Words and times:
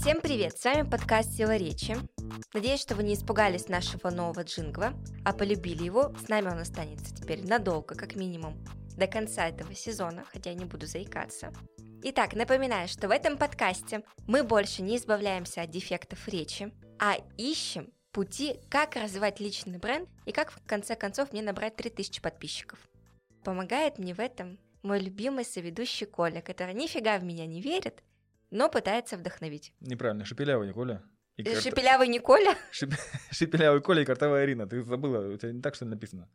Всем 0.00 0.22
привет! 0.22 0.56
С 0.56 0.64
вами 0.64 0.88
подкаст 0.88 1.34
«Сила 1.34 1.56
речи». 1.56 1.94
Надеюсь, 2.54 2.80
что 2.80 2.94
вы 2.94 3.02
не 3.02 3.12
испугались 3.12 3.68
нашего 3.68 4.08
нового 4.08 4.44
джингла, 4.44 4.94
а 5.26 5.34
полюбили 5.34 5.84
его. 5.84 6.14
С 6.24 6.28
нами 6.28 6.46
он 6.46 6.56
останется 6.56 7.14
теперь 7.14 7.46
надолго, 7.46 7.94
как 7.94 8.16
минимум, 8.16 8.56
до 8.96 9.06
конца 9.06 9.46
этого 9.46 9.74
сезона, 9.74 10.24
хотя 10.32 10.52
я 10.52 10.56
не 10.56 10.64
буду 10.64 10.86
заикаться. 10.86 11.52
Итак, 12.02 12.32
напоминаю, 12.32 12.88
что 12.88 13.08
в 13.08 13.10
этом 13.10 13.36
подкасте 13.36 14.02
мы 14.26 14.42
больше 14.42 14.80
не 14.80 14.96
избавляемся 14.96 15.60
от 15.60 15.70
дефектов 15.70 16.26
речи, 16.28 16.72
а 16.98 17.18
ищем 17.36 17.92
пути, 18.10 18.58
как 18.70 18.96
развивать 18.96 19.38
личный 19.38 19.76
бренд 19.76 20.08
и 20.24 20.32
как 20.32 20.50
в 20.50 20.64
конце 20.64 20.96
концов 20.96 21.30
мне 21.34 21.42
набрать 21.42 21.76
3000 21.76 22.22
подписчиков. 22.22 22.78
Помогает 23.44 23.98
мне 23.98 24.14
в 24.14 24.18
этом 24.18 24.58
мой 24.82 24.98
любимый 24.98 25.44
соведущий 25.44 26.06
Коля, 26.06 26.40
который 26.40 26.72
нифига 26.72 27.18
в 27.18 27.24
меня 27.24 27.44
не 27.44 27.60
верит, 27.60 28.02
но 28.50 28.68
пытается 28.68 29.16
вдохновить. 29.16 29.72
Неправильно, 29.80 30.24
шепелявый 30.24 30.66
не 30.68 30.72
Коля. 30.74 31.02
И 31.36 31.44
карта- 31.44 31.60
Шепелявый 31.60 32.08
не 32.08 32.18
Коля? 32.18 32.56
Шеп- 32.72 32.94
Шепелявый 33.30 33.80
Коля 33.80 34.02
и 34.02 34.04
картавая 34.04 34.44
Ирина. 34.44 34.66
Ты 34.68 34.82
забыла, 34.82 35.26
у 35.32 35.36
тебя 35.36 35.52
не 35.52 35.62
так, 35.62 35.74
что 35.74 35.84
ли, 35.84 35.90
написано? 35.92 36.28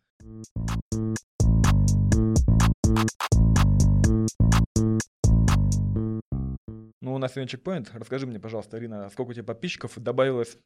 Ну, 7.02 7.14
у 7.14 7.18
нас 7.18 7.34
сегодня 7.34 7.48
чекпоинт. 7.48 7.92
Расскажи 7.94 8.26
мне, 8.26 8.40
пожалуйста, 8.40 8.78
Ирина, 8.78 9.10
сколько 9.10 9.30
у 9.32 9.34
тебя 9.34 9.44
подписчиков 9.44 9.94
добавилось? 9.98 10.58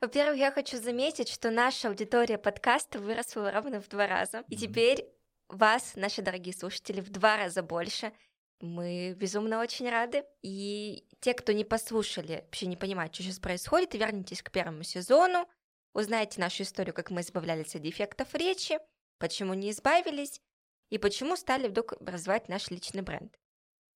Во-первых, 0.00 0.38
я 0.38 0.50
хочу 0.52 0.76
заметить, 0.78 1.28
что 1.28 1.50
наша 1.50 1.88
аудитория 1.88 2.38
подкаста 2.38 2.98
выросла 3.00 3.50
ровно 3.50 3.80
в 3.80 3.88
два 3.88 4.06
раза. 4.06 4.44
И 4.48 4.54
Мгм. 4.54 4.60
теперь 4.62 5.04
вас, 5.48 5.94
наши 5.96 6.22
дорогие 6.22 6.54
слушатели, 6.54 7.00
в 7.00 7.10
два 7.10 7.36
раза 7.36 7.62
больше. 7.62 8.12
Мы 8.60 9.14
безумно 9.14 9.60
очень 9.60 9.88
рады. 9.88 10.24
И 10.42 11.06
те, 11.20 11.34
кто 11.34 11.52
не 11.52 11.64
послушали, 11.64 12.42
вообще 12.44 12.66
не 12.66 12.76
понимают, 12.76 13.14
что 13.14 13.22
сейчас 13.22 13.38
происходит, 13.38 13.94
вернитесь 13.94 14.42
к 14.42 14.50
первому 14.50 14.82
сезону, 14.82 15.48
узнаете 15.94 16.40
нашу 16.40 16.62
историю, 16.62 16.94
как 16.94 17.10
мы 17.10 17.22
избавлялись 17.22 17.74
от 17.74 17.82
дефектов 17.82 18.34
речи, 18.34 18.78
почему 19.18 19.54
не 19.54 19.70
избавились 19.70 20.40
и 20.90 20.98
почему 20.98 21.36
стали 21.36 21.68
вдруг 21.68 21.94
развивать 22.00 22.48
наш 22.48 22.70
личный 22.70 23.02
бренд. 23.02 23.38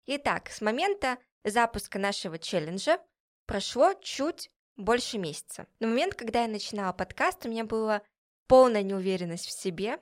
Итак, 0.07 0.51
с 0.51 0.61
момента 0.61 1.19
запуска 1.45 1.99
нашего 1.99 2.39
челленджа 2.39 2.99
прошло 3.47 3.95
чуть 4.01 4.51
больше 4.77 5.19
месяца. 5.19 5.67
На 5.79 5.89
момент, 5.89 6.15
когда 6.15 6.43
я 6.43 6.49
начинала 6.49 6.93
подкаст, 6.93 7.45
у 7.45 7.49
меня 7.49 7.65
была 7.65 8.03
полная 8.47 8.83
неуверенность 8.83 9.47
в 9.47 9.53
себе 9.53 9.99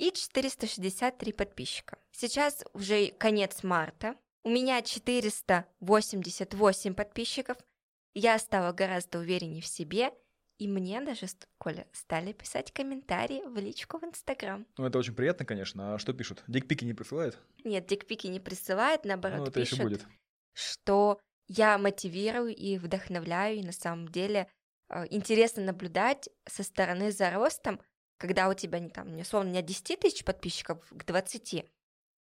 и 0.00 0.10
463 0.12 1.32
подписчика. 1.32 1.98
Сейчас 2.10 2.64
уже 2.72 3.08
конец 3.18 3.62
марта, 3.62 4.16
у 4.42 4.50
меня 4.50 4.80
488 4.82 6.94
подписчиков, 6.94 7.58
я 8.14 8.38
стала 8.38 8.72
гораздо 8.72 9.18
увереннее 9.18 9.60
в 9.60 9.66
себе, 9.66 10.10
и 10.58 10.66
мне 10.66 11.02
даже, 11.02 11.26
Коля, 11.58 11.86
стали 11.92 12.32
писать 12.32 12.72
комментарии 12.72 13.42
в 13.46 13.58
личку 13.58 13.98
в 13.98 14.04
Инстаграм. 14.04 14.66
Ну, 14.78 14.86
это 14.86 14.98
очень 14.98 15.14
приятно, 15.14 15.44
конечно. 15.44 15.94
А 15.94 15.98
что 15.98 16.14
пишут? 16.14 16.42
Дикпики 16.48 16.84
не 16.84 16.94
присылают? 16.94 17.38
Нет, 17.64 17.86
дикпики 17.86 18.26
не 18.26 18.40
присылают, 18.40 19.04
наоборот, 19.04 19.38
Ну, 19.40 19.46
это 19.46 19.60
еще 19.60 19.76
пишут, 19.76 19.84
будет. 19.84 20.06
что 20.54 21.20
я 21.46 21.76
мотивирую 21.78 22.56
и 22.56 22.78
вдохновляю, 22.78 23.58
и 23.58 23.62
на 23.62 23.72
самом 23.72 24.08
деле 24.08 24.48
э, 24.88 25.04
интересно 25.10 25.62
наблюдать 25.62 26.30
со 26.46 26.62
стороны 26.62 27.12
за 27.12 27.30
ростом, 27.30 27.78
когда 28.20 28.48
у 28.50 28.54
тебя 28.54 28.78
не 28.78 28.90
там, 28.90 29.16
не 29.16 29.22
условно, 29.22 29.50
не 29.50 29.58
от 29.58 29.64
10 29.64 29.98
тысяч 29.98 30.24
подписчиков 30.24 30.78
к 30.90 31.04
20, 31.06 31.64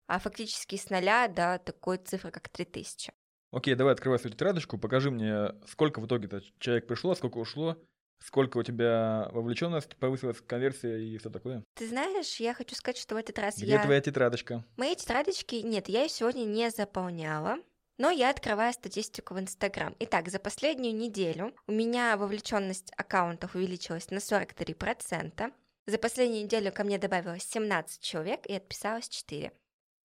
а 0.07 0.19
фактически 0.19 0.77
с 0.77 0.89
нуля 0.89 1.27
до 1.27 1.61
такой 1.63 1.97
цифры, 1.97 2.31
как 2.31 2.47
3000. 2.47 3.11
Окей, 3.51 3.75
давай 3.75 3.93
открывай 3.93 4.17
свою 4.17 4.33
тетрадочку, 4.33 4.77
покажи 4.77 5.11
мне, 5.11 5.53
сколько 5.67 5.99
в 5.99 6.07
итоге-то 6.07 6.41
человек 6.59 6.87
пришло, 6.87 7.15
сколько 7.15 7.37
ушло, 7.37 7.77
сколько 8.23 8.59
у 8.59 8.63
тебя 8.63 9.27
вовлеченность 9.33 9.97
повысилась, 9.97 10.39
конверсия 10.39 10.97
и 10.97 11.17
все 11.17 11.29
такое. 11.29 11.63
Ты 11.75 11.89
знаешь, 11.89 12.37
я 12.37 12.53
хочу 12.53 12.75
сказать, 12.75 12.97
что 12.97 13.15
в 13.15 13.17
этот 13.17 13.37
раз 13.37 13.57
Где 13.57 13.73
я... 13.73 13.83
твоя 13.83 13.99
тетрадочка? 13.99 14.63
Мои 14.77 14.95
тетрадочки, 14.95 15.55
нет, 15.55 15.89
я 15.89 16.03
ее 16.03 16.09
сегодня 16.09 16.45
не 16.45 16.69
заполняла, 16.69 17.57
но 17.97 18.09
я 18.09 18.29
открываю 18.29 18.71
статистику 18.71 19.33
в 19.33 19.39
Инстаграм. 19.39 19.93
Итак, 19.99 20.29
за 20.29 20.39
последнюю 20.39 20.95
неделю 20.95 21.53
у 21.67 21.73
меня 21.73 22.15
вовлеченность 22.15 22.93
аккаунтов 22.95 23.55
увеличилась 23.55 24.11
на 24.11 24.19
43%. 24.19 25.51
За 25.89 25.97
последнюю 25.97 26.43
неделю 26.43 26.71
ко 26.71 26.83
мне 26.83 26.99
добавилось 26.99 27.41
17 27.45 27.99
человек 27.99 28.45
и 28.45 28.53
отписалось 28.53 29.09
4. 29.09 29.51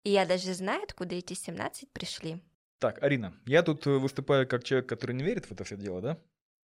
И 0.04 0.10
я 0.10 0.24
даже 0.26 0.54
знаю, 0.54 0.84
откуда 0.84 1.16
эти 1.16 1.34
17 1.34 1.90
пришли. 1.90 2.40
Так, 2.78 3.02
Арина, 3.02 3.34
я 3.46 3.64
тут 3.64 3.84
э, 3.88 3.90
выступаю 3.90 4.46
как 4.46 4.62
человек, 4.62 4.88
который 4.88 5.16
не 5.16 5.24
верит 5.24 5.46
в 5.46 5.50
это 5.50 5.64
все 5.64 5.76
дело, 5.76 6.00
да? 6.00 6.18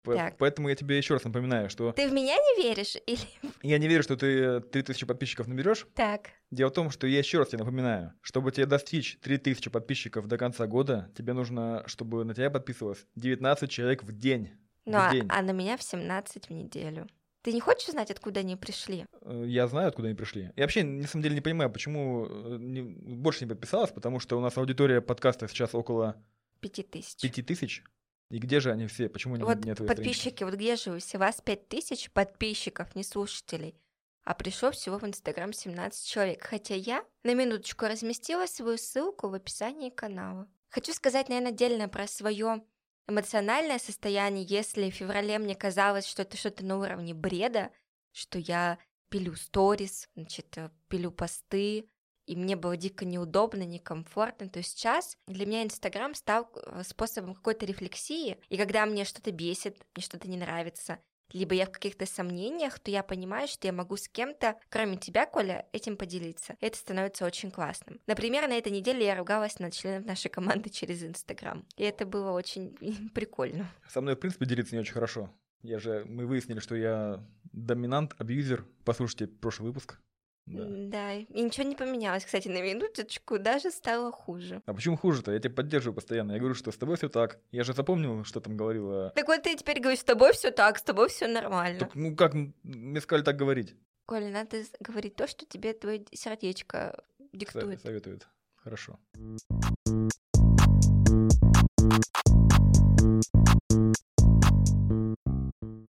Так. 0.04 0.36
Поэтому 0.36 0.68
я 0.68 0.74
тебе 0.74 0.98
еще 0.98 1.14
раз 1.14 1.24
напоминаю, 1.24 1.70
что 1.70 1.92
Ты 1.92 2.10
в 2.10 2.12
меня 2.12 2.36
не 2.36 2.62
веришь? 2.62 2.96
Или... 3.06 3.20
я 3.62 3.78
не 3.78 3.88
верю, 3.88 4.02
что 4.02 4.18
ты 4.18 4.60
3000 4.60 5.06
подписчиков 5.06 5.46
наберешь. 5.46 5.86
Так. 5.94 6.32
Дело 6.50 6.68
в 6.68 6.74
том, 6.74 6.90
что 6.90 7.06
я 7.06 7.18
еще 7.18 7.38
раз 7.38 7.48
тебе 7.48 7.60
напоминаю, 7.60 8.12
чтобы 8.20 8.52
тебе 8.52 8.66
достичь 8.66 9.18
3000 9.22 9.70
подписчиков 9.70 10.28
до 10.28 10.36
конца 10.36 10.66
года, 10.66 11.10
тебе 11.16 11.32
нужно, 11.32 11.84
чтобы 11.86 12.22
на 12.26 12.34
тебя 12.34 12.50
подписывалось 12.50 13.06
19 13.14 13.70
человек 13.70 14.02
в 14.02 14.12
день. 14.12 14.50
Ну, 14.84 14.98
в 14.98 15.08
а, 15.08 15.10
день. 15.10 15.26
а 15.30 15.40
на 15.40 15.52
меня 15.52 15.78
в 15.78 15.82
17 15.82 16.48
в 16.48 16.50
неделю. 16.50 17.08
Ты 17.46 17.52
не 17.52 17.60
хочешь 17.60 17.90
знать, 17.92 18.10
откуда 18.10 18.40
они 18.40 18.56
пришли? 18.56 19.06
Э, 19.22 19.44
Я 19.46 19.68
знаю, 19.68 19.86
откуда 19.86 20.08
они 20.08 20.16
пришли. 20.16 20.50
Я 20.56 20.64
вообще, 20.64 20.82
на 20.82 21.06
самом 21.06 21.22
деле, 21.22 21.36
не 21.36 21.40
понимаю, 21.40 21.70
почему 21.70 22.26
э, 22.28 22.56
не- 22.58 22.82
больше 22.82 23.44
не 23.44 23.48
подписалась, 23.48 23.92
потому 23.92 24.18
что 24.18 24.36
у 24.36 24.40
нас 24.40 24.56
аудитория 24.58 25.00
подкаста 25.00 25.46
сейчас 25.46 25.72
около 25.72 26.16
5000. 26.58 27.20
5000. 27.20 27.84
И 28.32 28.38
где 28.38 28.58
же 28.58 28.72
они 28.72 28.88
все? 28.88 29.08
Почему 29.08 29.34
они 29.36 29.44
Вот 29.44 29.64
не 29.64 29.70
на 29.70 29.76
твоей 29.76 29.92
страничке? 29.92 29.94
подписчики, 30.24 30.42
вот 30.42 30.54
где 30.54 30.74
же 30.74 30.90
вы 30.90 30.98
все? 30.98 31.18
Вас 31.18 31.40
5000 31.40 32.10
подписчиков, 32.10 32.96
не 32.96 33.04
слушателей. 33.04 33.76
А 34.24 34.34
пришло 34.34 34.72
всего 34.72 34.98
в 34.98 35.04
Инстаграм 35.04 35.52
17 35.52 36.04
человек. 36.04 36.42
Хотя 36.44 36.74
я 36.74 37.04
на 37.22 37.32
минуточку 37.34 37.84
разместила 37.86 38.46
свою 38.46 38.76
ссылку 38.76 39.28
в 39.28 39.34
описании 39.34 39.90
канала. 39.90 40.48
Хочу 40.70 40.92
сказать, 40.92 41.28
наверное, 41.28 41.52
отдельно 41.52 41.88
про 41.88 42.08
свое 42.08 42.64
эмоциональное 43.08 43.78
состояние. 43.78 44.44
Если 44.44 44.90
в 44.90 44.94
феврале 44.94 45.38
мне 45.38 45.54
казалось, 45.54 46.06
что 46.06 46.22
это 46.22 46.36
что-то 46.36 46.64
на 46.64 46.78
уровне 46.78 47.14
бреда, 47.14 47.70
что 48.12 48.38
я 48.38 48.78
пилю 49.08 49.34
сторис, 49.36 50.08
значит, 50.14 50.56
э, 50.58 50.70
пилю 50.88 51.10
посты, 51.10 51.88
и 52.26 52.34
мне 52.34 52.56
было 52.56 52.76
дико 52.76 53.04
неудобно, 53.04 53.62
некомфортно, 53.62 54.48
то 54.48 54.62
сейчас 54.62 55.16
для 55.26 55.46
меня 55.46 55.62
Инстаграм 55.62 56.14
стал 56.14 56.50
э, 56.54 56.82
способом 56.84 57.34
какой-то 57.34 57.66
рефлексии, 57.66 58.38
и 58.48 58.56
когда 58.56 58.84
мне 58.84 59.04
что-то 59.04 59.30
бесит, 59.30 59.86
мне 59.94 60.02
что-то 60.02 60.28
не 60.28 60.36
нравится, 60.36 60.98
либо 61.32 61.54
я 61.54 61.66
в 61.66 61.72
каких-то 61.72 62.06
сомнениях, 62.06 62.78
то 62.78 62.90
я 62.90 63.02
понимаю, 63.02 63.48
что 63.48 63.66
я 63.66 63.72
могу 63.72 63.96
с 63.96 64.08
кем-то, 64.08 64.56
кроме 64.68 64.96
тебя, 64.96 65.26
Коля, 65.26 65.66
этим 65.72 65.96
поделиться. 65.96 66.56
Это 66.60 66.76
становится 66.76 67.24
очень 67.24 67.50
классным. 67.50 68.00
Например, 68.06 68.48
на 68.48 68.56
этой 68.58 68.72
неделе 68.72 69.06
я 69.06 69.16
ругалась 69.16 69.58
над 69.58 69.72
членом 69.72 70.06
нашей 70.06 70.28
команды 70.28 70.70
через 70.70 71.02
Инстаграм, 71.02 71.64
и 71.76 71.84
это 71.84 72.06
было 72.06 72.32
очень 72.32 72.76
прикольно. 73.14 73.68
Со 73.88 74.00
мной, 74.00 74.16
в 74.16 74.20
принципе, 74.20 74.46
делиться 74.46 74.74
не 74.74 74.80
очень 74.80 74.94
хорошо. 74.94 75.30
Я 75.62 75.78
же, 75.78 76.04
мы 76.06 76.26
выяснили, 76.26 76.60
что 76.60 76.76
я 76.76 77.24
доминант, 77.52 78.14
абьюзер. 78.18 78.64
Послушайте 78.84 79.26
прошлый 79.26 79.68
выпуск. 79.68 79.98
Да. 80.46 80.64
Да, 80.68 81.12
и 81.14 81.42
ничего 81.42 81.66
не 81.66 81.74
поменялось, 81.74 82.24
кстати, 82.24 82.46
на 82.46 82.62
минуточку 82.62 83.38
даже 83.38 83.70
стало 83.72 84.12
хуже. 84.12 84.62
А 84.64 84.72
почему 84.72 84.96
хуже-то? 84.96 85.32
Я 85.32 85.40
тебя 85.40 85.52
поддерживаю 85.52 85.94
постоянно. 85.94 86.32
Я 86.32 86.38
говорю, 86.38 86.54
что 86.54 86.70
с 86.70 86.76
тобой 86.76 86.96
все 86.96 87.08
так. 87.08 87.40
Я 87.50 87.64
же 87.64 87.72
запомнил, 87.72 88.24
что 88.24 88.40
там 88.40 88.56
говорила. 88.56 89.10
Так 89.16 89.26
вот 89.26 89.42
ты 89.42 89.56
теперь 89.56 89.80
говоришь, 89.80 90.00
с 90.00 90.04
тобой 90.04 90.32
все 90.32 90.52
так, 90.52 90.78
с 90.78 90.82
тобой 90.82 91.08
все 91.08 91.26
нормально. 91.26 91.80
Так, 91.80 91.94
ну 91.96 92.14
как 92.14 92.34
мне 92.62 93.00
сказали 93.00 93.24
так 93.24 93.36
говорить? 93.36 93.74
Коля, 94.06 94.30
надо 94.30 94.62
говорить 94.78 95.16
то, 95.16 95.26
что 95.26 95.44
тебе 95.46 95.72
твое 95.72 96.04
сердечко 96.12 97.02
диктует. 97.32 97.80
Советуют. 97.80 98.28
Хорошо. 98.54 99.00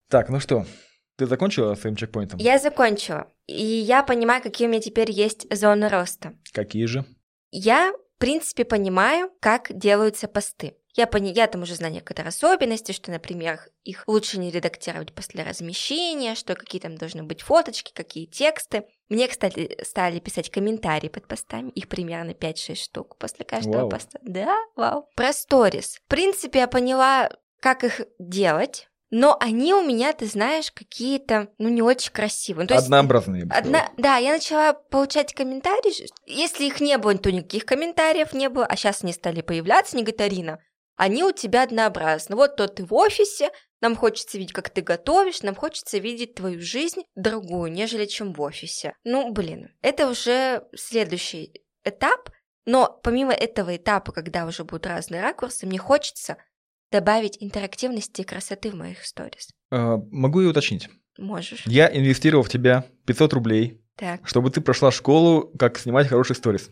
Так, 0.10 0.30
ну 0.30 0.40
что, 0.40 0.66
ты 1.18 1.26
закончила 1.26 1.76
своим 1.76 1.96
чекпоинтом? 1.96 2.40
Я 2.40 2.60
закончила, 2.60 3.28
и 3.48 3.64
я 3.64 4.04
понимаю, 4.04 4.42
какие 4.42 4.68
у 4.68 4.72
меня 4.72 4.82
теперь 4.82 5.12
есть 5.12 5.54
зоны 5.54 5.90
роста. 5.90 6.38
Какие 6.54 6.86
же? 6.86 7.06
Я, 7.52 7.92
в 8.16 8.20
принципе, 8.20 8.66
понимаю, 8.66 9.32
как 9.42 9.76
делаются 9.76 10.28
посты. 10.28 10.76
Я, 10.94 11.06
пони... 11.06 11.32
я 11.32 11.46
там 11.46 11.62
уже 11.62 11.76
знаю 11.76 11.94
некоторые 11.94 12.30
особенности, 12.30 12.92
что, 12.92 13.12
например, 13.12 13.60
их 13.84 14.04
лучше 14.08 14.40
не 14.40 14.50
редактировать 14.50 15.14
после 15.14 15.44
размещения, 15.44 16.34
что 16.34 16.56
какие 16.56 16.82
там 16.82 16.98
должны 16.98 17.24
быть 17.24 17.42
фоточки, 17.42 17.92
какие 17.94 18.26
тексты. 18.26 18.86
Мне, 19.08 19.28
кстати, 19.28 19.78
стали 19.84 20.20
писать 20.20 20.50
комментарии 20.50 21.08
под 21.08 21.28
постами, 21.28 21.70
их 21.70 21.88
примерно 21.88 22.32
5-6 22.32 22.76
штук 22.76 23.18
после 23.18 23.46
каждого 23.46 23.82
Вау. 23.82 23.90
поста. 23.90 24.20
Да, 24.24 24.58
вау. 24.76 25.08
Про 25.16 25.34
сторис. 25.34 26.00
В 26.04 26.10
принципе, 26.10 26.60
я 26.60 26.68
поняла, 26.68 27.30
как 27.60 27.84
их 27.84 28.02
делать, 28.18 28.90
но 29.10 29.38
они 29.40 29.74
у 29.74 29.84
меня, 29.84 30.14
ты 30.14 30.26
знаешь, 30.26 30.72
какие-то, 30.72 31.50
ну, 31.58 31.70
не 31.70 31.82
очень 31.82 32.12
красивые. 32.12 32.64
Ну, 32.64 32.68
то 32.68 32.74
есть- 32.76 32.86
Однообразные, 32.86 33.46
сказал. 33.46 33.64
Одна, 33.64 33.92
да, 33.98 34.18
я 34.18 34.34
начала 34.34 34.74
получать 34.74 35.34
комментарии. 35.34 36.08
Если 36.26 36.66
их 36.66 36.82
не 36.82 36.98
было, 36.98 37.18
то 37.18 37.32
никаких 37.32 37.66
комментариев 37.66 38.34
не 38.34 38.50
было, 38.50 38.66
а 38.66 38.76
сейчас 38.76 39.04
они 39.04 39.14
стали 39.14 39.42
появляться. 39.42 39.96
Они 39.96 40.04
говорят, 40.04 40.22
Арина, 40.22 40.60
они 40.98 41.24
у 41.24 41.32
тебя 41.32 41.64
однообразны. 41.64 42.36
Вот 42.36 42.56
то 42.58 42.68
ты 42.68 42.84
в 42.86 42.94
офисе, 42.94 43.52
нам 43.82 43.96
хочется 43.96 44.38
видеть, 44.38 44.54
как 44.54 44.70
ты 44.72 44.82
готовишь, 44.82 45.44
нам 45.44 45.56
хочется 45.56 46.00
видеть 46.00 46.36
твою 46.36 46.60
жизнь 46.60 47.04
другую, 47.16 47.72
нежели 47.72 48.06
чем 48.06 48.34
в 48.34 48.42
офисе. 48.42 48.94
Ну, 49.04 49.32
блин, 49.32 49.70
это 49.82 50.10
уже 50.10 50.64
следующий 50.76 51.64
этап, 51.84 52.32
но 52.66 53.00
помимо 53.04 53.34
этого 53.34 53.76
этапа, 53.78 54.12
когда 54.12 54.46
уже 54.46 54.64
будут 54.64 54.88
разные 54.88 55.22
ракурсы, 55.22 55.66
мне 55.68 55.78
хочется 55.78 56.38
добавить 56.92 57.38
интерактивности 57.40 58.22
и 58.22 58.26
красоты 58.26 58.72
в 58.72 58.76
моих 58.76 59.06
сторис. 59.06 59.50
А, 59.72 59.98
могу 60.12 60.42
и 60.42 60.46
уточнить. 60.46 60.90
Можешь. 61.18 61.64
Я 61.66 61.88
инвестировал 61.96 62.44
в 62.44 62.50
тебя 62.50 62.86
500 63.06 63.34
рублей, 63.34 63.82
Так, 63.96 64.28
чтобы 64.28 64.50
ты 64.52 64.62
прошла 64.62 64.92
школу, 64.92 65.52
как 65.58 65.80
снимать 65.80 66.08
хороший 66.08 66.36
сторис. 66.36 66.70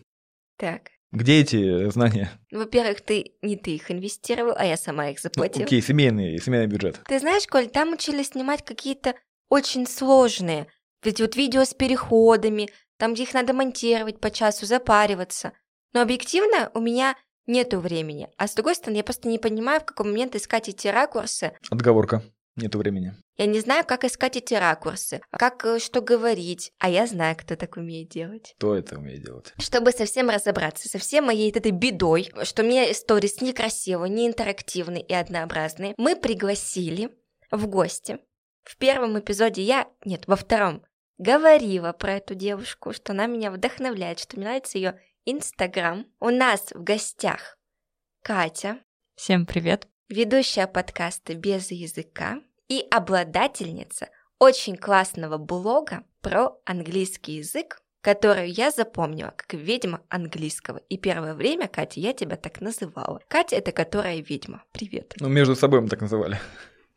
так. 0.56 0.90
Где 1.12 1.40
эти 1.40 1.88
знания? 1.90 2.30
Ну, 2.50 2.58
Во-первых, 2.58 3.00
ты 3.00 3.32
не 3.40 3.56
ты 3.56 3.76
их 3.76 3.90
инвестировал, 3.92 4.54
а 4.56 4.64
я 4.66 4.76
сама 4.76 5.08
их 5.08 5.18
Ну, 5.18 5.22
заплатила. 5.22 5.64
окей, 5.64 5.80
семейный, 5.80 6.36
семейный 6.38 6.66
бюджет. 6.66 7.00
Ты 7.06 7.20
знаешь, 7.20 7.46
Коль, 7.46 7.68
там 7.68 7.92
учили 7.92 8.24
снимать 8.24 8.64
какие-то 8.64 9.14
очень 9.48 9.86
сложные. 9.86 10.66
Ведь 11.04 11.20
вот 11.20 11.36
видео 11.36 11.64
с 11.64 11.72
переходами, 11.74 12.68
там, 12.98 13.14
где 13.14 13.22
их 13.22 13.34
надо 13.34 13.52
монтировать 13.54 14.18
по 14.20 14.32
часу, 14.32 14.66
запариваться. 14.66 15.52
Но 15.94 16.02
объективно 16.02 16.70
у 16.74 16.80
меня 16.80 17.16
нету 17.46 17.80
времени. 17.80 18.28
А 18.36 18.46
с 18.48 18.54
другой 18.54 18.74
стороны, 18.74 18.98
я 18.98 19.04
просто 19.04 19.28
не 19.28 19.38
понимаю, 19.38 19.80
в 19.80 19.84
какой 19.84 20.06
момент 20.06 20.34
искать 20.34 20.68
эти 20.68 20.88
ракурсы. 20.88 21.52
Отговорка. 21.70 22.22
Нету 22.56 22.78
времени. 22.78 23.14
Я 23.36 23.44
не 23.44 23.60
знаю, 23.60 23.84
как 23.84 24.04
искать 24.04 24.36
эти 24.38 24.54
ракурсы, 24.54 25.20
как 25.30 25.62
э, 25.66 25.78
что 25.78 26.00
говорить. 26.00 26.72
А 26.78 26.88
я 26.88 27.06
знаю, 27.06 27.36
кто 27.36 27.54
так 27.54 27.76
умеет 27.76 28.08
делать. 28.08 28.54
Кто 28.56 28.74
это 28.74 28.96
умеет 28.96 29.24
делать? 29.24 29.52
Чтобы 29.58 29.92
совсем 29.92 30.30
разобраться 30.30 30.88
со 30.88 30.96
всей 30.96 31.20
моей 31.20 31.50
этой 31.50 31.70
бедой, 31.70 32.32
что 32.44 32.62
мне 32.62 32.94
сторис 32.94 33.42
некрасивые, 33.42 34.10
не 34.10 34.26
интерактивные 34.26 35.02
и 35.02 35.12
однообразные, 35.12 35.94
мы 35.98 36.16
пригласили 36.16 37.10
в 37.50 37.66
гости. 37.66 38.20
В 38.64 38.78
первом 38.78 39.18
эпизоде 39.18 39.60
я, 39.60 39.86
нет, 40.06 40.26
во 40.26 40.36
втором, 40.36 40.82
говорила 41.18 41.92
про 41.92 42.14
эту 42.14 42.34
девушку, 42.34 42.94
что 42.94 43.12
она 43.12 43.26
меня 43.26 43.50
вдохновляет, 43.50 44.18
что 44.18 44.36
мне 44.36 44.46
нравится 44.46 44.78
ее 44.78 44.98
Инстаграм. 45.28 46.06
У 46.20 46.30
нас 46.30 46.70
в 46.72 46.84
гостях 46.84 47.58
Катя, 48.22 48.78
Всем 49.16 49.44
привет. 49.44 49.88
ведущая 50.08 50.68
подкаста 50.68 51.34
«Без 51.34 51.72
языка» 51.72 52.38
и 52.68 52.86
обладательница 52.92 54.08
очень 54.38 54.76
классного 54.76 55.36
блога 55.36 56.04
про 56.20 56.60
английский 56.64 57.38
язык, 57.38 57.82
которую 58.02 58.52
я 58.52 58.70
запомнила 58.70 59.34
как 59.36 59.54
ведьма 59.54 60.00
английского. 60.10 60.76
И 60.88 60.96
первое 60.96 61.34
время, 61.34 61.66
Катя, 61.66 61.98
я 61.98 62.12
тебя 62.12 62.36
так 62.36 62.60
называла. 62.60 63.20
Катя— 63.26 63.56
это 63.56 63.72
которая 63.72 64.20
ведьма. 64.20 64.62
Привет. 64.70 65.14
Ну, 65.18 65.26
между 65.26 65.56
собой 65.56 65.80
мы 65.80 65.88
так 65.88 66.02
называли. 66.02 66.38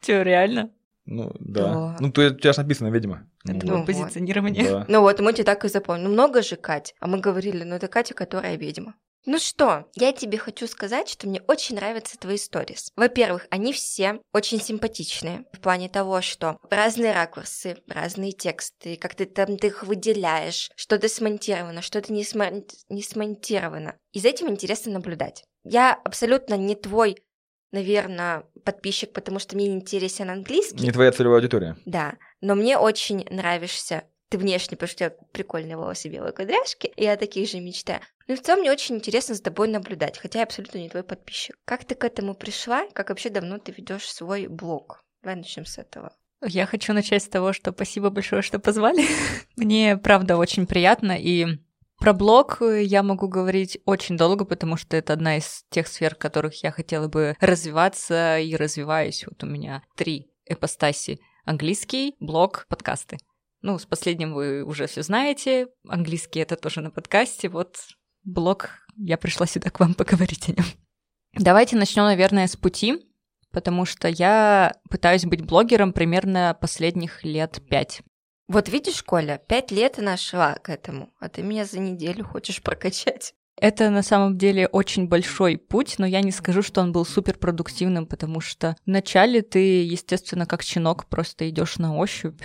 Че, 0.02 0.22
реально? 0.22 0.72
Ну, 1.12 1.32
да. 1.40 1.74
Да. 1.74 1.98
Ну, 2.00 2.12
то 2.12 2.22
у 2.28 2.30
тебя 2.30 2.54
же 2.54 2.62
написано 2.62 2.90
«ведьма». 2.90 3.28
Ну, 3.44 3.56
Это 3.56 3.66
Ну 3.66 3.72
было 3.72 3.78
вот. 3.80 3.86
позиционирование. 3.88 4.64
да. 4.70 4.86
Ну 4.88 5.02
вот, 5.02 5.20
мы 5.20 5.34
тебя 5.34 5.44
так 5.46 5.66
и 5.66 5.68
запомнили. 5.70 6.06
Ну 6.08 6.14
много 6.14 6.42
же 6.44 6.56
Кать. 6.56 6.94
А 7.00 7.08
мы 7.08 7.20
говорили, 7.20 7.64
ну 7.64 7.76
это 7.76 7.88
Катя, 7.88 8.14
которая 8.14 8.56
ведьма. 8.58 8.94
Ну 9.26 9.38
что, 9.38 9.86
я 9.96 10.14
тебе 10.14 10.38
хочу 10.38 10.66
сказать, 10.68 11.10
что 11.10 11.28
мне 11.28 11.42
очень 11.48 11.76
нравятся 11.76 12.18
твои 12.18 12.38
сторис. 12.38 12.90
Во-первых, 12.96 13.48
они 13.50 13.74
все 13.74 14.22
очень 14.34 14.62
симпатичные 14.62 15.44
в 15.52 15.60
плане 15.60 15.90
того, 15.90 16.22
что 16.22 16.58
разные 16.70 17.12
ракурсы, 17.12 17.78
разные 17.88 18.32
тексты, 18.32 18.96
как 18.96 19.16
ты 19.16 19.26
там 19.26 19.58
ты 19.58 19.68
их 19.68 19.84
выделяешь, 19.84 20.72
что-то 20.76 21.10
смонтировано, 21.10 21.82
что-то 21.82 22.14
не, 22.14 22.24
смон- 22.24 22.64
не 22.88 23.02
смонтировано. 23.04 23.98
И 24.14 24.20
за 24.20 24.30
этим 24.30 24.50
интересно 24.50 24.94
наблюдать. 24.94 25.44
Я 25.66 25.94
абсолютно 25.94 26.54
не 26.56 26.76
твой, 26.76 27.18
наверное, 27.72 28.44
подписчик, 28.64 29.12
потому 29.14 29.40
что 29.40 29.56
мне 29.56 29.68
не 29.68 29.76
интересен 29.76 30.30
английский. 30.30 30.84
Не 30.84 30.92
твоя 30.92 31.12
целевая 31.12 31.40
аудитория. 31.40 31.78
Да, 31.86 32.16
но 32.42 32.56
мне 32.56 32.78
очень 32.78 33.26
нравишься 33.30 34.04
ты 34.30 34.38
внешне, 34.38 34.78
потому 34.78 34.90
что 34.90 35.06
у 35.06 35.10
тебя 35.10 35.18
прикольные 35.32 35.76
волосы, 35.76 36.08
белые 36.08 36.32
кудряшки, 36.32 36.88
и 36.96 37.04
я 37.04 37.18
таких 37.18 37.50
же 37.50 37.60
мечтаю. 37.60 38.00
Ну 38.28 38.36
и 38.36 38.38
в 38.38 38.44
целом 38.44 38.62
мне 38.62 38.72
очень 38.72 38.96
интересно 38.96 39.34
за 39.34 39.42
тобой 39.42 39.68
наблюдать, 39.68 40.20
хотя 40.20 40.40
я 40.40 40.46
абсолютно 40.46 40.78
не 40.78 40.90
твой 40.90 41.04
подписчик. 41.04 41.58
Как 41.66 41.84
ты 41.84 41.96
к 41.96 42.04
этому 42.04 42.36
пришла? 42.36 42.88
Как 42.94 43.10
вообще 43.10 43.30
давно 43.30 43.58
ты 43.58 43.72
ведешь 43.72 44.08
свой 44.08 44.46
блог? 44.48 45.04
Давай 45.24 45.36
начнем 45.36 45.66
с 45.66 45.80
этого. 45.80 46.14
Я 46.46 46.66
хочу 46.68 46.94
начать 46.94 47.24
с 47.24 47.28
того, 47.28 47.54
что 47.54 47.72
спасибо 47.72 48.12
большое, 48.12 48.42
что 48.42 48.60
позвали. 48.60 49.04
Мне, 49.58 49.98
правда, 49.98 50.38
очень 50.38 50.68
приятно. 50.68 51.18
И 51.20 51.60
про 52.00 52.14
блог 52.14 52.62
я 52.62 53.04
могу 53.04 53.28
говорить 53.28 53.80
очень 53.86 54.18
долго, 54.18 54.46
потому 54.46 54.78
что 54.78 54.98
это 54.98 55.14
одна 55.14 55.38
из 55.38 55.66
тех 55.70 55.88
сфер, 55.88 56.16
в 56.16 56.18
которых 56.18 56.64
я 56.64 56.72
хотела 56.72 57.08
бы 57.08 57.36
развиваться 57.40 58.40
и 58.40 58.56
развиваюсь. 58.56 59.26
Вот 59.28 59.44
у 59.44 59.48
меня 59.48 59.84
три 59.96 60.32
эпостаси. 60.46 61.20
Английский, 61.46 62.16
блог, 62.20 62.66
подкасты. 62.70 63.18
Ну, 63.62 63.78
с 63.78 63.86
последним 63.86 64.34
вы 64.34 64.64
уже 64.64 64.88
все 64.88 65.04
знаете. 65.04 65.68
Английский 65.88 66.40
это 66.40 66.56
тоже 66.56 66.82
на 66.82 66.92
подкасте. 66.92 67.50
Вот 67.50 67.78
блог, 68.24 68.70
я 68.96 69.18
пришла 69.18 69.46
сюда 69.46 69.70
к 69.70 69.80
вам 69.80 69.94
поговорить 69.94 70.50
о 70.50 70.54
нем. 70.54 70.66
Давайте 71.34 71.76
начнем, 71.76 72.06
наверное, 72.06 72.48
с 72.48 72.56
пути, 72.56 73.06
потому 73.52 73.86
что 73.86 74.08
я 74.08 74.74
пытаюсь 74.90 75.26
быть 75.26 75.46
блогером 75.46 75.94
примерно 75.94 76.58
последних 76.60 77.24
лет 77.24 77.62
пять. 77.70 78.02
Вот 78.50 78.68
видишь, 78.68 79.04
Коля, 79.04 79.40
пять 79.48 79.70
лет 79.70 80.00
она 80.00 80.18
шла 80.18 80.56
к 80.56 80.70
этому, 80.70 81.14
а 81.20 81.30
ты 81.30 81.44
меня 81.44 81.66
за 81.66 81.78
неделю 81.78 82.26
хочешь 82.26 82.64
прокачать. 82.64 83.36
Это 83.56 83.92
на 83.92 84.02
самом 84.02 84.40
деле 84.40 84.68
очень 84.68 85.08
большой 85.08 85.58
путь, 85.58 86.00
но 86.00 86.08
я 86.08 86.22
не 86.22 86.32
скажу, 86.32 86.64
что 86.64 86.82
он 86.82 86.92
был 86.92 87.06
супер 87.06 87.38
продуктивным, 87.38 88.08
потому 88.08 88.42
что 88.42 88.76
вначале 88.88 89.44
ты, 89.44 89.84
естественно, 89.84 90.48
как 90.48 90.64
щенок, 90.64 91.06
просто 91.06 91.48
идешь 91.48 91.78
на 91.78 91.96
ощупь, 91.96 92.42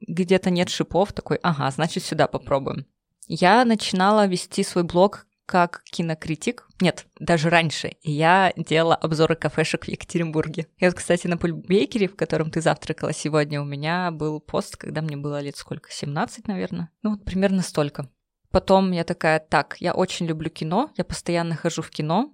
где-то 0.00 0.50
нет 0.50 0.68
шипов, 0.68 1.14
такой, 1.14 1.38
ага, 1.42 1.70
значит, 1.70 2.04
сюда 2.04 2.26
попробуем. 2.26 2.84
Я 3.26 3.64
начинала 3.64 4.26
вести 4.26 4.62
свой 4.62 4.84
блог 4.84 5.26
как 5.46 5.82
кинокритик. 5.84 6.68
Нет, 6.80 7.06
даже 7.18 7.50
раньше. 7.50 7.96
Я 8.02 8.52
делала 8.56 8.94
обзоры 8.94 9.36
кафешек 9.36 9.84
в 9.84 9.88
Екатеринбурге. 9.88 10.66
И 10.78 10.84
вот, 10.84 10.94
кстати, 10.94 11.26
на 11.26 11.36
Пульбейкере, 11.36 12.08
в 12.08 12.16
котором 12.16 12.50
ты 12.50 12.60
завтракала 12.60 13.12
сегодня, 13.12 13.60
у 13.60 13.64
меня 13.64 14.10
был 14.10 14.40
пост, 14.40 14.76
когда 14.76 15.02
мне 15.02 15.16
было 15.16 15.40
лет 15.40 15.56
сколько? 15.56 15.90
17, 15.92 16.48
наверное? 16.48 16.90
Ну, 17.02 17.10
вот 17.10 17.24
примерно 17.24 17.62
столько. 17.62 18.08
Потом 18.50 18.92
я 18.92 19.02
такая, 19.02 19.40
так, 19.40 19.76
я 19.80 19.94
очень 19.94 20.26
люблю 20.26 20.48
кино, 20.48 20.90
я 20.96 21.04
постоянно 21.04 21.56
хожу 21.56 21.82
в 21.82 21.90
кино, 21.90 22.30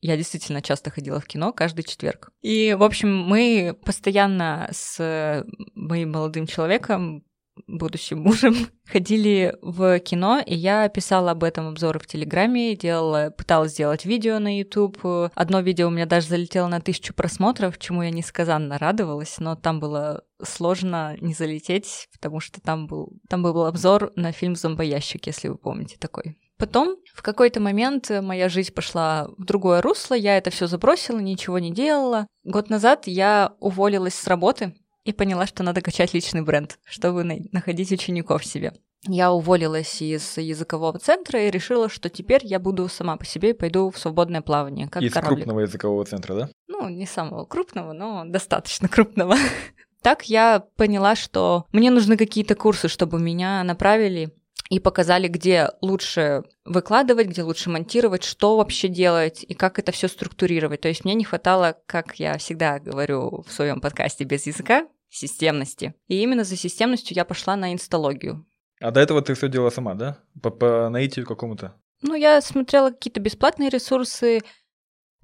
я 0.00 0.16
действительно 0.16 0.60
часто 0.60 0.90
ходила 0.90 1.20
в 1.20 1.26
кино 1.26 1.52
каждый 1.52 1.84
четверг. 1.84 2.32
И, 2.42 2.74
в 2.74 2.82
общем, 2.82 3.16
мы 3.16 3.78
постоянно 3.84 4.68
с 4.72 5.44
моим 5.74 6.10
молодым 6.10 6.48
человеком, 6.48 7.22
будущим 7.66 8.20
мужем, 8.20 8.54
ходили 8.86 9.56
в 9.62 9.98
кино, 10.00 10.42
и 10.44 10.54
я 10.54 10.88
писала 10.88 11.32
об 11.32 11.44
этом 11.44 11.68
обзоры 11.68 11.98
в 11.98 12.06
Телеграме, 12.06 12.76
делала, 12.76 13.30
пыталась 13.36 13.72
сделать 13.72 14.04
видео 14.04 14.38
на 14.38 14.58
YouTube. 14.58 14.98
Одно 15.34 15.60
видео 15.60 15.88
у 15.88 15.90
меня 15.90 16.06
даже 16.06 16.28
залетело 16.28 16.68
на 16.68 16.80
тысячу 16.80 17.14
просмотров, 17.14 17.78
чему 17.78 18.02
я 18.02 18.10
несказанно 18.10 18.78
радовалась, 18.78 19.36
но 19.38 19.56
там 19.56 19.80
было 19.80 20.24
сложно 20.42 21.16
не 21.20 21.34
залететь, 21.34 22.08
потому 22.12 22.40
что 22.40 22.60
там 22.60 22.86
был, 22.86 23.12
там 23.28 23.42
был 23.42 23.64
обзор 23.64 24.12
на 24.16 24.32
фильм 24.32 24.54
«Зомбоящик», 24.54 25.26
если 25.26 25.48
вы 25.48 25.56
помните 25.56 25.96
такой. 25.98 26.36
Потом 26.58 26.96
в 27.14 27.22
какой-то 27.22 27.60
момент 27.60 28.10
моя 28.22 28.48
жизнь 28.48 28.72
пошла 28.72 29.28
в 29.36 29.44
другое 29.44 29.82
русло, 29.82 30.14
я 30.14 30.38
это 30.38 30.50
все 30.50 30.66
забросила, 30.66 31.18
ничего 31.18 31.58
не 31.58 31.70
делала. 31.70 32.26
Год 32.44 32.70
назад 32.70 33.06
я 33.06 33.52
уволилась 33.60 34.14
с 34.14 34.26
работы 34.26 34.74
и 35.06 35.12
поняла, 35.12 35.46
что 35.46 35.62
надо 35.62 35.80
качать 35.80 36.12
личный 36.14 36.42
бренд, 36.42 36.78
чтобы 36.84 37.22
на- 37.24 37.38
находить 37.52 37.92
учеников 37.92 38.44
себе. 38.44 38.72
Я 39.08 39.30
уволилась 39.30 40.02
из 40.02 40.36
языкового 40.36 40.98
центра 40.98 41.40
и 41.46 41.50
решила, 41.50 41.88
что 41.88 42.08
теперь 42.08 42.40
я 42.44 42.58
буду 42.58 42.88
сама 42.88 43.16
по 43.16 43.24
себе 43.24 43.50
и 43.50 43.52
пойду 43.52 43.90
в 43.90 43.98
свободное 43.98 44.42
плавание, 44.42 44.88
как 44.88 45.02
Из 45.02 45.12
кораблик. 45.12 45.44
крупного 45.44 45.60
языкового 45.60 46.04
центра, 46.04 46.34
да? 46.34 46.48
Ну, 46.66 46.88
не 46.88 47.06
самого 47.06 47.44
крупного, 47.44 47.92
но 47.92 48.24
достаточно 48.26 48.88
крупного. 48.88 49.36
Так 50.02 50.28
я 50.28 50.60
поняла, 50.76 51.16
что 51.16 51.64
мне 51.72 51.90
нужны 51.90 52.16
какие-то 52.16 52.54
курсы, 52.54 52.86
чтобы 52.86 53.18
меня 53.18 53.64
направили 53.64 54.30
и 54.70 54.78
показали, 54.78 55.26
где 55.26 55.70
лучше 55.80 56.44
выкладывать, 56.64 57.26
где 57.26 57.42
лучше 57.42 57.70
монтировать, 57.70 58.22
что 58.22 58.56
вообще 58.56 58.86
делать 58.86 59.44
и 59.48 59.54
как 59.54 59.80
это 59.80 59.90
все 59.90 60.06
структурировать. 60.06 60.80
То 60.82 60.88
есть 60.88 61.04
мне 61.04 61.14
не 61.14 61.24
хватало, 61.24 61.76
как 61.86 62.20
я 62.20 62.38
всегда 62.38 62.78
говорю 62.78 63.42
в 63.48 63.52
своем 63.52 63.80
подкасте 63.80 64.22
без 64.22 64.46
языка, 64.46 64.86
системности. 65.08 65.94
И 66.08 66.22
именно 66.22 66.44
за 66.44 66.56
системностью 66.56 67.16
я 67.16 67.24
пошла 67.24 67.56
на 67.56 67.72
инсталогию. 67.72 68.46
А 68.80 68.90
до 68.90 69.00
этого 69.00 69.22
ты 69.22 69.34
все 69.34 69.48
делала 69.48 69.70
сама, 69.70 69.94
да? 69.94 70.18
По, 70.42 70.50
по 70.50 70.88
наитию 70.88 71.26
какому-то? 71.26 71.74
Ну, 72.02 72.14
я 72.14 72.40
смотрела 72.42 72.90
какие-то 72.90 73.20
бесплатные 73.20 73.70
ресурсы, 73.70 74.42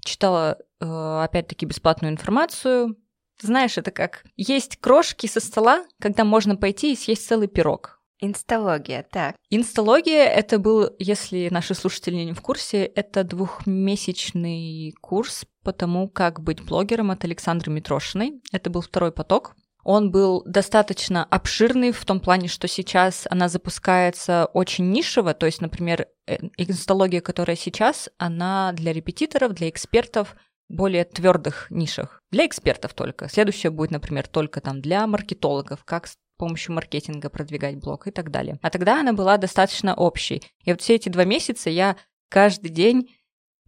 читала, 0.02 0.58
э, 0.80 0.84
опять-таки, 0.86 1.66
бесплатную 1.66 2.12
информацию. 2.12 2.96
Знаешь, 3.40 3.76
это 3.76 3.90
как 3.90 4.24
есть 4.36 4.78
крошки 4.78 5.26
со 5.26 5.40
стола, 5.40 5.84
когда 6.00 6.24
можно 6.24 6.56
пойти 6.56 6.92
и 6.92 6.96
съесть 6.96 7.26
целый 7.26 7.48
пирог. 7.48 8.00
Инсталогия, 8.24 9.04
так. 9.10 9.34
Инсталогия— 9.50 10.24
это 10.26 10.60
был, 10.60 10.94
если 11.00 11.48
наши 11.50 11.74
слушатели 11.74 12.14
не 12.14 12.32
в 12.32 12.40
курсе, 12.40 12.84
это 12.84 13.24
двухмесячный 13.24 14.94
курс 15.00 15.44
по 15.64 15.72
тому, 15.72 16.08
как 16.08 16.40
быть 16.40 16.62
блогером 16.62 17.10
от 17.10 17.24
Александры 17.24 17.72
Митрошиной. 17.72 18.40
Это 18.52 18.70
был 18.70 18.80
второй 18.80 19.10
поток. 19.10 19.56
Он 19.84 20.10
был 20.10 20.42
достаточно 20.46 21.24
обширный 21.24 21.92
в 21.92 22.04
том 22.04 22.20
плане, 22.20 22.48
что 22.48 22.68
сейчас 22.68 23.26
она 23.30 23.48
запускается 23.48 24.46
очень 24.52 24.90
нишево, 24.90 25.34
то 25.34 25.46
есть, 25.46 25.60
например, 25.60 26.06
э, 26.26 26.38
инсталогия, 26.56 27.20
которая 27.20 27.56
сейчас, 27.56 28.08
она 28.18 28.72
для 28.72 28.92
репетиторов, 28.92 29.54
для 29.54 29.68
экспертов 29.68 30.36
более 30.68 31.04
твердых 31.04 31.66
нишах. 31.70 32.22
Для 32.30 32.46
экспертов 32.46 32.94
только. 32.94 33.28
Следующее 33.28 33.70
будет, 33.70 33.90
например, 33.90 34.26
только 34.26 34.60
там 34.60 34.80
для 34.80 35.06
маркетологов, 35.06 35.84
как 35.84 36.06
с 36.06 36.16
помощью 36.38 36.74
маркетинга 36.74 37.28
продвигать 37.28 37.76
блог 37.76 38.06
и 38.06 38.10
так 38.10 38.30
далее. 38.30 38.58
А 38.62 38.70
тогда 38.70 39.00
она 39.00 39.12
была 39.12 39.36
достаточно 39.36 39.94
общей. 39.94 40.42
И 40.64 40.72
вот 40.72 40.80
все 40.80 40.94
эти 40.94 41.08
два 41.08 41.24
месяца 41.24 41.70
я 41.70 41.96
каждый 42.28 42.70
день 42.70 43.14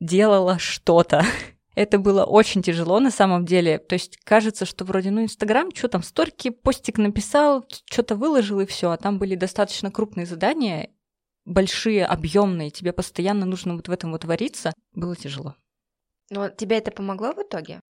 делала 0.01 0.59
что-то. 0.59 1.25
Это 1.75 1.99
было 1.99 2.25
очень 2.25 2.63
тяжело 2.63 3.01
на 3.01 3.11
самом 3.11 3.45
деле. 3.45 3.79
То 3.79 3.95
есть 3.95 4.19
кажется, 4.19 4.65
что 4.65 4.85
вроде, 4.85 5.11
ну, 5.11 5.23
Инстаграм, 5.23 5.75
что 5.75 5.89
там, 5.89 6.03
сторики, 6.03 6.51
постик 6.51 6.99
написал, 6.99 7.65
что-то 7.91 8.15
выложил 8.17 8.61
и 8.61 8.67
все. 8.67 8.91
А 8.91 8.97
там 8.97 9.19
были 9.19 9.35
достаточно 9.35 9.91
крупные 9.91 10.27
задания, 10.27 10.91
большие, 11.45 12.07
объемные. 12.07 12.71
Тебе 12.71 12.93
постоянно 12.93 13.45
нужно 13.45 13.75
вот 13.75 13.89
в 13.89 13.91
этом 13.91 14.13
вот 14.13 14.25
вариться. 14.25 14.73
Было 14.93 15.17
тяжело. 15.17 15.57
Но 16.31 16.49
тебе 16.49 16.79
это 16.79 16.91
помогло 16.91 17.33
в 17.33 17.43
итоге? 17.43 17.81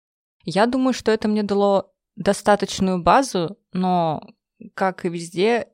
Я 0.44 0.66
думаю, 0.66 0.94
что 0.94 1.12
это 1.12 1.28
мне 1.28 1.42
дало 1.42 1.92
достаточную 2.16 3.02
базу, 3.02 3.58
но, 3.72 4.22
как 4.74 5.04
и 5.04 5.08
везде, 5.08 5.68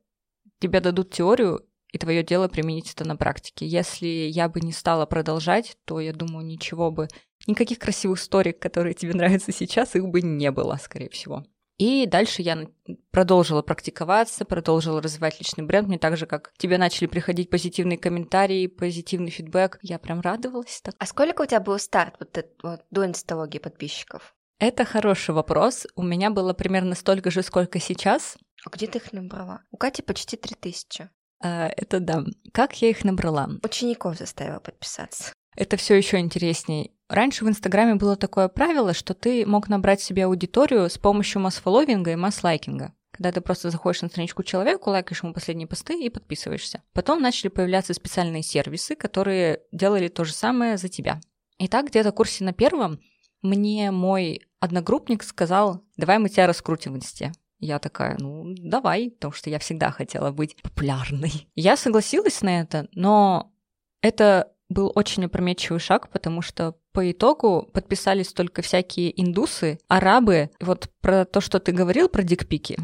тебе 0.58 0.80
дадут 0.80 1.12
теорию, 1.12 1.66
и 1.92 1.98
твое 1.98 2.22
дело 2.22 2.48
применить 2.48 2.92
это 2.92 3.04
на 3.04 3.16
практике. 3.16 3.66
Если 3.66 4.06
я 4.06 4.48
бы 4.48 4.60
не 4.60 4.72
стала 4.72 5.06
продолжать, 5.06 5.76
то 5.84 6.00
я 6.00 6.12
думаю, 6.12 6.46
ничего 6.46 6.90
бы, 6.90 7.08
никаких 7.46 7.78
красивых 7.78 8.18
историй, 8.18 8.52
которые 8.52 8.94
тебе 8.94 9.14
нравятся 9.14 9.52
сейчас, 9.52 9.94
их 9.96 10.06
бы 10.06 10.22
не 10.22 10.50
было, 10.50 10.78
скорее 10.82 11.10
всего. 11.10 11.44
И 11.80 12.04
дальше 12.06 12.42
я 12.42 12.66
продолжила 13.10 13.62
практиковаться, 13.62 14.44
продолжила 14.44 15.00
развивать 15.00 15.38
личный 15.38 15.64
бренд. 15.64 15.88
Мне 15.88 15.98
так 15.98 16.18
же, 16.18 16.26
как 16.26 16.52
тебе 16.58 16.76
начали 16.76 17.06
приходить 17.06 17.48
позитивные 17.48 17.96
комментарии, 17.96 18.66
позитивный 18.66 19.30
фидбэк. 19.30 19.78
Я 19.80 19.98
прям 19.98 20.20
радовалась 20.20 20.82
так. 20.82 20.94
А 20.98 21.06
сколько 21.06 21.40
у 21.40 21.46
тебя 21.46 21.60
был 21.60 21.78
старт 21.78 22.16
вот, 22.20 22.44
вот, 22.62 22.82
до 22.90 23.06
инсталогии 23.06 23.58
подписчиков? 23.58 24.34
Это 24.58 24.84
хороший 24.84 25.34
вопрос. 25.34 25.86
У 25.96 26.02
меня 26.02 26.28
было 26.28 26.52
примерно 26.52 26.94
столько 26.94 27.30
же, 27.30 27.42
сколько 27.42 27.80
сейчас. 27.80 28.36
А 28.66 28.68
где 28.68 28.86
ты 28.86 28.98
их 28.98 29.10
набрала? 29.14 29.62
У 29.70 29.78
Кати 29.78 30.02
почти 30.02 30.36
3000. 30.36 31.08
А, 31.42 31.68
это 31.74 31.98
да. 32.00 32.24
Как 32.52 32.74
я 32.82 32.90
их 32.90 33.04
набрала? 33.04 33.48
Учеников 33.62 34.18
заставила 34.18 34.60
подписаться. 34.60 35.32
Это 35.56 35.76
все 35.76 35.94
еще 35.94 36.18
интереснее. 36.18 36.90
Раньше 37.08 37.44
в 37.44 37.48
Инстаграме 37.48 37.96
было 37.96 38.16
такое 38.16 38.48
правило, 38.48 38.94
что 38.94 39.14
ты 39.14 39.44
мог 39.44 39.68
набрать 39.68 40.00
себе 40.00 40.26
аудиторию 40.26 40.88
с 40.88 40.96
помощью 40.96 41.40
масс-фолловинга 41.40 42.12
и 42.12 42.16
масс-лайкинга. 42.16 42.94
Когда 43.10 43.32
ты 43.32 43.40
просто 43.40 43.70
заходишь 43.70 44.02
на 44.02 44.08
страничку 44.08 44.42
человека, 44.44 44.88
лайкаешь 44.88 45.22
ему 45.22 45.34
последние 45.34 45.66
посты 45.66 46.00
и 46.00 46.08
подписываешься. 46.08 46.82
Потом 46.92 47.20
начали 47.20 47.48
появляться 47.48 47.92
специальные 47.92 48.42
сервисы, 48.42 48.94
которые 48.94 49.62
делали 49.72 50.08
то 50.08 50.24
же 50.24 50.32
самое 50.32 50.76
за 50.76 50.88
тебя. 50.88 51.20
И 51.58 51.68
так 51.68 51.88
где-то 51.88 52.12
в 52.12 52.14
курсе 52.14 52.44
на 52.44 52.52
первом 52.52 53.00
мне 53.42 53.90
мой 53.90 54.42
одногруппник 54.60 55.22
сказал, 55.22 55.82
давай 55.96 56.18
мы 56.18 56.28
тебя 56.28 56.46
раскрутим 56.46 56.94
в 56.94 56.96
инсте. 56.96 57.32
Я 57.58 57.78
такая, 57.78 58.16
ну, 58.18 58.54
давай, 58.56 59.10
потому 59.10 59.32
что 59.32 59.50
я 59.50 59.58
всегда 59.58 59.90
хотела 59.90 60.30
быть 60.30 60.56
популярной. 60.62 61.48
Я 61.54 61.76
согласилась 61.76 62.40
на 62.40 62.60
это, 62.60 62.88
но 62.92 63.52
это 64.00 64.52
был 64.70 64.90
очень 64.94 65.26
опрометчивый 65.26 65.80
шаг, 65.80 66.08
потому 66.08 66.40
что 66.40 66.76
по 66.92 67.10
итогу 67.10 67.68
подписались 67.72 68.32
только 68.32 68.62
всякие 68.62 69.20
индусы, 69.20 69.78
арабы. 69.88 70.50
Вот 70.60 70.88
про 71.02 71.26
то, 71.26 71.40
что 71.40 71.58
ты 71.58 71.72
говорил 71.72 72.08
про 72.08 72.22
дикпики, 72.22 72.78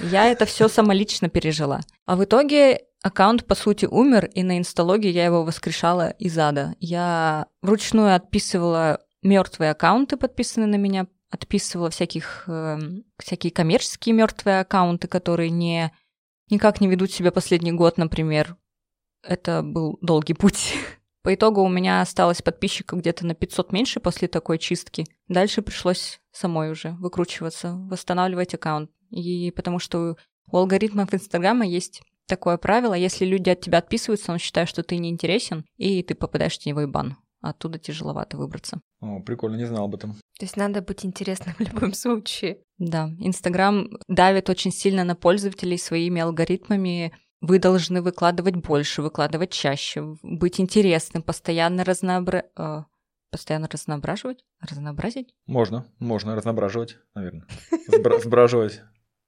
я 0.00 0.26
это 0.26 0.44
все 0.44 0.68
самолично 0.68 1.28
пережила. 1.28 1.80
А 2.06 2.16
в 2.16 2.24
итоге 2.24 2.82
аккаунт, 3.02 3.46
по 3.46 3.54
сути, 3.54 3.86
умер, 3.86 4.26
и 4.34 4.42
на 4.42 4.58
инсталогии 4.58 5.10
я 5.10 5.24
его 5.24 5.44
воскрешала 5.44 6.10
из 6.10 6.36
ада. 6.38 6.74
Я 6.80 7.46
вручную 7.62 8.14
отписывала 8.14 9.00
мертвые 9.22 9.70
аккаунты, 9.70 10.16
подписанные 10.16 10.68
на 10.68 10.76
меня, 10.76 11.06
отписывала 11.30 11.90
всяких, 11.90 12.44
э, 12.48 12.78
всякие 13.18 13.52
коммерческие 13.52 14.14
мертвые 14.14 14.60
аккаунты, 14.60 15.08
которые 15.08 15.50
не, 15.50 15.92
никак 16.50 16.80
не 16.80 16.88
ведут 16.88 17.12
себя 17.12 17.30
последний 17.30 17.72
год, 17.72 17.98
например. 17.98 18.56
Это 19.22 19.62
был 19.62 19.98
долгий 20.00 20.34
путь. 20.34 20.74
По 21.22 21.34
итогу 21.34 21.62
у 21.62 21.68
меня 21.68 22.00
осталось 22.00 22.40
подписчиков 22.40 23.00
где-то 23.00 23.26
на 23.26 23.34
500 23.34 23.72
меньше 23.72 24.00
после 24.00 24.26
такой 24.26 24.58
чистки. 24.58 25.06
Дальше 25.28 25.60
пришлось 25.60 26.20
самой 26.32 26.70
уже 26.70 26.92
выкручиваться, 26.92 27.74
восстанавливать 27.74 28.54
аккаунт. 28.54 28.90
И 29.10 29.50
потому 29.50 29.78
что 29.78 30.16
у 30.50 30.56
алгоритмов 30.56 31.12
Инстаграма 31.12 31.66
есть 31.66 32.02
такое 32.26 32.56
правило, 32.56 32.94
если 32.94 33.26
люди 33.26 33.50
от 33.50 33.60
тебя 33.60 33.78
отписываются, 33.78 34.32
он 34.32 34.38
считает, 34.38 34.68
что 34.68 34.82
ты 34.82 34.96
неинтересен, 34.96 35.66
и 35.76 36.02
ты 36.02 36.14
попадаешь 36.14 36.54
в 36.54 36.58
теневой 36.58 36.86
бан 36.86 37.16
оттуда 37.40 37.78
тяжеловато 37.78 38.36
выбраться. 38.36 38.80
О, 39.00 39.20
прикольно, 39.20 39.56
не 39.56 39.66
знал 39.66 39.84
об 39.84 39.94
этом. 39.94 40.12
То 40.38 40.44
есть 40.44 40.56
надо 40.56 40.82
быть 40.82 41.04
интересным 41.04 41.54
в 41.58 41.60
любом 41.60 41.92
случае. 41.94 42.58
Да, 42.78 43.10
Инстаграм 43.18 43.88
давит 44.08 44.50
очень 44.50 44.72
сильно 44.72 45.04
на 45.04 45.14
пользователей 45.14 45.78
своими 45.78 46.20
алгоритмами. 46.20 47.12
Вы 47.40 47.58
должны 47.58 48.02
выкладывать 48.02 48.56
больше, 48.56 49.02
выкладывать 49.02 49.50
чаще, 49.50 50.16
быть 50.22 50.60
интересным, 50.60 51.22
постоянно 51.22 51.84
разнообра... 51.84 52.44
Э, 52.56 52.82
постоянно 53.30 53.68
разноображивать? 53.68 54.44
Разнообразить? 54.60 55.34
Можно, 55.46 55.86
можно 55.98 56.36
разноображивать, 56.36 56.98
наверное. 57.14 57.46
Сбраживать, 58.22 58.82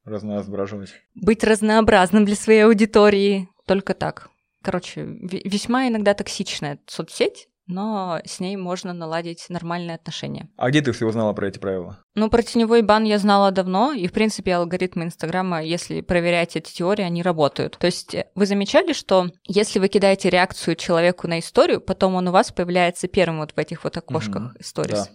разноображивать. 0.05 0.93
Быть 1.15 1.43
разнообразным 1.43 2.25
для 2.25 2.37
своей 2.37 2.65
аудитории. 2.65 3.49
Только 3.67 3.95
так. 3.95 4.29
Короче, 4.63 5.03
весьма 5.05 5.89
иногда 5.89 6.15
токсичная 6.15 6.79
соцсеть, 6.87 7.49
но 7.67 8.21
с 8.25 8.41
ней 8.41 8.57
можно 8.57 8.93
наладить 8.93 9.47
нормальные 9.49 9.95
отношения. 9.95 10.49
А 10.57 10.71
где 10.71 10.83
ты 10.83 10.93
все 10.93 11.07
узнала 11.07 11.33
про 11.33 11.49
эти 11.49 11.59
правила? 11.59 11.99
Ну, 12.15 12.29
про 12.29 12.43
теневой 12.43 12.83
бан 12.83 13.05
я 13.05 13.19
знала 13.19 13.51
давно, 13.51 13.93
и, 13.93 14.07
в 14.07 14.13
принципе, 14.13 14.55
алгоритмы 14.55 15.05
Инстаграма, 15.05 15.63
если 15.63 16.01
проверять 16.01 16.57
эти 16.57 16.73
теории, 16.73 17.03
они 17.03 17.23
работают. 17.23 17.79
То 17.79 17.87
есть 17.87 18.15
э, 18.15 18.27
вы 18.35 18.47
замечали, 18.47 18.93
что 18.93 19.31
если 19.45 19.79
вы 19.79 19.89
кидаете 19.89 20.31
реакцию 20.31 20.77
человеку 20.77 21.29
на 21.29 21.39
историю, 21.39 21.81
потом 21.81 22.15
он 22.15 22.29
у 22.29 22.33
вас 22.33 22.53
появляется 22.53 23.09
первым 23.09 23.39
вот 23.39 23.53
в 23.53 23.59
этих 23.59 23.85
вот 23.85 23.97
окошках 23.97 24.57
историй. 24.59 24.95
Да. 24.95 25.07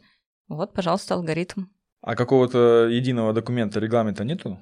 Вот, 0.47 0.73
пожалуйста, 0.73 1.15
алгоритм. 1.15 1.65
А 2.01 2.15
какого-то 2.15 2.87
единого 2.87 3.33
документа, 3.33 3.79
регламента 3.79 4.23
нету? 4.23 4.59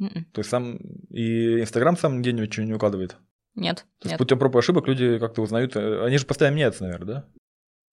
Mm-mm. 0.00 0.06
М-м. 0.06 0.24
То 0.32 0.40
есть 0.40 0.50
сам 0.50 0.76
и 1.10 1.60
Инстаграм 1.60 1.96
сам 1.96 2.18
нигде 2.18 2.32
ничего 2.32 2.66
не 2.66 2.74
укладывает? 2.74 3.16
Нет. 3.60 3.86
То 3.98 4.06
есть 4.06 4.12
нет. 4.12 4.18
путем 4.18 4.38
проб 4.38 4.56
и 4.56 4.58
ошибок 4.58 4.88
люди 4.88 5.18
как-то 5.18 5.42
узнают. 5.42 5.76
Э, 5.76 6.04
они 6.04 6.18
же 6.18 6.26
постоянно 6.26 6.54
меняются, 6.56 6.84
наверное, 6.84 7.06
да? 7.06 7.24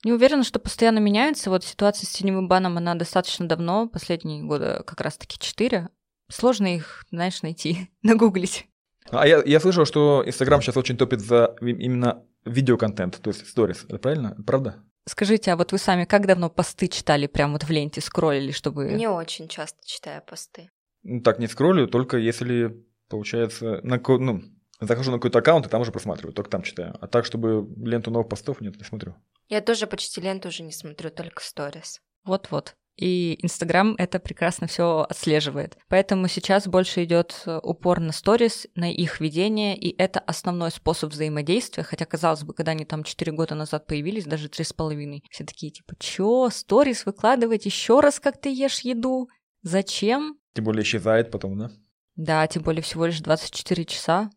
Не 0.03 0.13
уверена, 0.13 0.43
что 0.43 0.59
постоянно 0.59 0.99
меняются. 0.99 1.49
Вот 1.49 1.63
ситуация 1.63 2.07
с 2.07 2.11
теневым 2.11 2.47
баном, 2.47 2.77
она 2.77 2.95
достаточно 2.95 3.47
давно, 3.47 3.87
последние 3.87 4.43
годы 4.43 4.81
как 4.85 5.01
раз-таки 5.01 5.37
четыре. 5.37 5.89
Сложно 6.29 6.73
их, 6.73 7.05
знаешь, 7.11 7.41
найти, 7.41 7.89
нагуглить. 8.01 8.67
А 9.09 9.27
я, 9.27 9.41
я 9.45 9.59
слышал, 9.59 9.85
что 9.85 10.23
Инстаграм 10.25 10.61
сейчас 10.61 10.77
очень 10.77 10.97
топит 10.97 11.21
за 11.21 11.55
именно 11.61 12.23
видеоконтент, 12.45 13.19
то 13.21 13.29
есть 13.29 13.47
сторис. 13.47 13.85
Это 13.85 13.97
правильно? 13.97 14.29
Это 14.33 14.43
правда? 14.43 14.83
Скажите, 15.05 15.51
а 15.51 15.55
вот 15.55 15.71
вы 15.71 15.77
сами 15.77 16.03
как 16.03 16.27
давно 16.27 16.49
посты 16.49 16.87
читали, 16.87 17.27
прям 17.27 17.53
вот 17.53 17.63
в 17.63 17.69
ленте 17.69 18.01
скроллили, 18.01 18.51
чтобы... 18.51 18.91
Не 18.91 19.07
очень 19.07 19.47
часто 19.47 19.79
читаю 19.85 20.21
посты. 20.27 20.69
Ну, 21.03 21.21
так, 21.21 21.39
не 21.39 21.47
скроллю, 21.47 21.87
только 21.87 22.17
если, 22.17 22.85
получается, 23.07 23.79
на, 23.83 24.01
ну, 24.05 24.43
захожу 24.79 25.11
на 25.11 25.17
какой-то 25.17 25.39
аккаунт 25.39 25.65
и 25.65 25.69
там 25.69 25.81
уже 25.81 25.91
просматриваю, 25.91 26.33
только 26.33 26.49
там 26.49 26.61
читаю. 26.61 26.95
А 27.01 27.07
так, 27.07 27.25
чтобы 27.25 27.67
ленту 27.83 28.11
новых 28.11 28.29
постов, 28.29 28.61
нет, 28.61 28.77
не 28.77 28.83
смотрю. 28.83 29.15
Я 29.49 29.61
тоже 29.61 29.87
почти 29.87 30.21
ленту 30.21 30.49
уже 30.49 30.63
не 30.63 30.71
смотрю, 30.71 31.09
только 31.09 31.41
сторис. 31.41 32.01
Вот-вот. 32.25 32.75
И 32.97 33.37
Инстаграм 33.43 33.93
это 33.99 34.19
прекрасно 34.19 34.65
все 34.65 35.05
отслеживает. 35.07 35.77
Поэтому 35.87 36.27
сейчас 36.27 36.67
больше 36.67 37.03
идет 37.03 37.43
э, 37.45 37.59
упор 37.61 37.99
на 37.99 38.11
сторис, 38.11 38.67
на 38.73 38.91
их 38.91 39.19
ведение, 39.19 39.77
и 39.77 39.95
это 39.95 40.19
основной 40.19 40.71
способ 40.71 41.11
взаимодействия. 41.11 41.83
Хотя, 41.83 42.05
казалось 42.05 42.43
бы, 42.43 42.55
когда 42.55 42.71
они 42.71 42.85
там 42.85 43.03
4 43.03 43.31
года 43.33 43.53
назад 43.53 43.85
появились, 43.85 44.25
даже 44.25 44.47
3,5, 44.47 45.21
все 45.29 45.43
такие 45.45 45.71
типа, 45.71 45.93
чё, 45.99 46.49
сторис 46.49 47.05
выкладывать 47.05 47.65
еще 47.65 47.99
раз, 47.99 48.19
как 48.19 48.41
ты 48.41 48.49
ешь 48.49 48.79
еду? 48.79 49.29
Зачем? 49.61 50.39
Тем 50.53 50.65
более 50.65 50.81
исчезает 50.81 51.29
потом, 51.29 51.57
да? 51.57 51.71
Да, 52.15 52.47
тем 52.47 52.63
более 52.63 52.81
всего 52.81 53.05
лишь 53.05 53.19
24 53.19 53.85
часа. 53.85 54.31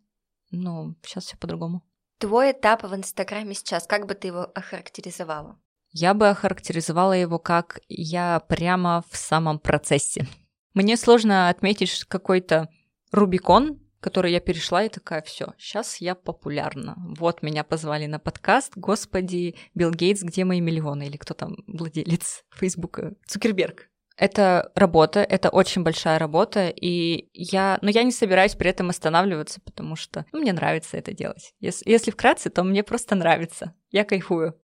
Ну, 0.51 0.97
сейчас 1.03 1.25
все 1.27 1.37
по-другому. 1.37 1.83
Твой 2.19 2.53
этап 2.53 2.83
в 2.83 2.95
Инстаграме 2.95 3.55
сейчас, 3.55 3.87
как 3.87 4.07
бы 4.07 4.15
ты 4.15 4.29
его 4.29 4.51
охарактеризовала? 4.55 5.59
Я 5.93 6.15
бы 6.15 6.29
охарактеризовала 6.29 7.15
его 7.15 7.39
как 7.39 7.81
я 7.89 8.41
прямо 8.49 9.05
в 9.11 9.17
самом 9.17 9.59
процессе. 9.59 10.27
Мне 10.75 10.97
сложно 10.97 11.49
отметить 11.49 12.05
какой-то 12.05 12.69
Рубикон, 13.11 13.81
который 14.01 14.33
я 14.33 14.41
перешла 14.41 14.85
и 14.85 14.89
такая, 14.89 15.23
все, 15.23 15.55
сейчас 15.59 15.97
я 15.99 16.15
популярна. 16.15 16.97
Вот 17.19 17.43
меня 17.43 17.65
позвали 17.65 18.07
на 18.07 18.19
подкаст, 18.19 18.73
господи, 18.77 19.57
Билл 19.75 19.91
Гейтс, 19.91 20.23
где 20.23 20.45
мои 20.45 20.61
миллионы? 20.61 21.07
Или 21.07 21.17
кто 21.17 21.35
там 21.35 21.57
владелец 21.67 22.45
Фейсбука? 22.51 23.15
Цукерберг. 23.27 23.90
Это 24.21 24.71
работа, 24.75 25.21
это 25.21 25.49
очень 25.49 25.83
большая 25.83 26.19
работа, 26.19 26.69
и 26.69 27.31
я, 27.33 27.79
но 27.81 27.89
я 27.89 28.03
не 28.03 28.13
собираюсь 28.13 28.55
при 28.55 28.69
этом 28.69 28.91
останавливаться, 28.91 29.63
потому 29.63 29.97
что 29.97 30.27
ну, 30.31 30.41
мне 30.41 30.53
нравится 30.53 30.99
это 30.99 31.15
делать. 31.15 31.55
Если, 31.59 31.91
если 31.91 32.11
вкратце, 32.11 32.51
то 32.51 32.63
мне 32.63 32.83
просто 32.83 33.15
нравится. 33.15 33.75
Я 33.91 34.05
кайфую. 34.05 34.61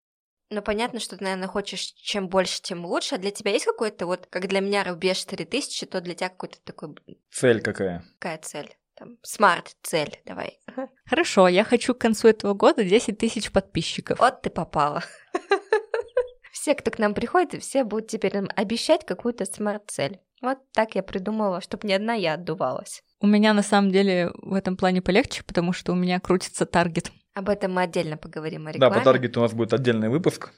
Ну, 0.51 0.61
понятно, 0.61 1.01
что 1.01 1.17
ты, 1.17 1.25
наверное, 1.25 1.49
хочешь 1.49 1.95
чем 1.95 2.29
больше, 2.29 2.61
тем 2.61 2.85
лучше. 2.85 3.15
А 3.15 3.19
для 3.19 3.31
тебя 3.31 3.51
есть 3.51 3.65
какой-то, 3.65 4.05
вот, 4.05 4.27
как 4.27 4.47
для 4.47 4.61
меня 4.61 4.85
рубеж 4.85 5.25
3000, 5.25 5.87
то 5.87 6.03
для 6.03 6.15
тебя 6.15 6.29
какой-то 6.29 6.59
такой... 6.63 6.95
Цель 7.31 7.63
какая? 7.63 8.05
Какая 8.19 8.39
цель? 8.43 8.77
Там, 8.95 9.17
смарт-цель, 9.23 10.21
давай. 10.27 10.61
Хорошо, 11.07 11.49
я 11.49 11.65
хочу 11.65 11.95
к 11.95 11.99
концу 11.99 12.29
этого 12.29 12.53
года 12.53 12.85
10 12.85 13.17
тысяч 13.17 13.51
подписчиков. 13.51 14.19
Вот 14.19 14.43
ты 14.43 14.51
попала. 14.51 15.03
Все, 16.67 16.75
кто 16.75 16.91
к 16.91 16.99
нам 16.99 17.15
приходит, 17.15 17.63
все 17.63 17.85
будут 17.85 18.09
теперь 18.09 18.35
нам 18.35 18.49
обещать 18.57 19.07
какую-то 19.07 19.45
смарт-цель. 19.45 20.19
Вот 20.43 20.59
так 20.73 20.97
я 20.97 21.05
придумала, 21.05 21.61
чтобы 21.61 21.87
не 21.87 21.95
одна 21.95 22.15
я 22.15 22.35
отдувалась. 22.35 23.05
У 23.21 23.29
меня 23.29 23.55
на 23.55 23.63
самом 23.63 23.93
деле 23.93 24.33
в 24.35 24.53
этом 24.53 24.77
плане 24.77 25.01
полегче, 25.01 25.45
потому 25.45 25.73
что 25.73 25.93
у 25.93 25.95
меня 25.95 26.19
крутится 26.19 26.67
таргет. 26.67 27.13
Об 27.35 27.51
этом 27.51 27.75
мы 27.75 27.83
отдельно 27.83 28.17
поговорим 28.17 28.67
о 28.67 28.73
рекламе. 28.73 28.93
Да, 28.93 28.99
по 28.99 29.05
таргету 29.05 29.39
у 29.39 29.43
нас 29.45 29.53
будет 29.53 29.75
отдельный 29.75 30.09
выпуск. 30.09 30.51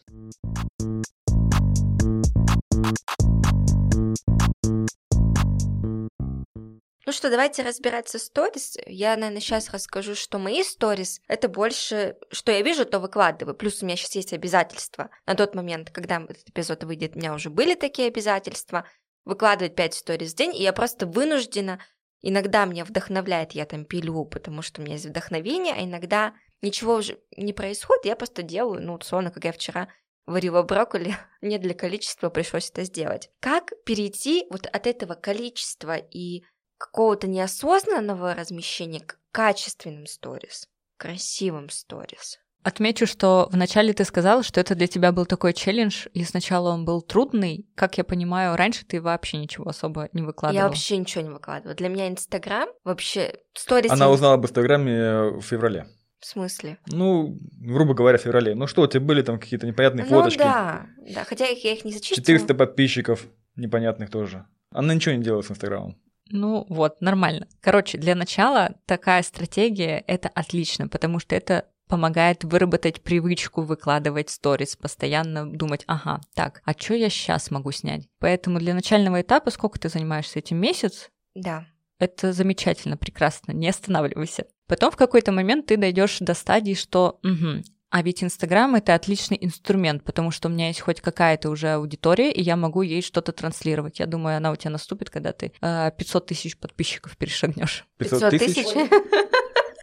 Ну 7.09 7.13
что, 7.13 7.31
давайте 7.31 7.63
разбираться 7.63 8.19
сторис. 8.19 8.77
Я, 8.85 9.17
наверное, 9.17 9.41
сейчас 9.41 9.71
расскажу, 9.71 10.15
что 10.15 10.39
мои 10.39 10.63
сторис— 10.63 11.23
это 11.27 11.49
больше, 11.49 12.17
что 12.31 12.53
я 12.53 12.61
вижу, 12.61 12.85
то 12.85 13.01
выкладываю. 13.01 13.57
Плюс 13.57 13.83
у 13.83 13.87
меня 13.87 13.97
сейчас 13.97 14.15
есть 14.17 14.35
обязательства. 14.35 15.09
На 15.25 15.35
тот 15.35 15.55
момент, 15.55 15.89
когда 15.89 16.21
этот 16.23 16.47
эпизод 16.51 16.85
выйдет, 16.85 17.17
у 17.17 17.19
меня 17.19 17.33
уже 17.33 17.49
были 17.49 17.75
такие 17.77 18.09
обязательства. 18.09 18.87
Выкладывать 19.25 19.75
5 19.75 19.95
сторис 19.95 20.35
в 20.35 20.37
день, 20.37 20.55
и 20.55 20.63
я 20.63 20.75
просто 20.75 21.07
вынуждена 21.07 21.81
Иногда 22.21 22.67
меня 22.67 22.85
вдохновляет, 22.85 23.53
я 23.53 23.65
там 23.65 23.87
пилю, 23.87 24.27
потому 24.27 24.61
что 24.61 24.83
у 24.83 24.85
меня 24.85 24.95
есть 24.95 25.07
вдохновение, 25.07 25.73
а 25.73 25.85
иногда 25.85 26.35
ничего 26.61 26.97
уже 26.97 27.21
не 27.37 27.55
происходит, 27.55 28.07
я 28.07 28.17
просто 28.17 28.43
делаю, 28.43 28.83
ну, 28.83 28.97
условно, 28.97 29.31
как 29.31 29.45
я 29.45 29.53
вчера 29.53 29.89
варила 30.27 30.63
брокколи, 30.63 31.17
не 31.41 31.59
для 31.59 31.75
количества 31.75 32.29
пришлось 32.29 32.71
это 32.71 32.83
сделать. 32.85 33.31
Как 33.41 33.73
перейти 33.85 34.47
вот 34.51 34.67
от 34.67 34.87
этого 34.87 35.15
количества 35.15 35.97
и 35.97 36.43
какого-то 36.79 37.27
неосознанного 37.27 38.35
размещения 38.35 39.01
к 39.01 39.19
качественным 39.33 40.07
сторис, 40.07 40.69
красивым 40.97 41.71
сторис? 41.71 42.39
Отмечу, 42.65 43.07
что 43.07 43.49
вначале 43.53 43.93
ты 43.93 44.05
сказала, 44.05 44.43
что 44.43 44.61
это 44.61 44.75
для 44.75 44.89
тебя 44.89 45.13
был 45.13 45.27
такой 45.27 45.53
челлендж, 45.53 46.07
и 46.13 46.25
сначала 46.25 46.71
он 46.71 46.85
был 46.85 47.01
трудный. 47.03 47.67
Как 47.75 47.97
я 47.99 48.05
понимаю, 48.05 48.57
раньше 48.57 48.85
ты 48.85 49.01
вообще 49.01 49.39
ничего 49.39 49.69
особо 49.69 50.09
не 50.13 50.23
выкладывала. 50.23 50.65
Я 50.65 50.69
вообще 50.69 50.97
ничего 50.97 51.23
не 51.23 51.31
выкладывала. 51.31 51.75
Для 51.75 51.89
меня 51.89 52.09
Инстаграм 52.09 52.69
вообще 52.85 53.39
сторис... 53.55 53.91
Она 53.91 54.11
узнала 54.11 54.35
об 54.35 54.45
Инстаграме 54.45 55.39
в 55.39 55.43
феврале. 55.43 55.87
В 56.21 56.27
смысле? 56.27 56.79
Ну, 56.89 57.39
грубо 57.61 57.95
говоря, 57.95 58.19
в 58.19 58.23
феврале. 58.23 58.55
Ну 58.57 58.67
что, 58.67 58.83
у 58.83 58.87
тебя 58.89 59.01
были 59.01 59.23
там 59.23 59.39
какие-то 59.39 59.67
непонятные 59.67 60.05
ну, 60.05 60.11
фоточки? 60.11 60.39
да, 60.39 60.87
да, 61.15 61.25
хотя 61.25 61.47
я 61.47 61.73
их 61.73 61.85
не 61.85 61.93
зачистила. 61.93 62.17
400 62.17 62.55
подписчиков 62.55 63.27
непонятных 63.55 64.11
тоже. 64.11 64.45
Она 64.73 64.95
ничего 64.95 65.15
не 65.15 65.23
делала 65.23 65.43
с 65.43 65.51
Инстаграмом. 65.51 65.97
Ну 66.31 66.67
вот, 66.69 67.01
нормально. 67.01 67.49
Короче, 67.61 67.99
для 67.99 68.15
начала 68.15 68.75
такая 68.87 69.23
стратегия— 69.23 70.03
это 70.07 70.29
отлично, 70.29 70.89
потому 70.89 71.19
что 71.19 71.35
это 71.35 71.67
помогает 71.89 72.45
выработать 72.45 73.03
привычку 73.03 73.63
выкладывать 73.63 74.31
сторис, 74.31 74.77
постоянно 74.77 75.51
думать, 75.51 75.85
ага, 75.87 76.21
так, 76.35 76.61
а 76.65 76.73
что 76.73 76.95
я 76.95 77.09
сейчас 77.09 77.51
могу 77.51 77.73
снять? 77.73 78.07
Поэтому 78.19 78.59
для 78.59 78.75
начального 78.75 79.23
этапа, 79.23 79.51
сколько 79.51 79.79
ты 79.79 79.89
занимаешься 79.89 80.39
этим, 80.39 80.59
месяц? 80.59 81.09
Да. 81.35 81.67
Это 81.99 82.33
замечательно, 82.33 82.97
прекрасно, 82.97 83.53
не 83.53 83.69
останавливайся. 83.69 84.47
Потом 84.67 84.91
в 84.91 84.97
какой-то 84.97 85.33
момент 85.33 85.67
ты 85.67 85.77
дойдешь 85.77 86.19
до 86.21 86.35
стадии, 86.35 86.75
что 86.75 87.19
угу, 87.25 87.63
а 87.91 88.03
ведь 88.03 88.23
Инстаграм 88.23 88.75
это 88.75 88.95
отличный 88.95 89.39
инструмент, 89.41 90.05
потому 90.05 90.31
что 90.31 90.49
у 90.49 90.53
меня 90.53 90.69
есть 90.69 90.81
хоть 90.81 91.01
какая-то 91.01 91.49
уже 91.49 91.71
аудитория, 91.75 92.31
и 92.31 92.43
я 92.43 92.57
могу 92.57 92.83
ей 92.83 93.01
что-то 93.01 93.33
транслировать. 93.33 93.99
Я 93.99 94.07
думаю, 94.07 94.37
она 94.37 94.51
у 94.51 94.57
тебя 94.57 94.71
наступит, 94.71 95.09
когда 95.09 95.33
ты 95.33 95.53
э, 95.61 95.91
500 95.97 96.27
тысяч 96.27 96.59
подписчиков 96.59 97.17
перешагнешь. 97.17 97.87
500 97.97 98.31
тысяч? 98.31 98.67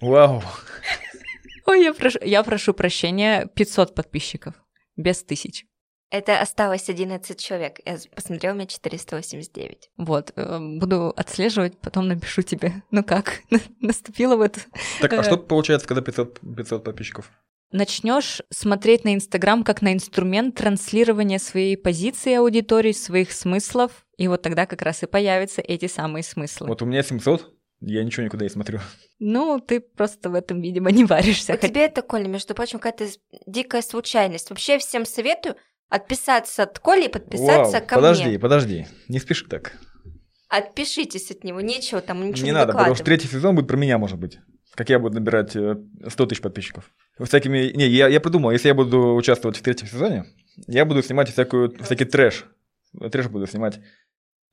Вау. 0.02 0.44
Ой, 1.65 1.84
я 1.84 1.94
прошу, 1.94 2.20
я 2.22 2.44
прошу 2.44 2.74
прощения, 2.76 3.48
500 3.56 3.96
подписчиков, 3.96 4.54
без 4.96 5.24
тысяч. 5.24 5.65
Это 6.12 6.39
осталось 6.39 6.88
11 6.88 7.39
человек. 7.39 7.80
Я 7.84 7.98
посмотрела, 8.15 8.54
у 8.54 8.56
меня 8.56 8.68
489. 8.68 9.89
Вот, 9.98 10.32
э, 10.36 10.60
буду 10.60 11.12
отслеживать, 11.15 11.80
потом 11.80 12.08
напишу 12.08 12.44
тебе. 12.44 12.84
Ну 12.91 13.04
как, 13.04 13.41
наступило 13.82 14.36
вот... 14.36 14.60
Так, 15.02 15.13
а 15.13 15.24
что 15.24 15.38
получается, 15.38 15.88
когда 15.88 16.04
500, 16.04 16.39
500 16.56 16.84
подписчиков? 16.84 17.32
Начнешь 17.76 18.42
смотреть 18.52 19.04
на 19.04 19.16
Инстаграм 19.16 19.62
как 19.66 19.82
на 19.82 19.92
инструмент 19.92 20.56
транслирования 20.56 21.40
своей 21.40 21.76
позиции 21.76 22.36
аудитории, 22.36 22.94
своих 22.94 23.34
смыслов, 23.34 24.06
и 24.16 24.30
вот 24.30 24.42
тогда 24.42 24.66
как 24.66 24.82
раз 24.82 25.04
и 25.04 25.08
появятся 25.08 25.60
эти 25.60 25.88
самые 25.88 26.24
смыслы. 26.24 26.68
Вот 26.68 26.82
у 26.82 26.86
меня 26.86 27.04
700, 27.04 27.54
я 27.82 28.02
ничего 28.06 28.24
никуда 28.24 28.46
не 28.46 28.50
смотрю. 28.50 28.80
Ну, 29.20 29.60
ты 29.60 29.82
просто 29.82 30.30
в 30.30 30.36
этом, 30.36 30.62
видимо, 30.62 30.90
не 30.90 31.04
варишься. 31.04 31.54
У 31.54 31.58
тебя 31.58 31.84
это, 31.84 32.02
Коля, 32.02 32.30
между 32.30 32.56
прочим, 32.56 32.80
какая-то 32.80 33.12
дикая 33.46 33.82
случайность. 33.82 34.50
Вообще 34.52 34.78
всем 34.78 35.06
советую 35.06 35.58
отписаться 35.90 36.64
от 36.64 36.80
Коли 36.80 37.08
и 37.08 37.10
подписаться 37.10 37.80
Вау, 37.80 37.88
ко 37.88 37.96
подожди, 37.96 38.30
мне. 38.30 38.40
подожди, 38.40 38.88
не 39.10 39.20
спеши 39.20 39.50
так. 39.50 39.74
Отпишитесь 40.48 41.30
от 41.30 41.44
него, 41.44 41.60
нечего 41.60 42.00
там 42.00 42.26
ничего 42.26 42.46
не 42.46 42.52
не 42.52 42.54
надо, 42.54 42.72
потому 42.72 42.96
что 42.96 43.04
третий 43.04 43.28
сезон 43.28 43.54
будет 43.54 43.68
про 43.68 43.76
меня, 43.76 43.98
может 43.98 44.18
быть. 44.18 44.40
Как 44.76 44.90
я 44.90 45.00
буду 45.00 45.16
набирать 45.16 45.56
э, 45.56 45.78
100 46.08 46.26
тысяч 46.26 46.42
подписчиков. 46.42 46.92
Всякими... 47.20 47.72
Не, 47.76 47.88
я, 47.88 48.08
я 48.08 48.20
придумал, 48.20 48.52
если 48.52 48.68
я 48.68 48.74
буду 48.74 49.16
участвовать 49.16 49.58
в 49.58 49.62
третьем 49.62 49.88
сезоне, 49.88 50.26
я 50.68 50.86
буду 50.86 51.02
снимать 51.02 51.30
всякую, 51.32 51.76
всякий 51.82 52.06
трэш. 52.06 52.46
Трэш 53.12 53.28
буду 53.28 53.48
снимать. 53.48 53.80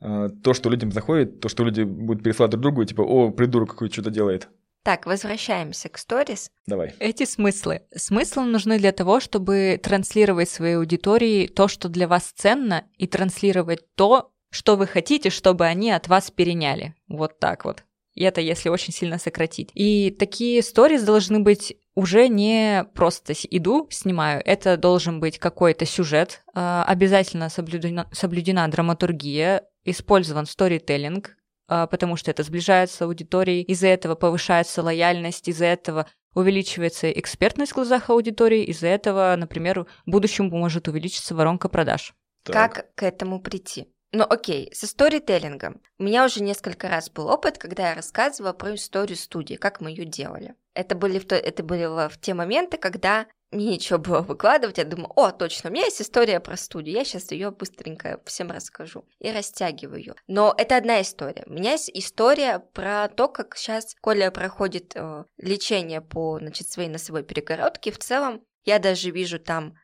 Э, 0.00 0.28
То, 0.42 0.54
что 0.54 0.70
людям 0.70 0.92
заходит, 0.92 1.40
то, 1.40 1.48
что 1.48 1.64
люди 1.64 1.82
будут 1.82 2.22
переслать 2.22 2.50
друг 2.50 2.62
другу, 2.62 2.84
типа, 2.84 3.02
о, 3.02 3.30
придурок 3.30 3.70
какой 3.70 3.90
что-то 3.90 4.10
делает. 4.10 4.48
Так, 4.84 5.06
возвращаемся 5.06 5.88
к 5.88 5.96
сторис. 5.96 6.50
Давай. 6.66 6.94
Эти 6.98 7.24
смыслы. 7.24 7.82
Смыслы 7.94 8.44
нужны 8.44 8.78
для 8.78 8.90
того, 8.90 9.20
чтобы 9.20 9.78
транслировать 9.80 10.48
своей 10.48 10.76
аудитории 10.76 11.46
то, 11.46 11.68
что 11.68 11.88
для 11.88 12.08
вас 12.08 12.32
ценно, 12.34 12.84
и 12.96 13.06
транслировать 13.06 13.84
то, 13.94 14.32
что 14.50 14.76
вы 14.76 14.86
хотите, 14.86 15.30
чтобы 15.30 15.66
они 15.66 15.92
от 15.92 16.08
вас 16.08 16.30
переняли. 16.32 16.94
Вот 17.08 17.38
так 17.38 17.64
вот. 17.64 17.84
И 18.14 18.24
это 18.24 18.40
если 18.40 18.68
очень 18.68 18.92
сильно 18.92 19.18
сократить. 19.18 19.70
И 19.74 20.10
такие 20.10 20.62
сторис 20.62 21.02
должны 21.02 21.40
быть 21.40 21.76
уже 21.94 22.28
не 22.28 22.84
просто 22.94 23.32
иду, 23.50 23.86
снимаю. 23.90 24.42
Это 24.44 24.76
должен 24.76 25.20
быть 25.20 25.38
какой-то 25.38 25.86
сюжет. 25.86 26.42
а, 26.54 26.84
Обязательно 26.86 27.48
соблюдена, 27.48 28.08
соблюдена 28.12 28.68
драматургия, 28.68 29.64
использован 29.84 30.46
сторителлинг, 30.46 31.36
а, 31.68 31.86
потому 31.86 32.16
что 32.16 32.30
это 32.30 32.42
сближает 32.42 32.90
с 32.90 33.00
аудиторией, 33.02 33.62
из-за 33.62 33.88
этого 33.88 34.14
повышается 34.14 34.82
лояльность, 34.82 35.48
из-за 35.48 35.66
этого 35.66 36.06
увеличивается 36.34 37.10
экспертность 37.10 37.72
в 37.72 37.74
глазах 37.74 38.08
аудитории, 38.10 38.64
из-за 38.64 38.88
этого, 38.88 39.34
например, 39.36 39.86
в 40.06 40.10
будущем 40.10 40.48
может 40.48 40.88
увеличиться 40.88 41.34
воронка 41.34 41.68
продаж. 41.68 42.14
Так. 42.42 42.74
Как 42.74 42.94
к 42.94 43.02
этому 43.02 43.40
прийти? 43.40 43.86
Ну 44.12 44.24
окей, 44.28 44.70
со 44.74 44.86
сторителлингом. 44.86 45.80
У 45.98 46.04
меня 46.04 46.26
уже 46.26 46.42
несколько 46.42 46.88
раз 46.88 47.10
был 47.10 47.28
опыт, 47.28 47.56
когда 47.56 47.88
я 47.88 47.94
рассказывала 47.94 48.52
про 48.52 48.74
историю 48.74 49.16
студии, 49.16 49.54
как 49.54 49.80
мы 49.80 49.90
ее 49.90 50.04
делали. 50.04 50.54
Это 50.74 50.94
были 50.94 51.18
в, 51.18 51.26
то, 51.26 51.34
это 51.34 51.62
были 51.62 51.86
в 51.86 52.20
те 52.20 52.34
моменты, 52.34 52.76
когда 52.76 53.26
мне 53.50 53.66
нечего 53.66 53.98
было 53.98 54.20
выкладывать, 54.20 54.78
я 54.78 54.84
думаю, 54.84 55.10
о, 55.14 55.30
точно, 55.30 55.70
у 55.70 55.72
меня 55.72 55.84
есть 55.84 56.00
история 56.00 56.40
про 56.40 56.56
студию, 56.56 56.94
я 56.94 57.04
сейчас 57.04 57.30
ее 57.32 57.50
быстренько 57.50 58.20
всем 58.24 58.50
расскажу 58.50 59.04
и 59.18 59.30
растягиваю 59.30 59.98
ее. 59.98 60.14
Но 60.26 60.54
это 60.56 60.76
одна 60.76 61.02
история. 61.02 61.44
У 61.46 61.52
меня 61.52 61.72
есть 61.72 61.90
история 61.92 62.58
про 62.58 63.08
то, 63.08 63.28
как 63.28 63.56
сейчас 63.56 63.94
Коля 64.00 64.30
проходит 64.30 64.92
э, 64.94 65.24
лечение 65.36 66.00
по 66.00 66.38
значит, 66.38 66.68
своей 66.68 66.88
носовой 66.88 67.22
перегородке. 67.22 67.92
В 67.92 67.98
целом, 67.98 68.42
я 68.64 68.78
даже 68.78 69.10
вижу 69.10 69.38
там 69.38 69.74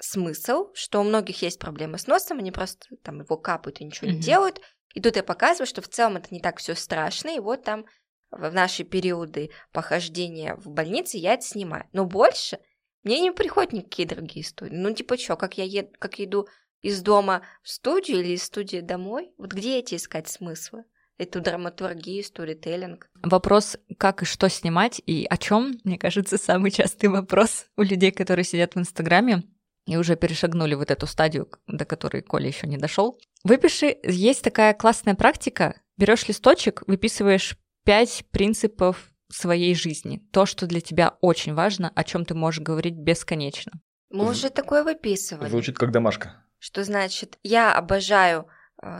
смысл, 0.00 0.68
что 0.74 1.00
у 1.00 1.04
многих 1.04 1.42
есть 1.42 1.58
проблемы 1.58 1.98
с 1.98 2.06
носом, 2.06 2.38
они 2.38 2.52
просто 2.52 2.96
там 3.02 3.20
его 3.20 3.36
капают 3.36 3.80
и 3.80 3.84
ничего 3.84 4.08
не 4.08 4.14
Мгм. 4.14 4.22
делают. 4.22 4.60
И 4.94 5.00
тут 5.00 5.16
я 5.16 5.22
показываю, 5.22 5.66
что 5.66 5.82
в 5.82 5.88
целом 5.88 6.16
это 6.16 6.28
не 6.30 6.40
так 6.40 6.58
все 6.58 6.74
страшно, 6.74 7.34
и 7.34 7.40
вот 7.40 7.64
там 7.64 7.86
в 8.30 8.50
наши 8.52 8.84
периоды 8.84 9.50
похождения 9.72 10.54
в 10.56 10.68
больнице 10.68 11.16
я 11.18 11.34
это 11.34 11.44
снимаю. 11.44 11.84
Но 11.92 12.04
больше 12.04 12.58
мне 13.02 13.20
не 13.20 13.32
приходят 13.32 13.72
никакие 13.72 14.08
другие 14.08 14.44
истории. 14.44 14.74
Ну, 14.74 14.92
типа, 14.92 15.16
что, 15.16 15.36
как 15.36 15.56
я 15.58 15.64
ед... 15.64 15.96
как 15.98 16.18
я 16.18 16.24
иду 16.26 16.48
из 16.82 17.00
дома 17.02 17.42
в 17.62 17.70
студию 17.70 18.20
или 18.20 18.32
из 18.32 18.44
студии 18.44 18.80
домой? 18.80 19.32
Вот 19.38 19.52
где 19.52 19.78
эти 19.78 19.94
искать 19.94 20.28
смыслы? 20.28 20.84
эту 21.18 21.40
драматургию, 21.40 22.22
сторителлинг. 22.22 23.10
Вопрос, 23.22 23.76
как 23.98 24.22
и 24.22 24.24
что 24.24 24.48
снимать 24.48 25.02
и 25.04 25.26
о 25.28 25.36
чем, 25.36 25.80
мне 25.82 25.98
кажется, 25.98 26.38
самый 26.38 26.70
частый 26.70 27.08
вопрос 27.10 27.66
у 27.76 27.82
людей, 27.82 28.12
которые 28.12 28.44
сидят 28.44 28.76
в 28.76 28.78
Инстаграме 28.78 29.42
и 29.88 29.96
уже 29.96 30.16
перешагнули 30.16 30.74
вот 30.74 30.90
эту 30.90 31.06
стадию, 31.06 31.48
до 31.66 31.86
которой 31.86 32.20
Коля 32.20 32.46
еще 32.46 32.66
не 32.66 32.76
дошел. 32.76 33.18
Выпиши, 33.42 33.96
есть 34.02 34.44
такая 34.44 34.74
классная 34.74 35.14
практика, 35.14 35.80
берешь 35.96 36.28
листочек, 36.28 36.82
выписываешь 36.86 37.56
пять 37.84 38.24
принципов 38.30 39.10
своей 39.30 39.74
жизни, 39.74 40.22
то, 40.30 40.44
что 40.44 40.66
для 40.66 40.82
тебя 40.82 41.16
очень 41.22 41.54
важно, 41.54 41.90
о 41.94 42.04
чем 42.04 42.26
ты 42.26 42.34
можешь 42.34 42.60
говорить 42.60 42.96
бесконечно. 42.96 43.72
Мы 44.10 44.28
уже 44.28 44.50
такое 44.50 44.84
выписывали. 44.84 45.48
Звучит 45.48 45.78
как 45.78 45.90
домашка. 45.90 46.44
Что 46.58 46.84
значит, 46.84 47.38
я 47.42 47.74
обожаю 47.74 48.46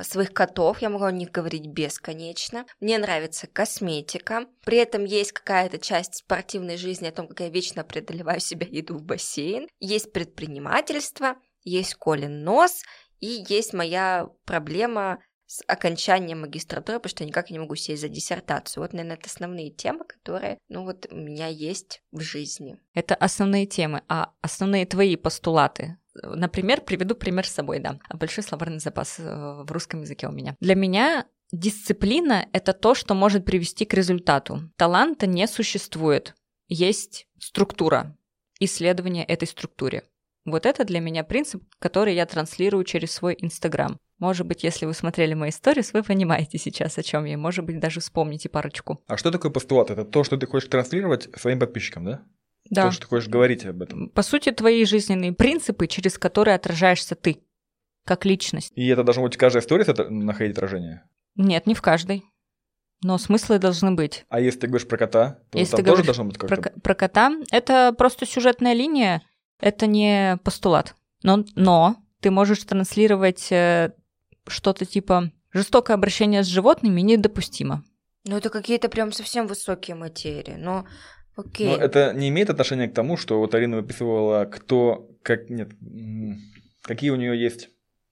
своих 0.02 0.32
котов, 0.32 0.82
я 0.82 0.90
могу 0.90 1.04
о 1.04 1.12
них 1.12 1.30
говорить 1.30 1.66
бесконечно. 1.66 2.66
Мне 2.80 2.98
нравится 2.98 3.46
косметика. 3.46 4.46
При 4.64 4.78
этом 4.78 5.04
есть 5.04 5.32
какая-то 5.32 5.78
часть 5.78 6.16
спортивной 6.16 6.76
жизни 6.76 7.06
о 7.06 7.12
том, 7.12 7.28
как 7.28 7.40
я 7.40 7.48
вечно 7.48 7.84
преодолеваю 7.84 8.40
себя, 8.40 8.66
иду 8.70 8.96
в 8.96 9.02
бассейн. 9.02 9.68
Есть 9.78 10.12
предпринимательство, 10.12 11.36
есть 11.62 11.94
Колин 11.94 12.42
нос, 12.42 12.82
и 13.20 13.44
есть 13.48 13.72
моя 13.72 14.28
проблема 14.44 15.18
с 15.46 15.62
окончанием 15.66 16.42
магистратуры, 16.42 16.98
потому 16.98 17.10
что 17.10 17.24
я 17.24 17.28
никак 17.28 17.50
не 17.50 17.58
могу 17.58 17.74
сесть 17.74 18.02
за 18.02 18.08
диссертацию. 18.08 18.82
Вот, 18.82 18.92
наверное, 18.92 19.16
это 19.16 19.28
основные 19.28 19.70
темы, 19.70 20.04
которые, 20.04 20.58
ну 20.68 20.84
вот, 20.84 21.06
у 21.10 21.16
меня 21.16 21.46
есть 21.46 22.02
в 22.12 22.20
жизни. 22.20 22.76
Это 22.92 23.14
основные 23.14 23.64
темы, 23.64 24.02
а 24.08 24.32
основные 24.42 24.84
твои 24.84 25.16
постулаты? 25.16 25.96
Например, 26.22 26.80
приведу 26.80 27.14
пример 27.14 27.46
с 27.46 27.52
собой, 27.52 27.78
да. 27.78 27.98
Большой 28.12 28.44
словарный 28.44 28.80
запас 28.80 29.16
э, 29.18 29.62
в 29.64 29.70
русском 29.70 30.02
языке 30.02 30.28
у 30.28 30.32
меня. 30.32 30.56
Для 30.60 30.74
меня 30.74 31.26
дисциплина— 31.52 32.46
это 32.52 32.72
то, 32.72 32.94
что 32.94 33.14
может 33.14 33.44
привести 33.44 33.84
к 33.84 33.94
результату. 33.94 34.70
Таланта 34.76 35.26
не 35.26 35.46
существует. 35.46 36.34
Есть 36.68 37.26
структура, 37.38 38.16
исследование 38.60 39.24
этой 39.24 39.48
структуре. 39.48 40.04
Вот 40.44 40.66
это 40.66 40.84
для 40.84 41.00
меня 41.00 41.24
принцип, 41.24 41.62
который 41.78 42.14
я 42.14 42.24
транслирую 42.26 42.84
через 42.84 43.12
свой 43.12 43.36
Инстаграм. 43.38 43.98
Может 44.18 44.46
быть, 44.46 44.64
если 44.64 44.86
вы 44.86 44.94
смотрели 44.94 45.34
мои 45.34 45.50
сторис, 45.50 45.92
вы 45.92 46.02
понимаете 46.02 46.58
сейчас, 46.58 46.98
о 46.98 47.02
чем 47.02 47.24
я. 47.24 47.36
Может 47.38 47.64
быть, 47.64 47.78
даже 47.78 48.00
вспомните 48.00 48.48
парочку. 48.48 49.02
А 49.06 49.16
что 49.16 49.30
такое 49.30 49.52
постулат? 49.52 49.90
Это 49.90 50.04
то, 50.04 50.24
что 50.24 50.36
ты 50.36 50.46
хочешь 50.46 50.68
транслировать 50.68 51.28
своим 51.36 51.60
подписчикам, 51.60 52.04
да? 52.04 52.22
Да. 52.70 52.86
То, 52.86 52.90
что 52.92 53.02
ты 53.02 53.08
хочешь 53.08 53.28
говорить 53.28 53.64
об 53.64 53.82
этом. 53.82 54.10
По 54.10 54.22
сути, 54.22 54.50
твои 54.50 54.84
жизненные 54.84 55.32
принципы, 55.32 55.86
через 55.86 56.18
которые 56.18 56.54
отражаешься 56.54 57.14
ты, 57.14 57.42
как 58.04 58.24
личность. 58.24 58.72
И 58.74 58.86
это 58.88 59.04
должно 59.04 59.22
быть 59.22 59.34
в 59.34 59.38
каждой 59.38 59.62
это 59.62 60.08
находить 60.10 60.56
отражение? 60.56 61.04
Нет, 61.36 61.66
не 61.66 61.74
в 61.74 61.82
каждой. 61.82 62.24
Но 63.02 63.16
смыслы 63.16 63.58
должны 63.58 63.92
быть. 63.92 64.24
А 64.28 64.40
если 64.40 64.60
ты 64.60 64.66
говоришь 64.66 64.88
про 64.88 64.96
кота, 64.96 65.38
то 65.50 65.58
Если 65.58 65.76
там 65.76 65.84
ты 65.84 65.90
тоже 65.90 66.04
должно 66.04 66.24
быть 66.24 66.36
как-то... 66.36 66.56
Про, 66.56 66.80
про 66.80 66.94
кота 66.94 67.32
это 67.52 67.94
просто 67.96 68.26
сюжетная 68.26 68.72
линия, 68.72 69.22
это 69.60 69.86
не 69.86 70.38
постулат. 70.42 70.96
Но, 71.22 71.44
но 71.54 71.96
ты 72.20 72.30
можешь 72.30 72.64
транслировать 72.64 73.52
э, 73.52 73.92
что-то 74.48 74.84
типа 74.84 75.30
жестокое 75.52 75.94
обращение 75.94 76.42
с 76.42 76.46
животными 76.46 77.00
недопустимо. 77.00 77.84
Ну, 78.24 78.36
это 78.36 78.50
какие-то 78.50 78.88
прям 78.88 79.12
совсем 79.12 79.46
высокие 79.46 79.94
материи. 79.94 80.56
Но 80.58 80.84
окей. 81.38 81.66
Но 81.66 81.76
это 81.76 82.12
не 82.12 82.28
имеет 82.28 82.50
отношения 82.50 82.88
к 82.88 82.94
тому, 82.94 83.16
что 83.16 83.38
вот 83.38 83.54
Арина 83.54 83.76
выписывала, 83.76 84.44
кто, 84.44 85.08
как, 85.22 85.48
нет, 85.50 85.70
какие 86.82 87.10
у 87.10 87.16
нее 87.16 87.40
есть, 87.40 87.70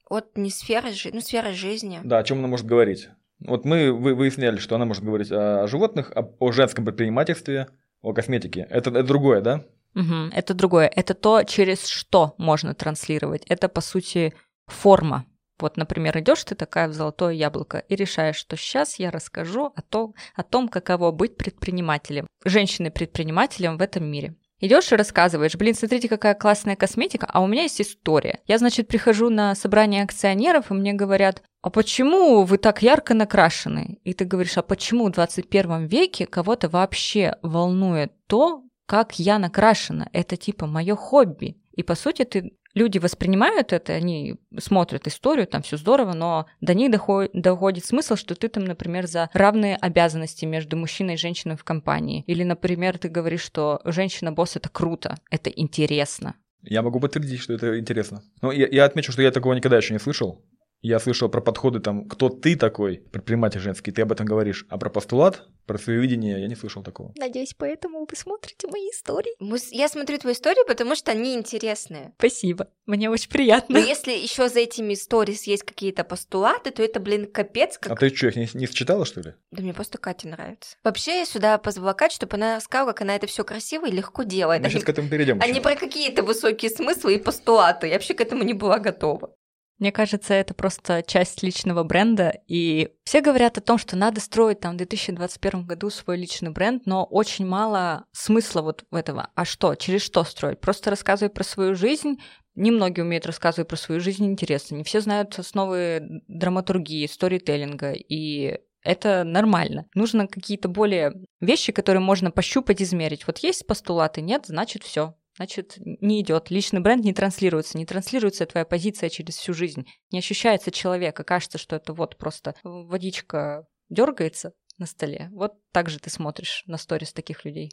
Вот 0.09 0.37
не 0.37 0.51
сфера 0.51 0.89
жизни, 0.91 1.11
ну, 1.17 1.21
сфера 1.21 1.53
жизни. 1.53 2.01
да, 2.05 2.19
о 2.19 2.23
чем 2.25 2.39
она 2.39 2.49
может 2.49 2.67
говорить. 2.67 3.09
Вот 3.41 3.65
мы 3.65 3.93
вы- 3.93 4.15
выясняли, 4.15 4.57
что 4.59 4.77
она 4.77 4.85
может 4.87 5.05
говорить 5.05 5.31
о 5.31 5.67
животных, 5.67 6.12
о, 6.15 6.23
о 6.39 6.53
женском 6.53 6.85
предпринимательстве, 6.85 7.69
о 8.01 8.12
косметике. 8.15 8.67
Это, 8.71 8.91
это 8.91 9.03
другое, 9.03 9.41
да? 9.41 9.65
Мгм, 9.95 10.31
это 10.35 10.55
другое. 10.55 10.87
Это 10.95 11.15
то, 11.15 11.43
через 11.43 11.87
что 11.87 12.35
можно 12.39 12.75
транслировать. 12.75 13.43
Это, 13.49 13.69
по 13.69 13.81
сути, 13.81 14.35
форма. 14.67 15.25
Вот, 15.59 15.77
например, 15.77 16.19
идешь 16.19 16.45
ты 16.45 16.55
такая 16.55 16.88
в 16.88 16.92
золотое 16.92 17.33
яблоко 17.33 17.79
и 17.88 17.97
решаешь, 17.97 18.37
что 18.37 18.57
сейчас 18.57 18.99
я 18.99 19.11
расскажу 19.11 19.73
о, 19.75 19.83
том, 19.83 20.14
о 20.35 20.42
том, 20.42 20.69
каково 20.69 21.12
быть 21.12 21.37
предпринимателем, 21.37 22.27
женщиной-предпринимателем 22.45 23.79
в 23.79 23.83
этом 23.83 24.05
мире. 24.05 24.35
Идешь 24.59 24.90
и 24.90 24.97
рассказываешь, 24.97 25.55
блин, 25.55 25.75
смотрите, 25.75 26.09
какая 26.09 26.35
классная 26.35 26.77
косметика, 26.77 27.27
а 27.31 27.42
у 27.42 27.47
меня 27.47 27.62
есть 27.62 27.81
история. 27.81 28.40
Я, 28.47 28.57
значит, 28.57 28.88
прихожу 28.88 29.29
на 29.29 29.55
собрание 29.55 30.03
акционеров, 30.03 30.71
и 30.71 30.75
мне 30.75 30.95
говорят, 30.95 31.42
а 31.61 31.69
почему 31.69 32.42
вы 32.42 32.57
так 32.57 32.81
ярко 32.81 33.12
накрашены? 33.12 33.99
И 34.05 34.14
ты 34.14 34.25
говоришь, 34.25 34.57
а 34.57 34.62
почему 34.62 35.07
в 35.07 35.12
21 35.12 35.87
веке 35.87 36.27
кого-то 36.27 36.71
вообще 36.71 37.37
волнует 37.42 38.12
то, 38.27 38.62
как 38.87 39.19
я 39.19 39.38
накрашена? 39.38 40.09
Это 40.12 40.37
типа 40.37 40.66
мое 40.66 40.97
хобби. 40.97 41.59
И 41.73 41.83
по 41.83 41.95
сути 41.95 42.25
ты 42.25 42.53
люди 42.77 42.99
воспринимают 42.99 43.73
это, 43.73 43.95
они 43.95 44.37
смотрят 44.59 45.09
историю, 45.09 45.49
там 45.49 45.62
все 45.62 45.77
здорово, 45.77 46.12
но 46.12 46.47
до 46.61 46.75
них 46.75 46.93
доходит, 46.93 47.33
доходит 47.33 47.85
смысл, 47.85 48.15
что 48.15 48.37
ты 48.37 48.49
там, 48.49 48.65
например, 48.65 49.09
за 49.09 49.31
равные 49.33 49.77
обязанности 49.77 50.45
между 50.45 50.77
мужчиной 50.77 51.15
и 51.15 51.17
женщиной 51.17 51.57
в 51.57 51.65
компании. 51.65 52.23
Или, 52.29 52.45
например, 52.45 52.99
ты 52.99 53.09
говоришь, 53.09 53.43
что 53.43 53.81
женщина-босс 53.85 54.57
это 54.57 54.69
круто, 54.69 55.17
это 55.31 55.51
интересно. 55.51 56.35
Я 56.62 56.83
могу 56.83 57.01
подтвердить, 57.01 57.41
что 57.41 57.55
это 57.55 57.79
интересно. 57.79 58.23
Но 58.43 58.53
я, 58.53 58.69
я 58.71 58.85
отмечу, 58.85 59.12
что 59.12 59.23
я 59.23 59.31
такого 59.31 59.55
никогда 59.55 59.77
еще 59.77 59.95
не 59.95 60.01
слышал. 60.01 60.45
Я 60.83 60.99
слышал 61.01 61.29
про 61.29 61.41
подходы 61.41 61.81
там, 61.81 62.09
кто 62.09 62.29
ты 62.29 62.57
такой, 62.57 62.99
предприниматель 63.11 63.61
женский, 63.61 63.93
ты 63.93 64.03
об 64.03 64.12
этом 64.12 64.27
говоришь. 64.27 64.67
А 64.69 64.79
про 64.79 64.91
постулат, 64.91 65.43
про 65.67 65.79
свое 65.79 66.01
видение 66.01 66.41
я 66.41 66.47
не 66.47 66.55
слышал 66.55 66.83
такого. 66.83 67.12
Надеюсь, 67.17 67.55
поэтому 67.59 68.07
вы 68.09 68.17
смотрите 68.17 68.69
мои 68.69 68.89
истории. 68.91 69.33
Я 69.75 69.89
смотрю 69.89 70.19
твои 70.19 70.35
истории, 70.35 70.67
потому 70.67 70.95
что 70.95 71.11
они 71.11 71.35
интересные. 71.35 72.12
Спасибо, 72.19 72.69
мне 72.85 73.11
очень 73.11 73.31
приятно. 73.31 73.81
Но 73.81 73.85
если 73.87 74.12
еще 74.12 74.49
за 74.49 74.61
этими 74.61 74.95
сторис 74.95 75.45
есть 75.45 75.65
какие-то 75.65 76.05
постулаты, 76.05 76.71
то 76.71 76.83
это, 76.83 77.01
блин, 77.01 77.31
капец 77.31 77.79
как... 77.79 77.93
А 77.93 77.97
ты 77.97 78.15
что, 78.15 78.29
их 78.29 78.37
не, 78.37 78.49
не 78.55 78.67
считала, 78.67 79.05
что 79.05 79.23
ли? 79.23 79.35
Да 79.51 79.62
мне 79.62 79.75
просто 79.75 79.99
Катя 79.99 80.29
нравится. 80.29 80.77
Вообще 80.85 81.19
я 81.19 81.27
сюда 81.27 81.59
позвала 81.59 81.95
Катю, 81.95 82.17
чтобы 82.17 82.37
она 82.37 82.57
рассказала, 82.57 82.93
как 82.93 83.03
она 83.03 83.17
это 83.17 83.27
все 83.27 83.45
красиво 83.45 83.87
и 83.87 83.91
легко 83.91 84.23
делает. 84.23 84.62
Мы 84.62 84.69
а 84.69 84.71
сейчас 84.71 84.83
не- 84.83 84.87
к 84.87 84.89
этому 84.91 85.09
перейдем. 85.09 85.41
а 85.43 85.47
не 85.49 85.61
про 85.61 85.75
какие-то 85.75 86.23
высокие 86.23 86.71
смыслы 86.71 87.17
и 87.17 87.19
постулаты. 87.19 87.89
Я 87.89 87.95
вообще 87.95 88.15
к 88.15 88.21
этому 88.21 88.45
не 88.45 88.55
была 88.55 88.79
готова. 88.79 89.35
Мне 89.79 89.93
кажется, 89.93 90.33
это 90.33 90.55
просто 90.55 91.03
часть 91.07 91.43
личного 91.43 91.83
бренда, 91.83 92.41
и 92.47 92.95
все 93.05 93.21
говорят 93.21 93.59
о 93.59 93.61
том, 93.61 93.77
что 93.77 93.95
надо 93.95 94.21
строить 94.21 94.61
там 94.61 94.75
в 94.75 94.79
2021 94.79 95.67
году 95.67 95.91
свой 95.91 96.17
личный 96.17 96.51
бренд, 96.51 96.87
но 96.87 97.05
очень 97.05 97.47
мало 97.47 98.07
смысла 98.12 98.62
вот 98.62 98.85
в 98.91 98.95
этого. 98.95 99.29
А 99.35 99.45
что? 99.45 99.75
Через 99.75 100.03
что 100.03 100.25
строить? 100.25 100.61
Просто 100.61 100.89
рассказывай 100.89 101.31
про 101.31 101.45
свою 101.45 101.75
жизнь. 101.75 102.19
Немногие 102.55 103.05
умеют 103.05 103.27
рассказывать 103.27 103.69
про 103.69 103.77
свою 103.77 104.01
жизнь 104.01 104.25
интересно. 104.25 104.77
Не 104.77 104.85
все 104.85 105.03
знают 105.03 105.39
основы 105.39 106.23
драматургии, 106.27 107.07
сторителлинга, 107.07 107.93
и 107.93 108.59
это 108.83 109.25
нормально. 109.25 109.87
Нужно 109.95 110.27
какие-то 110.27 110.69
более 110.69 111.12
вещи, 111.41 111.73
которые 111.73 112.01
можно 112.01 112.31
пощупать, 112.31 112.81
измерить. 112.81 113.27
Вот 113.27 113.39
есть 113.39 113.67
постулаты, 113.67 114.23
нет, 114.23 114.45
значит 114.47 114.85
все. 114.85 115.15
Значит, 115.37 115.75
не 115.77 116.22
идет. 116.22 116.51
Личный 116.51 116.81
бренд 116.81 117.05
не 117.05 117.12
транслируется. 117.12 117.77
Не 117.77 117.85
транслируется 117.85 118.46
твоя 118.46 118.64
позиция 118.64 119.11
через 119.11 119.37
всю 119.37 119.53
жизнь. 119.53 119.87
Не 120.11 120.20
ощущается 120.20 120.70
человека. 120.70 121.25
Кажется, 121.25 121.59
что 121.59 121.77
это 121.77 121.92
вот 121.92 122.16
просто 122.16 122.55
водичка 122.62 123.66
дергается 123.90 124.55
на 124.79 124.87
столе. 124.87 125.29
Вот 125.33 125.53
так 125.72 125.90
же 125.90 125.99
ты 125.99 126.09
смотришь 126.09 126.64
на 126.66 126.79
сторис 126.79 127.12
таких 127.12 127.44
людей. 127.44 127.70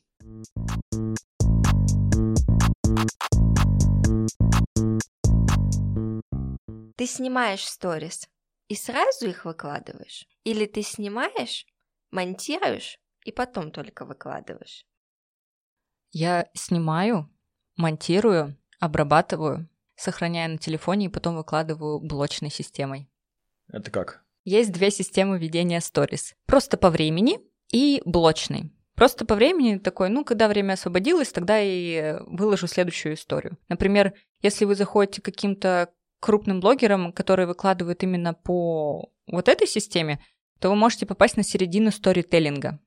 Ты 6.97 7.08
снимаешь 7.08 7.65
сторис 7.65 8.28
и 8.67 8.76
сразу 8.76 9.30
их 9.30 9.45
выкладываешь? 9.45 10.28
Или 10.43 10.65
ты 10.65 10.82
снимаешь, 10.82 11.65
монтируешь 12.12 12.99
и 13.23 13.32
потом 13.32 13.71
только 13.71 14.04
выкладываешь? 14.04 14.86
Я 16.12 16.49
снимаю, 16.54 17.30
монтирую, 17.75 18.57
обрабатываю, 18.79 19.69
сохраняю 19.95 20.51
на 20.51 20.57
телефоне 20.57 21.07
и 21.07 21.09
потом 21.09 21.36
выкладываю 21.36 21.99
блочной 21.99 22.49
системой. 22.49 23.09
Это 23.71 23.91
как? 23.91 24.23
Есть 24.43 24.71
две 24.71 24.91
системы 24.91 25.39
ведения 25.39 25.79
сторис. 25.79 26.36
Просто 26.45 26.77
по 26.77 26.89
времени 26.89 27.39
и 27.71 28.01
блочный. 28.05 28.71
Просто 28.95 29.25
по 29.25 29.36
времени 29.36 29.77
такой, 29.77 30.09
ну, 30.09 30.23
когда 30.23 30.47
время 30.47 30.73
освободилось, 30.73 31.31
тогда 31.31 31.59
и 31.59 32.17
выложу 32.27 32.67
следующую 32.67 33.15
историю. 33.15 33.57
Например, 33.69 34.13
если 34.41 34.65
вы 34.65 34.75
заходите 34.75 35.21
к 35.21 35.25
каким-то 35.25 35.89
крупным 36.19 36.59
блогерам, 36.59 37.12
которые 37.12 37.47
выкладывают 37.47 38.03
именно 38.03 38.33
по 38.33 39.12
вот 39.27 39.49
этой 39.49 39.67
системе, 39.67 40.19
то 40.59 40.69
вы 40.69 40.75
можете 40.75 41.05
попасть 41.05 41.38
на 41.38 41.43
середину 41.43 41.91
сторителлинга. 41.91 42.79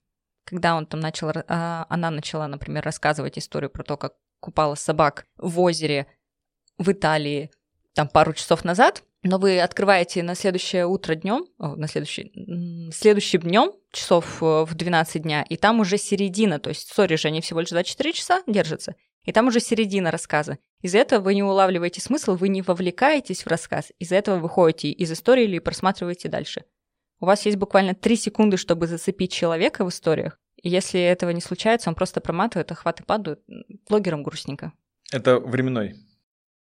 Когда 0.44 0.76
он 0.76 0.86
там 0.86 1.00
начал, 1.00 1.32
а, 1.48 1.86
она 1.88 2.10
начала, 2.10 2.46
например, 2.46 2.84
рассказывать 2.84 3.36
историю 3.36 3.68
про 3.68 3.82
то, 3.82 3.96
как 3.96 4.14
купала 4.46 4.76
собак 4.76 5.26
в 5.38 5.58
озере 5.60 6.06
в 6.78 6.92
Италии 6.92 7.50
там 7.94 8.06
пару 8.06 8.32
часов 8.32 8.64
назад, 8.64 9.02
но 9.24 9.38
вы 9.38 9.60
открываете 9.60 10.22
на 10.22 10.36
следующее 10.36 10.86
утро 10.86 11.16
днем, 11.16 11.46
на 11.58 11.88
следующий, 11.88 12.30
следующим 12.92 13.40
днем, 13.40 13.72
часов 13.90 14.40
э, 14.40 14.64
в 14.64 14.72
12 14.72 15.22
дня, 15.22 15.44
и 15.48 15.56
там 15.56 15.80
уже 15.80 15.98
середина, 15.98 16.60
то 16.60 16.68
есть 16.68 16.94
сори 16.94 17.16
же 17.16 17.26
они 17.26 17.40
всего 17.40 17.58
лишь 17.58 17.70
24 17.70 18.12
часа 18.12 18.42
держатся, 18.46 18.94
и 19.24 19.32
там 19.32 19.48
уже 19.48 19.58
середина 19.58 20.12
рассказа. 20.12 20.58
Из-за 20.80 20.98
этого 20.98 21.24
вы 21.24 21.34
не 21.34 21.42
улавливаете 21.42 22.00
смысл, 22.00 22.36
вы 22.36 22.48
не 22.48 22.62
вовлекаетесь 22.62 23.42
в 23.42 23.48
рассказ, 23.48 23.90
из-за 23.98 24.14
этого 24.14 24.38
вы 24.38 24.48
ходите 24.48 24.90
из 24.90 25.10
истории 25.10 25.42
или 25.42 25.58
просматриваете 25.58 26.28
дальше. 26.28 26.62
У 27.18 27.26
вас 27.26 27.46
есть 27.46 27.56
буквально 27.56 27.94
3 27.94 28.16
секунды, 28.16 28.58
чтобы 28.58 28.86
зацепить 28.86 29.32
человека 29.32 29.84
в 29.84 29.88
историях, 29.88 30.38
и 30.66 30.68
если 30.68 31.00
этого 31.00 31.30
не 31.30 31.40
случается, 31.40 31.88
он 31.88 31.94
просто 31.94 32.20
проматывает, 32.20 32.72
охваты 32.72 33.04
падают, 33.04 33.40
блогерам 33.88 34.24
грустненько. 34.24 34.72
Это 35.12 35.38
временной. 35.38 35.94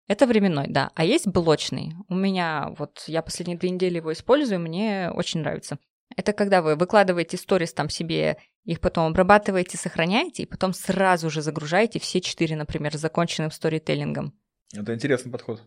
Это 0.06 0.28
временной, 0.28 0.66
да. 0.68 0.92
А 0.94 1.04
есть 1.04 1.26
блочный. 1.26 1.92
У 2.08 2.14
меня 2.14 2.72
вот 2.78 3.02
я 3.08 3.20
последние 3.20 3.58
две 3.58 3.70
недели 3.70 3.96
его 3.96 4.12
использую, 4.12 4.60
мне 4.60 5.10
очень 5.12 5.40
нравится. 5.40 5.80
Это 6.16 6.32
когда 6.32 6.62
вы 6.62 6.76
выкладываете 6.76 7.36
сторис 7.36 7.72
там 7.72 7.88
себе, 7.88 8.36
их 8.62 8.78
потом 8.78 9.08
обрабатываете, 9.08 9.76
сохраняете, 9.76 10.44
и 10.44 10.46
потом 10.46 10.72
сразу 10.72 11.28
же 11.28 11.42
загружаете 11.42 11.98
все 11.98 12.20
четыре, 12.20 12.54
например, 12.54 12.96
с 12.96 13.00
законченным 13.00 13.50
сторителлингом. 13.50 14.38
Это 14.72 14.94
интересный 14.94 15.32
подход. 15.32 15.60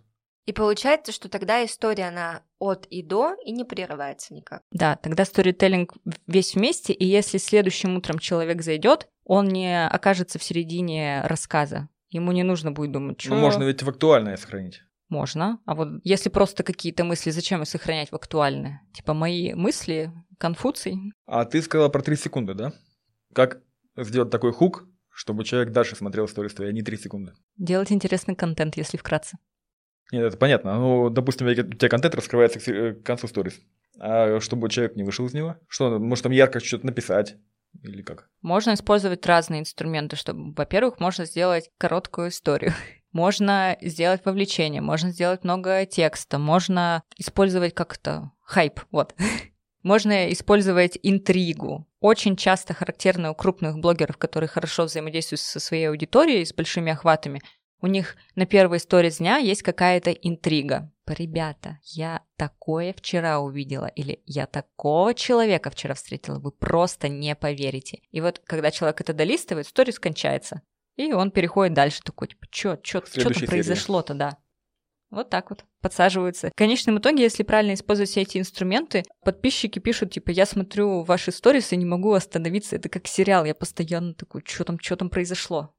И 0.45 0.52
получается, 0.52 1.12
что 1.12 1.30
тогда 1.30 1.63
история, 1.63 2.08
она 2.08 2.41
от 2.58 2.86
и 2.88 3.04
до, 3.04 3.36
и 3.45 3.52
не 3.52 3.63
прерывается 3.63 4.34
никак. 4.34 4.63
Да, 4.71 4.95
тогда 4.95 5.25
сторителлинг 5.25 5.93
весь 6.28 6.56
вместе, 6.56 6.93
и 6.93 7.06
если 7.06 7.38
следующим 7.38 7.95
утром 7.95 8.19
человек 8.19 8.62
зайдет, 8.62 9.10
он 9.23 9.47
не 9.47 9.88
окажется 9.88 10.39
в 10.39 10.43
середине 10.43 11.21
рассказа. 11.25 11.88
Ему 12.10 12.32
не 12.32 12.43
нужно 12.43 12.71
будет 12.71 12.91
думать, 12.91 13.21
что... 13.21 13.36
Ну, 13.36 13.39
можно 13.39 13.63
ведь 13.63 13.84
в 13.84 13.89
актуальное 13.89 14.38
сохранить. 14.38 14.82
Можно. 15.10 15.60
А 15.65 15.75
вот 15.75 16.02
если 16.04 16.30
просто 16.30 16.63
какие-то 16.63 17.04
мысли, 17.04 17.30
зачем 17.30 17.62
их 17.62 17.67
сохранять 17.67 18.12
в 18.12 18.15
актуальное? 18.15 18.82
Типа 18.93 19.13
мои 19.13 19.54
мысли, 19.54 20.12
Конфуций. 20.38 20.97
А 21.25 21.45
ты 21.45 21.62
сказала 21.62 21.89
про 21.89 22.02
3 22.02 22.15
секунды, 22.15 22.54
да? 22.54 22.73
Как 23.34 23.62
сделать 23.97 24.32
такой 24.32 24.54
хук, 24.54 24.88
чтобы 25.10 25.43
человек 25.43 25.73
дальше 25.73 25.95
смотрел 25.95 26.28
твои, 26.28 26.69
а 26.69 26.71
не 26.71 26.82
3 26.82 26.97
секунды? 26.97 27.34
Делать 27.58 27.91
интересный 27.91 28.36
контент, 28.36 28.78
если 28.78 28.97
вкратце. 28.97 29.38
Нет, 30.11 30.23
это 30.23 30.37
понятно. 30.37 30.79
Ну, 30.79 31.09
допустим, 31.09 31.47
у 31.47 31.53
тебя 31.53 31.89
контент 31.89 32.15
раскрывается 32.15 32.59
к 32.59 33.03
концу 33.03 33.27
сторис. 33.27 33.59
А 33.99 34.39
чтобы 34.39 34.69
человек 34.69 34.95
не 34.95 35.03
вышел 35.03 35.25
из 35.25 35.33
него? 35.33 35.57
Что, 35.67 35.99
может 35.99 36.23
там 36.23 36.31
ярко 36.31 36.59
что-то 36.59 36.85
написать? 36.85 37.35
Или 37.83 38.01
как? 38.01 38.29
Можно 38.41 38.73
использовать 38.73 39.25
разные 39.25 39.61
инструменты, 39.61 40.15
чтобы, 40.15 40.53
во-первых, 40.53 40.99
можно 40.99 41.25
сделать 41.25 41.69
короткую 41.77 42.29
историю. 42.29 42.73
Можно 43.11 43.75
сделать 43.81 44.21
вовлечение, 44.23 44.83
можно 44.83 45.09
сделать 45.09 45.43
много 45.43 45.87
текста, 45.87 46.37
можно 46.37 47.01
использовать 47.17 47.73
как-то 47.73 48.33
хайп, 48.43 48.81
вот. 48.91 49.15
Можно 49.81 50.31
использовать 50.31 50.99
интригу. 51.01 51.87
Очень 52.01 52.35
часто 52.35 52.75
характерно 52.75 53.31
у 53.31 53.33
крупных 53.33 53.79
блогеров, 53.79 54.17
которые 54.17 54.47
хорошо 54.47 54.83
взаимодействуют 54.83 55.39
со 55.39 55.59
своей 55.59 55.89
аудиторией, 55.89 56.45
с 56.45 56.53
большими 56.53 56.91
охватами, 56.91 57.41
у 57.81 57.87
них 57.87 58.15
на 58.35 58.45
первой 58.45 58.77
истории 58.77 59.09
дня 59.09 59.37
есть 59.37 59.63
какая-то 59.63 60.11
интрига. 60.11 60.91
Ребята, 61.07 61.79
я 61.83 62.21
такое 62.37 62.93
вчера 62.93 63.39
увидела, 63.39 63.87
или 63.87 64.21
я 64.25 64.45
такого 64.45 65.15
человека 65.15 65.71
вчера 65.71 65.95
встретила, 65.95 66.37
вы 66.37 66.51
просто 66.51 67.09
не 67.09 67.35
поверите. 67.35 68.01
И 68.11 68.21
вот 68.21 68.39
когда 68.45 68.69
человек 68.69 69.01
это 69.01 69.13
долистывает, 69.13 69.65
сторис 69.65 69.97
кончается. 69.97 70.61
И 70.97 71.11
он 71.13 71.31
переходит 71.31 71.73
дальше 71.73 72.01
такой, 72.03 72.27
типа, 72.27 72.45
что 72.51 72.79
что-то 72.83 73.45
произошло-то, 73.47 74.13
да. 74.13 74.37
Вот 75.09 75.31
так 75.31 75.49
вот 75.49 75.65
подсаживаются. 75.81 76.49
В 76.49 76.55
конечном 76.55 76.99
итоге, 76.99 77.23
если 77.23 77.41
правильно 77.41 77.73
использовать 77.73 78.11
все 78.11 78.21
эти 78.21 78.37
инструменты, 78.37 79.03
подписчики 79.23 79.79
пишут, 79.79 80.11
типа, 80.11 80.29
я 80.29 80.45
смотрю 80.45 81.01
ваши 81.01 81.31
сторис 81.31 81.71
и 81.71 81.77
не 81.77 81.85
могу 81.85 82.13
остановиться. 82.13 82.75
Это 82.75 82.89
как 82.89 83.07
сериал, 83.07 83.45
я 83.45 83.55
постоянно 83.55 84.13
такой, 84.13 84.43
что 84.45 84.65
там, 84.65 84.79
что 84.79 84.95
там 84.95 85.09
произошло. 85.09 85.73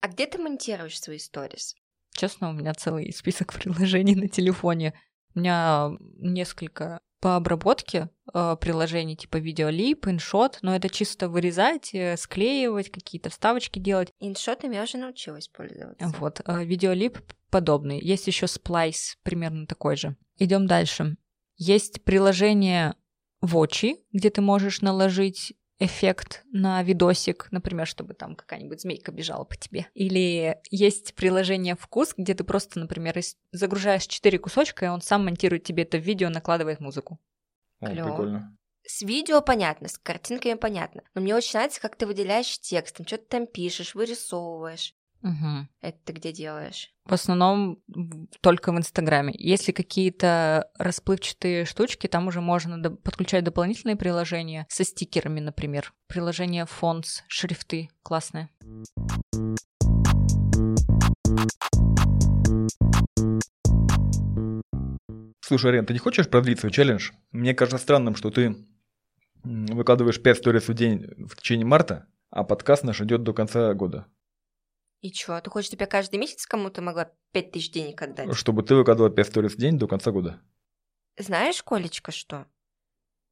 А 0.00 0.08
где 0.08 0.26
ты 0.26 0.38
монтируешь 0.38 1.00
свои 1.00 1.18
сторис? 1.18 1.74
Честно, 2.12 2.50
у 2.50 2.52
меня 2.52 2.74
целый 2.74 3.12
список 3.12 3.52
приложений 3.54 4.16
на 4.16 4.28
телефоне. 4.28 4.94
У 5.34 5.40
меня 5.40 5.90
несколько 6.18 7.00
по 7.20 7.36
обработке 7.36 8.10
э, 8.32 8.56
приложений, 8.60 9.16
типа 9.16 9.38
видеолип, 9.38 10.06
иншот, 10.06 10.58
но 10.62 10.74
это 10.74 10.88
чисто 10.88 11.28
вырезать, 11.28 11.92
э, 11.92 12.16
склеивать, 12.16 12.90
какие-то 12.90 13.28
вставочки 13.30 13.78
делать. 13.78 14.12
Иншотами 14.20 14.76
я 14.76 14.84
уже 14.84 14.98
научилась 14.98 15.48
пользоваться. 15.48 16.14
Вот, 16.18 16.40
э, 16.44 16.64
видеолип 16.64 17.18
подобный. 17.50 18.00
Есть 18.00 18.28
еще 18.28 18.46
сплайс, 18.46 19.16
примерно 19.24 19.66
такой 19.66 19.96
же. 19.96 20.16
Идем 20.38 20.66
дальше. 20.66 21.16
Есть 21.56 22.04
приложение 22.04 22.94
Вочи, 23.40 23.96
где 24.12 24.30
ты 24.30 24.40
можешь 24.40 24.80
наложить 24.80 25.54
эффект 25.78 26.42
на 26.52 26.82
видосик, 26.82 27.48
например, 27.50 27.86
чтобы 27.86 28.14
там 28.14 28.34
какая-нибудь 28.34 28.80
змейка 28.80 29.12
бежала 29.12 29.44
по 29.44 29.56
тебе. 29.56 29.86
Или 29.94 30.58
есть 30.70 31.14
приложение 31.14 31.76
«Вкус», 31.76 32.14
где 32.16 32.34
ты 32.34 32.44
просто, 32.44 32.80
например, 32.80 33.18
загружаешь 33.52 34.06
4 34.06 34.38
кусочка, 34.38 34.86
и 34.86 34.88
он 34.88 35.00
сам 35.00 35.24
монтирует 35.24 35.64
тебе 35.64 35.84
это 35.84 35.98
видео, 35.98 36.28
накладывает 36.30 36.80
музыку. 36.80 37.18
О, 37.80 37.86
прикольно. 37.86 38.56
С 38.84 39.02
видео 39.02 39.42
понятно, 39.42 39.88
с 39.88 39.98
картинками 39.98 40.54
понятно. 40.54 41.02
Но 41.14 41.20
мне 41.20 41.34
очень 41.34 41.58
нравится, 41.58 41.80
как 41.80 41.96
ты 41.96 42.06
выделяешь 42.06 42.58
текстом, 42.58 43.06
что 43.06 43.18
ты 43.18 43.24
там 43.26 43.46
пишешь, 43.46 43.94
вырисовываешь. 43.94 44.94
Угу. 45.22 45.68
Это 45.80 45.98
ты 46.04 46.12
где 46.12 46.32
делаешь? 46.32 46.92
В 47.04 47.12
основном 47.12 47.82
только 48.40 48.72
в 48.72 48.78
Инстаграме. 48.78 49.34
Если 49.36 49.72
какие-то 49.72 50.70
расплывчатые 50.78 51.64
штучки, 51.64 52.06
там 52.06 52.28
уже 52.28 52.40
можно 52.40 52.80
до- 52.80 52.90
подключать 52.90 53.44
дополнительные 53.44 53.96
приложения 53.96 54.66
со 54.68 54.84
стикерами, 54.84 55.40
например. 55.40 55.92
Приложение 56.06 56.66
Fonts, 56.66 57.22
шрифты 57.26 57.90
классные. 58.02 58.50
Слушай, 65.40 65.70
Арен, 65.70 65.86
ты 65.86 65.94
не 65.94 65.98
хочешь 65.98 66.28
продлить 66.28 66.60
свой 66.60 66.70
челлендж? 66.70 67.12
Мне 67.32 67.54
кажется 67.54 67.78
странным, 67.78 68.14
что 68.14 68.30
ты 68.30 68.54
выкладываешь 69.42 70.22
5 70.22 70.36
сторис 70.36 70.68
в 70.68 70.74
день 70.74 71.06
в 71.26 71.36
течение 71.36 71.64
марта, 71.64 72.06
а 72.30 72.44
подкаст 72.44 72.84
наш 72.84 73.00
идет 73.00 73.22
до 73.22 73.32
конца 73.32 73.72
года. 73.72 74.06
И 75.00 75.12
чё, 75.12 75.40
ты 75.40 75.50
хочешь, 75.50 75.68
чтобы 75.68 75.82
я 75.82 75.86
каждый 75.86 76.18
месяц 76.18 76.44
кому-то 76.46 76.82
могла 76.82 77.12
5000 77.32 77.70
денег 77.70 78.02
отдать? 78.02 78.34
Чтобы 78.34 78.62
ты 78.62 78.74
выкладывала 78.74 79.10
5 79.10 79.26
сторис 79.26 79.52
в 79.52 79.56
день 79.56 79.78
до 79.78 79.86
конца 79.86 80.10
года. 80.10 80.40
Знаешь, 81.16 81.62
Колечка, 81.62 82.10
что? 82.10 82.46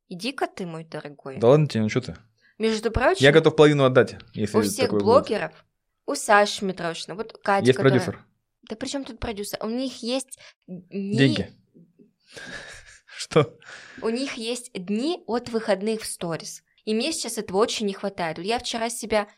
Иди-ка 0.09 0.47
ты, 0.47 0.67
мой 0.67 0.85
дорогой. 0.85 1.39
Да 1.39 1.49
ладно 1.49 1.67
тебе, 1.67 1.83
ну 1.83 1.89
что 1.89 2.01
ты? 2.01 2.17
Между 2.59 2.91
прочим... 2.91 3.23
Я 3.23 3.33
готов 3.33 3.57
половину 3.57 3.85
отдать, 3.85 4.17
если 4.33 4.57
У 4.57 4.63
всех 4.63 4.87
такое 4.87 5.01
блогеров, 5.01 5.53
у 6.07 6.15
Саши 6.15 6.65
Митрошина, 6.65 7.17
вот 7.17 7.33
Катя, 7.43 7.67
Есть 7.67 7.77
которая... 7.77 7.99
продюсер. 7.99 8.25
Да 8.69 8.77
при 8.77 8.89
чем 8.89 9.05
тут 9.05 9.19
продюсер? 9.19 9.59
У 9.63 9.69
них 9.69 10.03
есть 10.03 10.39
дни... 10.67 11.17
Деньги. 11.17 11.53
Что? 13.07 13.59
У 14.03 14.09
них 14.09 14.35
есть 14.35 14.71
дни 14.73 15.23
от 15.27 15.49
выходных 15.49 16.03
в 16.03 16.07
сторис. 16.07 16.63
И 16.85 16.95
мне 16.95 17.13
сейчас 17.13 17.39
этого 17.39 17.59
очень 17.59 17.87
не 17.87 17.93
хватает. 17.93 18.39
Вот 18.39 18.47
я 18.47 18.59
вчера 18.59 18.89
себя 18.89 19.29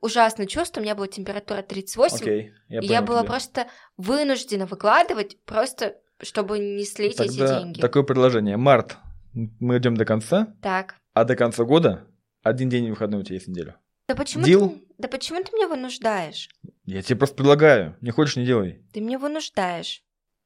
ужасно 0.00 0.46
чувствую, 0.46 0.82
у 0.82 0.84
меня 0.84 0.94
была 0.94 1.06
температура 1.08 1.62
38, 1.62 2.16
Окей, 2.16 2.52
я 2.68 2.80
и 2.80 2.86
я 2.86 3.02
была 3.02 3.20
тебя. 3.20 3.30
просто 3.30 3.66
вынуждена 3.96 4.66
выкладывать, 4.66 5.38
просто 5.44 5.96
чтобы 6.20 6.58
не 6.58 6.84
слить 6.84 7.18
эти 7.20 7.38
Тогда 7.38 7.60
деньги. 7.60 7.80
такое 7.80 8.02
предложение. 8.02 8.56
Март, 8.56 8.96
мы 9.32 9.78
идем 9.78 9.96
до 9.96 10.04
конца, 10.04 10.54
Так. 10.62 10.96
а 11.14 11.24
до 11.24 11.36
конца 11.36 11.64
года 11.64 12.06
один 12.42 12.68
день 12.68 12.90
выходной 12.90 13.20
у 13.20 13.22
тебя 13.22 13.36
есть 13.36 13.48
неделю. 13.48 13.74
Да 14.08 14.14
почему, 14.16 14.44
Дил? 14.44 14.70
ты, 14.70 14.82
да 14.98 15.08
почему 15.08 15.42
ты 15.42 15.52
меня 15.56 15.68
вынуждаешь? 15.68 16.48
Я 16.84 17.00
тебе 17.02 17.16
просто 17.16 17.36
предлагаю. 17.36 17.96
Не 18.00 18.10
хочешь, 18.10 18.36
не 18.36 18.44
делай. 18.44 18.84
Ты 18.92 19.00
меня 19.00 19.18
вынуждаешь. 19.20 20.02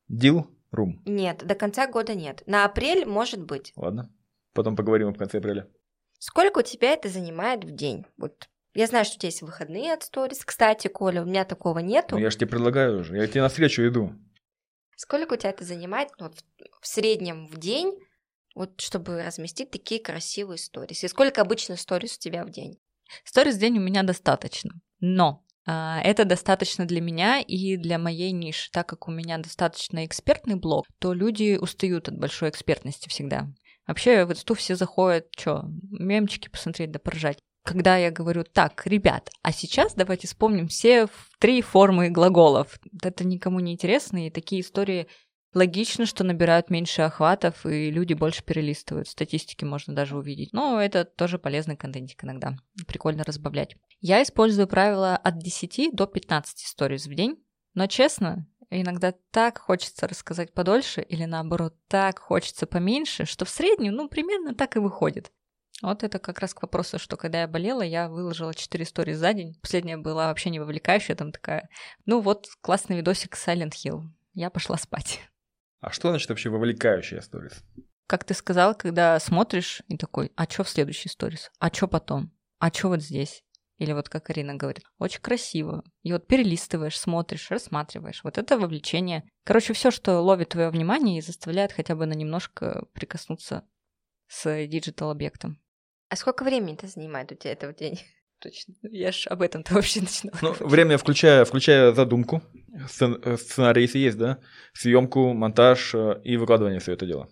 Дил, 0.09 0.47
рум. 0.71 1.01
Нет, 1.07 1.39
до 1.47 1.55
конца 1.55 1.87
года 1.87 2.15
нет. 2.15 2.43
На 2.47 2.67
апрель 2.67 3.07
может 3.07 3.43
быть. 3.43 3.73
Ладно. 3.77 4.13
Потом 4.53 4.77
поговорим 4.77 5.15
в 5.15 5.17
конце 5.19 5.39
апреля. 5.39 5.67
Сколько 6.19 6.59
у 6.59 6.63
тебя 6.63 6.93
это 6.93 7.09
занимает 7.09 7.65
в 7.65 7.71
день? 7.75 8.05
Вот 8.19 8.49
я 8.75 8.87
знаю, 8.87 9.05
что 9.05 9.17
у 9.17 9.19
тебя 9.19 9.29
есть 9.29 9.43
выходные 9.43 9.93
от 9.93 10.03
сторис. 10.03 10.45
Кстати, 10.45 10.89
Коля, 10.89 11.23
у 11.23 11.25
меня 11.25 11.45
такого 11.45 11.79
нету. 11.79 12.17
Ну, 12.17 12.23
я 12.23 12.31
же 12.31 12.37
тебе 12.37 12.49
предлагаю 12.49 13.01
уже. 13.01 13.17
Я 13.17 13.27
тебе 13.27 13.43
навстречу 13.43 13.87
иду. 13.87 14.13
Сколько 14.97 15.35
у 15.35 15.37
тебя 15.37 15.51
это 15.51 15.65
занимает 15.65 16.11
ну, 16.19 16.27
вот, 16.27 16.39
в, 16.81 16.87
среднем 16.87 17.47
в 17.47 17.59
день, 17.59 17.93
вот 18.55 18.81
чтобы 18.81 19.23
разместить 19.23 19.71
такие 19.71 20.01
красивые 20.01 20.59
сторис? 20.59 21.05
И 21.05 21.09
сколько 21.09 21.41
обычно 21.41 21.77
сторис 21.77 22.17
у 22.17 22.21
тебя 22.21 22.45
в 22.45 22.51
день? 22.51 22.79
Сторис 23.25 23.57
в 23.57 23.61
день 23.61 23.79
у 23.79 23.83
меня 23.83 24.03
достаточно. 24.03 24.73
Но 25.01 25.45
а, 25.67 26.01
это 26.03 26.25
достаточно 26.25 26.85
для 26.85 27.01
меня 27.01 27.41
и 27.41 27.77
для 27.77 27.99
моей 27.99 28.33
ниши. 28.33 28.71
Так 28.71 28.89
как 28.89 29.09
у 29.09 29.11
меня 29.11 29.39
достаточно 29.39 30.05
экспертный 30.05 30.57
блог, 30.57 30.87
то 30.99 31.13
люди 31.13 31.59
устают 31.61 32.09
от 32.09 32.19
большой 32.19 32.51
экспертности 32.51 33.09
всегда. 33.09 33.49
Вообще 33.87 34.25
в 34.25 34.33
инсту 34.33 34.55
все 34.55 34.77
заходят, 34.77 35.29
что, 35.37 35.65
мемчики 35.91 36.49
посмотреть 36.49 36.91
да 36.91 36.99
поржать. 36.99 37.39
Когда 37.65 37.97
я 37.97 38.11
говорю, 38.11 38.45
так, 38.45 38.87
ребят, 38.87 39.31
а 39.43 39.51
сейчас 39.51 39.95
давайте 39.95 40.27
вспомним 40.27 40.69
все 40.69 41.09
три 41.39 41.63
формы 41.63 42.11
глаголов. 42.11 42.79
Это 43.03 43.27
никому 43.27 43.59
не 43.61 43.73
интересно, 43.73 44.27
и 44.27 44.31
такие 44.31 44.61
истории 44.61 45.09
Логично, 45.55 46.05
что 46.05 46.25
набирают 46.25 46.69
меньше 46.69 47.03
охватов, 47.03 47.65
и 47.65 47.89
люди 47.91 48.13
больше 48.13 48.43
перелистывают. 48.43 49.07
Статистики 49.07 49.65
можно 49.65 49.95
даже 49.95 50.17
увидеть. 50.17 50.53
Но 50.53 50.81
это 50.81 51.05
тоже 51.05 51.39
полезный 51.39 51.77
контентик 51.77 52.25
иногда. 52.25 52.57
Прикольно 52.89 53.23
разбавлять. 53.23 53.77
Я 54.01 54.21
использую 54.23 54.67
правило 54.67 55.17
от 55.17 55.39
10 55.39 55.95
до 55.95 56.07
15 56.07 56.59
сториз 56.59 57.07
в 57.07 57.15
день. 57.15 57.37
Но 57.75 57.87
честно, 57.87 58.49
иногда 58.69 59.15
так 59.31 59.59
хочется 59.59 60.09
рассказать 60.09 60.53
подольше, 60.53 61.03
или 61.03 61.25
наоборот, 61.25 61.77
так 61.87 62.19
хочется 62.19 62.67
поменьше, 62.67 63.25
что 63.25 63.45
в 63.45 63.49
среднем, 63.49 63.95
ну, 63.95 64.09
примерно 64.09 64.55
так 64.55 64.75
и 64.75 64.81
выходит. 64.81 65.31
Вот 65.83 66.03
это 66.03 66.19
как 66.19 66.39
раз 66.39 66.55
к 66.55 66.63
вопросу, 66.63 66.99
что 66.99 67.17
когда 67.17 67.43
я 67.43 67.49
болела, 67.49 67.83
я 67.83 68.09
выложила 68.09 68.55
4 68.55 68.85
истории 68.85 69.13
за 69.13 69.33
день. 69.35 69.59
Последняя 69.61 69.97
была 69.97 70.29
вообще 70.29 70.51
не 70.51 70.61
вовлекающая, 70.61 71.17
там 71.17 71.33
такая, 71.33 71.69
ну 72.07 72.21
вот, 72.21 72.47
классный 72.61 72.97
видосик 72.97 73.35
Silent 73.35 73.73
Hill. 73.73 74.03
Я 74.33 74.51
пошла 74.51 74.77
спать. 74.77 75.21
А 75.81 75.91
что 75.91 76.09
значит 76.09 76.29
вообще 76.29 76.49
вовлекающая 76.49 77.21
сторис? 77.21 77.63
Как 78.07 78.25
ты 78.25 78.35
сказал, 78.35 78.75
когда 78.75 79.19
смотришь 79.19 79.83
и 79.89 79.97
такой, 79.97 80.33
а 80.37 80.45
что 80.45 80.65
в 80.65 80.69
следующей 80.69 81.09
сторис? 81.09 81.51
А 81.59 81.69
что 81.73 81.89
потом? 81.89 82.33
А 82.59 82.71
что 82.71 82.89
вот 82.89 83.03
здесь? 83.03 83.45
Или 83.79 83.93
вот 83.93 84.09
как 84.09 84.31
Арина 84.31 84.55
говорит, 84.55 84.85
очень 84.99 85.21
красиво. 85.21 85.83
И 86.03 86.13
вот 86.13 86.27
перелистываешь, 86.27 86.99
смотришь, 86.99 87.51
рассматриваешь. 87.51 88.23
Вот 88.23 88.39
это 88.39 88.59
вовлечение. 88.59 89.29
Короче, 89.45 89.73
все, 89.73 89.91
что 89.91 90.21
ловит 90.21 90.51
твое 90.51 90.71
внимание 90.71 91.19
и 91.19 91.23
заставляет 91.23 91.73
хотя 91.73 91.97
бы 91.97 92.07
на 92.07 92.13
немножко 92.13 92.87
прикоснуться 92.93 93.67
с 94.29 94.67
диджитал-объектом. 94.67 95.61
А 96.09 96.17
сколько 96.17 96.45
времени 96.45 96.75
это 96.75 96.87
занимает 96.87 97.33
у 97.33 97.35
тебя 97.35 97.53
это 97.53 97.69
в 97.69 97.75
день? 97.75 98.01
Точно. 98.41 98.75
Я 98.83 99.13
ж 99.13 99.27
об 99.29 99.43
этом-то 99.43 99.75
вообще 99.75 100.01
начинала. 100.01 100.39
Ну, 100.43 100.53
время, 100.67 100.99
включая, 100.99 101.45
включая 101.45 101.93
задумку, 101.93 102.43
сцен- 102.89 103.21
э, 103.25 103.37
сценарий, 103.37 103.83
если 103.83 103.99
есть, 103.99 104.19
да, 104.19 104.39
съемку, 104.75 105.33
монтаж 105.33 105.95
э, 105.95 106.21
и 106.25 106.37
выкладывание 106.37 106.81
все 106.81 106.93
это 106.93 107.07
дело. 107.07 107.29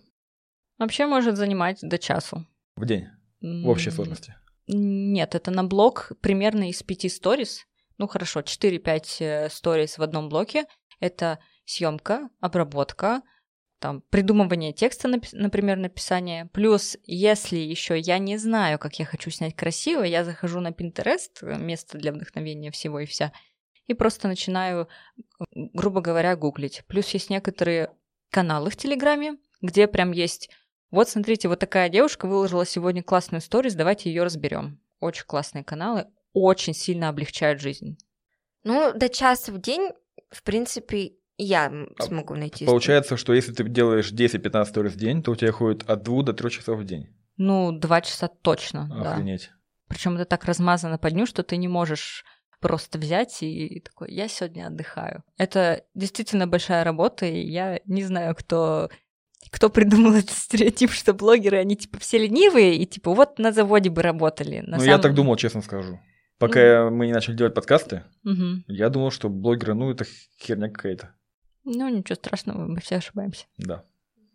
Вообще 0.79 1.05
может 1.05 1.37
занимать 1.37 1.79
до 1.81 1.97
часу. 1.99 2.47
В 2.75 2.85
день, 2.85 3.07
в 3.41 3.67
общей 3.69 3.91
сложности. 3.91 4.35
Нет, 4.67 5.35
это 5.35 5.51
на 5.51 5.63
блок 5.63 6.13
примерно 6.21 6.69
из 6.69 6.81
пяти 6.81 7.09
сторис. 7.09 7.65
Ну 7.97 8.07
хорошо, 8.07 8.39
4-5 8.39 9.49
сторис 9.49 9.97
в 9.97 10.01
одном 10.01 10.29
блоке. 10.29 10.65
Это 10.99 11.39
съемка, 11.65 12.29
обработка, 12.39 13.21
там, 13.83 13.99
придумывание 14.09 14.71
текста, 14.71 15.09
например, 15.33 15.75
написание. 15.75 16.45
Плюс, 16.53 16.95
если 17.03 17.57
еще 17.57 17.99
я 17.99 18.17
не 18.17 18.37
знаю, 18.37 18.79
как 18.79 18.97
я 18.97 19.03
хочу 19.03 19.29
снять 19.29 19.57
красиво, 19.57 20.03
я 20.03 20.23
захожу 20.23 20.61
на 20.61 20.69
Pinterest, 20.69 21.31
э, 21.41 21.57
место 21.57 21.97
для 21.97 22.13
вдохновения 22.13 22.71
всего 22.71 23.01
и 23.01 23.05
вся, 23.05 23.33
и 23.87 23.93
просто 23.93 24.29
начинаю, 24.29 24.87
грубо 25.53 25.99
говоря, 25.99 26.37
гуглить. 26.37 26.83
Плюс 26.87 27.09
есть 27.09 27.29
некоторые 27.29 27.91
каналы 28.31 28.69
в 28.69 28.77
Телеграме, 28.77 29.35
где 29.61 29.89
прям 29.89 30.13
есть 30.13 30.49
вот 30.89 31.09
смотрите, 31.09 31.49
вот 31.49 31.59
такая 31.59 31.89
девушка 31.89 32.25
выложила 32.25 32.65
сегодня 32.65 33.03
классную 33.03 33.41
сторис, 33.41 33.75
давайте 33.75 34.09
ее 34.09 34.23
разберем. 34.23 34.79
Очень 35.01 35.25
классные 35.25 35.65
каналы, 35.65 36.07
очень 36.31 36.73
сильно 36.73 37.09
облегчают 37.09 37.59
жизнь. 37.59 37.97
Ну, 38.63 38.93
до 38.93 39.09
часа 39.09 39.51
в 39.51 39.59
день, 39.59 39.89
в 40.29 40.41
принципе, 40.43 41.17
я 41.43 41.71
А 41.97 42.03
смогу 42.03 42.35
найти. 42.35 42.65
Получается, 42.65 43.17
что 43.17 43.33
если 43.33 43.53
ты 43.53 43.63
делаешь 43.63 44.11
10-15 44.11 44.65
сторис 44.65 44.93
в 44.93 44.97
день, 44.97 45.23
то 45.23 45.31
у 45.31 45.35
тебя 45.35 45.51
ходит 45.51 45.89
от 45.89 46.03
2 46.03 46.23
до 46.23 46.33
3 46.33 46.49
часов 46.51 46.79
в 46.79 46.85
день. 46.85 47.07
Ну, 47.37 47.71
два 47.71 48.01
часа 48.01 48.27
точно, 48.27 48.87
да. 48.89 49.13
Охренеть. 49.13 49.51
Причем 49.87 50.15
это 50.15 50.25
так 50.25 50.45
размазано 50.45 50.97
по 50.97 51.09
дню, 51.09 51.25
что 51.25 51.43
ты 51.43 51.57
не 51.57 51.67
можешь 51.67 52.23
просто 52.59 52.97
взять 52.97 53.43
и 53.43 53.81
такой, 53.81 54.11
я 54.13 54.27
сегодня 54.27 54.67
отдыхаю. 54.67 55.23
Это 55.37 55.83
действительно 55.93 56.47
большая 56.47 56.83
работа, 56.83 57.25
и 57.25 57.41
я 57.45 57.79
не 57.85 58.03
знаю, 58.03 58.35
кто 58.35 58.89
кто 59.51 59.69
придумал 59.69 60.13
этот 60.15 60.31
стереотип, 60.31 60.91
что 60.91 61.13
блогеры, 61.13 61.57
они 61.57 61.75
типа 61.75 61.99
все 61.99 62.17
ленивые, 62.17 62.77
и 62.77 62.85
типа 62.85 63.13
вот 63.13 63.39
на 63.39 63.51
заводе 63.51 63.89
бы 63.89 64.01
работали. 64.01 64.59
На 64.61 64.77
ну, 64.77 64.83
самом- 64.83 64.85
я 64.87 64.97
так 64.97 65.13
думал, 65.13 65.35
честно 65.35 65.61
скажу. 65.61 65.99
Пока 66.39 66.89
мы 66.89 67.05
не 67.05 67.13
начали 67.13 67.35
делать 67.35 67.53
подкасты, 67.53 68.03
Мгм. 68.23 68.65
я 68.67 68.89
думал, 68.89 69.11
что 69.11 69.29
блогеры, 69.29 69.75
ну, 69.75 69.91
это 69.91 70.05
херня 70.41 70.69
какая-то. 70.69 71.15
Ну, 71.65 71.89
ничего 71.89 72.15
страшного, 72.15 72.67
мы 72.67 72.79
все 72.81 72.97
ошибаемся. 72.97 73.45
Да. 73.57 73.85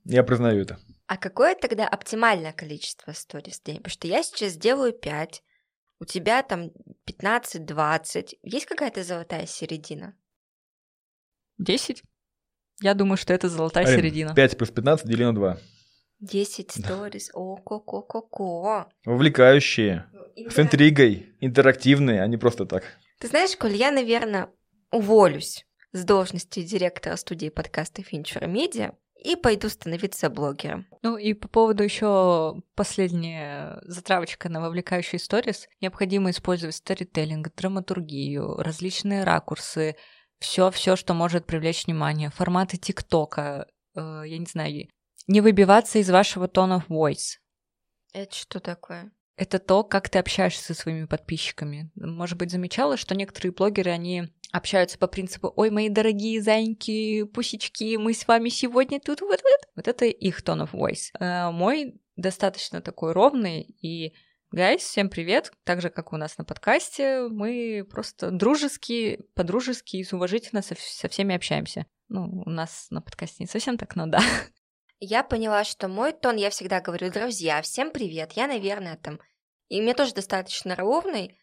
Я 0.04 0.22
признаю 0.22 0.62
это. 0.62 0.78
А 1.06 1.16
какое 1.16 1.54
тогда 1.54 1.86
оптимальное 1.86 2.52
количество 2.52 3.12
сторис 3.12 3.60
в 3.60 3.64
день? 3.64 3.76
Потому 3.78 3.90
что 3.92 4.06
я 4.06 4.22
сейчас 4.22 4.56
делаю 4.56 4.92
5, 4.92 5.42
у 6.00 6.04
тебя 6.04 6.42
там 6.42 6.70
15-20. 7.06 8.38
Есть 8.42 8.66
какая-то 8.66 9.02
золотая 9.04 9.46
середина? 9.46 10.16
Десять? 11.58 12.02
Я 12.80 12.94
думаю, 12.94 13.16
что 13.16 13.34
это 13.34 13.48
золотая 13.48 13.84
Арин, 13.84 13.98
середина. 13.98 14.34
5 14.34 14.56
плюс 14.56 14.70
15 14.70 15.06
дели 15.06 15.24
на 15.24 15.34
2. 15.34 15.58
10 16.20 16.72
Да. 16.76 16.82
сторис, 16.82 17.30
о 17.34 17.56
ко 17.56 17.78
ко 17.80 18.02
ко 18.02 18.20
ко 18.22 18.90
Вовлекающие, 19.04 20.06
с 20.36 20.58
интригой, 20.58 21.34
интерактивные, 21.40 22.22
а 22.22 22.26
не 22.26 22.36
просто 22.36 22.66
так. 22.66 22.84
Ты 23.18 23.28
знаешь, 23.28 23.56
Коль, 23.56 23.74
я, 23.74 23.90
наверное, 23.90 24.50
уволюсь 24.90 25.67
с 25.92 26.04
должности 26.04 26.62
директора 26.62 27.16
студии 27.16 27.48
подкаста 27.48 28.02
Финчера 28.02 28.46
Медиа 28.46 28.92
и 29.14 29.36
пойду 29.36 29.68
становиться 29.68 30.30
блогером. 30.30 30.86
Ну 31.02 31.16
и 31.16 31.34
по 31.34 31.48
поводу 31.48 31.82
еще 31.82 32.60
последняя 32.74 33.80
затравочка 33.82 34.48
на 34.48 34.60
вовлекающий 34.60 35.18
сторис. 35.18 35.68
Необходимо 35.80 36.30
использовать 36.30 36.76
сторителлинг, 36.76 37.54
драматургию, 37.54 38.56
различные 38.58 39.24
ракурсы, 39.24 39.96
все, 40.38 40.70
все, 40.70 40.94
что 40.94 41.14
может 41.14 41.46
привлечь 41.46 41.86
внимание, 41.86 42.30
форматы 42.30 42.76
ТикТока, 42.76 43.66
э, 43.94 44.22
я 44.24 44.38
не 44.38 44.46
знаю, 44.46 44.88
не 45.26 45.40
выбиваться 45.40 45.98
из 45.98 46.10
вашего 46.10 46.46
tone 46.46 46.80
of 46.80 46.86
voice. 46.88 47.38
Это 48.12 48.34
что 48.34 48.60
такое? 48.60 49.10
Это 49.38 49.60
то, 49.60 49.84
как 49.84 50.08
ты 50.08 50.18
общаешься 50.18 50.64
со 50.64 50.74
своими 50.74 51.04
подписчиками. 51.04 51.92
Может 51.94 52.36
быть, 52.36 52.50
замечала, 52.50 52.96
что 52.96 53.14
некоторые 53.14 53.52
блогеры, 53.52 53.92
они 53.92 54.24
общаются 54.50 54.98
по 54.98 55.06
принципу 55.06 55.52
«Ой, 55.54 55.70
мои 55.70 55.88
дорогие 55.88 56.42
зайки, 56.42 57.22
пусечки, 57.22 57.96
мы 57.98 58.14
с 58.14 58.26
вами 58.26 58.48
сегодня 58.48 58.98
тут 58.98 59.20
вот 59.20 59.40
вот». 59.42 59.60
Вот 59.76 59.86
это 59.86 60.06
их 60.06 60.42
tone 60.42 60.68
of 60.68 60.72
voice. 60.72 61.12
Э, 61.20 61.52
Мой 61.52 62.00
достаточно 62.16 62.80
такой 62.80 63.12
ровный 63.12 63.62
и 63.80 64.12
Гайс, 64.50 64.80
всем 64.80 65.08
привет! 65.08 65.52
Так 65.64 65.82
же, 65.82 65.90
как 65.90 66.12
у 66.12 66.16
нас 66.16 66.36
на 66.38 66.44
подкасте, 66.44 67.28
мы 67.28 67.86
просто 67.88 68.32
дружески, 68.32 69.20
по-дружески 69.34 69.98
и 69.98 70.06
уважительно 70.10 70.62
со, 70.62 70.74
со 70.76 71.08
всеми 71.08 71.36
общаемся. 71.36 71.86
Ну, 72.08 72.42
у 72.44 72.50
нас 72.50 72.86
на 72.90 73.02
подкасте 73.02 73.36
не 73.40 73.46
совсем 73.46 73.76
так, 73.76 73.94
но 73.94 74.06
да. 74.06 74.20
Я 75.00 75.22
поняла, 75.22 75.64
что 75.64 75.88
мой 75.88 76.12
тон, 76.12 76.36
я 76.36 76.50
всегда 76.50 76.80
говорю, 76.80 77.12
друзья, 77.12 77.62
всем 77.62 77.90
привет, 77.90 78.32
я, 78.32 78.46
наверное, 78.46 78.96
там... 78.96 79.20
И 79.68 79.80
мне 79.80 79.94
тоже 79.94 80.14
достаточно 80.14 80.74
ровный, 80.74 81.38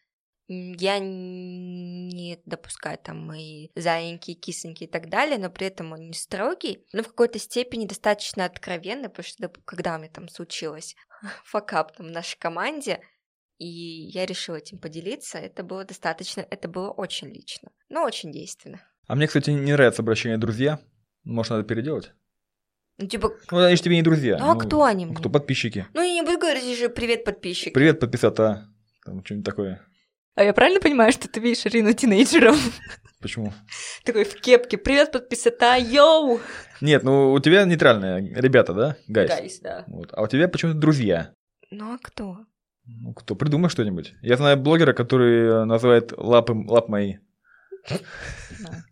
я 0.47 0.99
не 0.99 2.39
допускаю 2.45 2.97
там 2.97 3.25
мои 3.25 3.69
заиньки, 3.75 4.33
кисоньки 4.33 4.83
и 4.83 4.87
так 4.87 5.09
далее, 5.09 5.37
но 5.37 5.49
при 5.49 5.67
этом 5.67 5.93
он 5.93 6.07
не 6.07 6.13
строгий, 6.13 6.85
но 6.91 7.01
в 7.01 7.07
какой-то 7.07 7.39
степени 7.39 7.85
достаточно 7.85 8.45
откровенный, 8.45 9.09
потому 9.09 9.25
что 9.25 9.49
когда 9.65 9.95
у 9.95 9.99
меня 9.99 10.09
там 10.09 10.27
случилось 10.27 10.95
факап 11.45 11.95
там 11.95 12.07
в 12.07 12.11
нашей 12.11 12.37
команде, 12.37 13.01
и 13.57 13.65
я 13.65 14.25
решила 14.25 14.57
этим 14.57 14.79
поделиться, 14.79 15.37
это 15.37 15.63
было 15.63 15.85
достаточно, 15.85 16.41
это 16.41 16.67
было 16.67 16.91
очень 16.91 17.29
лично, 17.29 17.71
но 17.89 18.03
очень 18.03 18.31
действенно. 18.31 18.81
А 19.07 19.15
мне, 19.15 19.27
кстати, 19.27 19.51
не 19.51 19.71
нравится 19.71 20.01
обращение 20.01 20.37
«друзья». 20.37 20.79
Может, 21.23 21.51
надо 21.51 21.63
переделать? 21.63 22.11
Ну, 22.97 23.07
типа, 23.07 23.33
Ну, 23.51 23.57
они 23.57 23.75
же 23.75 23.81
тебе 23.81 23.95
не 23.97 24.01
друзья. 24.03 24.37
ну 24.39 24.51
а 24.51 24.55
кто 24.55 24.83
они 24.83 25.05
мне? 25.05 25.15
Кто? 25.15 25.29
Подписчики. 25.29 25.85
Ну, 25.93 26.01
я 26.01 26.13
не 26.13 26.21
буду 26.21 26.39
говорить 26.39 26.77
же 26.77 26.89
привет, 26.89 27.25
подписчик. 27.25 27.73
Привет, 27.73 27.99
подписота. 27.99 28.69
Там 29.05 29.23
что-нибудь 29.23 29.45
такое. 29.45 29.81
А 30.35 30.43
я 30.43 30.53
правильно 30.53 30.79
понимаю, 30.79 31.11
что 31.11 31.27
ты 31.27 31.39
видишь 31.39 31.65
Ирину 31.65 31.93
тинейджером? 31.93 32.55
Почему? 33.21 33.53
Такой 34.03 34.23
в 34.23 34.35
кепке. 34.39 34.77
Привет, 34.77 35.11
подписота, 35.11 35.75
yo! 35.77 36.39
Нет, 36.81 37.03
ну 37.03 37.31
у 37.33 37.39
тебя 37.39 37.65
нейтральные 37.65 38.33
ребята, 38.35 38.73
да? 38.73 38.97
Guys. 39.07 39.29
Guys, 39.29 39.59
да. 39.59 39.83
Вот. 39.87 40.09
А 40.13 40.21
у 40.21 40.27
тебя 40.27 40.47
почему-то 40.47 40.77
друзья. 40.77 41.33
Ну, 41.71 41.93
а 41.93 41.97
кто? 42.01 42.39
Ну, 42.85 43.13
кто? 43.13 43.35
Придумай 43.35 43.69
что-нибудь. 43.69 44.13
Я 44.21 44.37
знаю 44.37 44.57
блогера, 44.57 44.93
который 44.93 45.47
э, 45.47 45.63
называет 45.65 46.13
лапы, 46.17 46.53
лап 46.53 46.87
мои. 46.87 47.15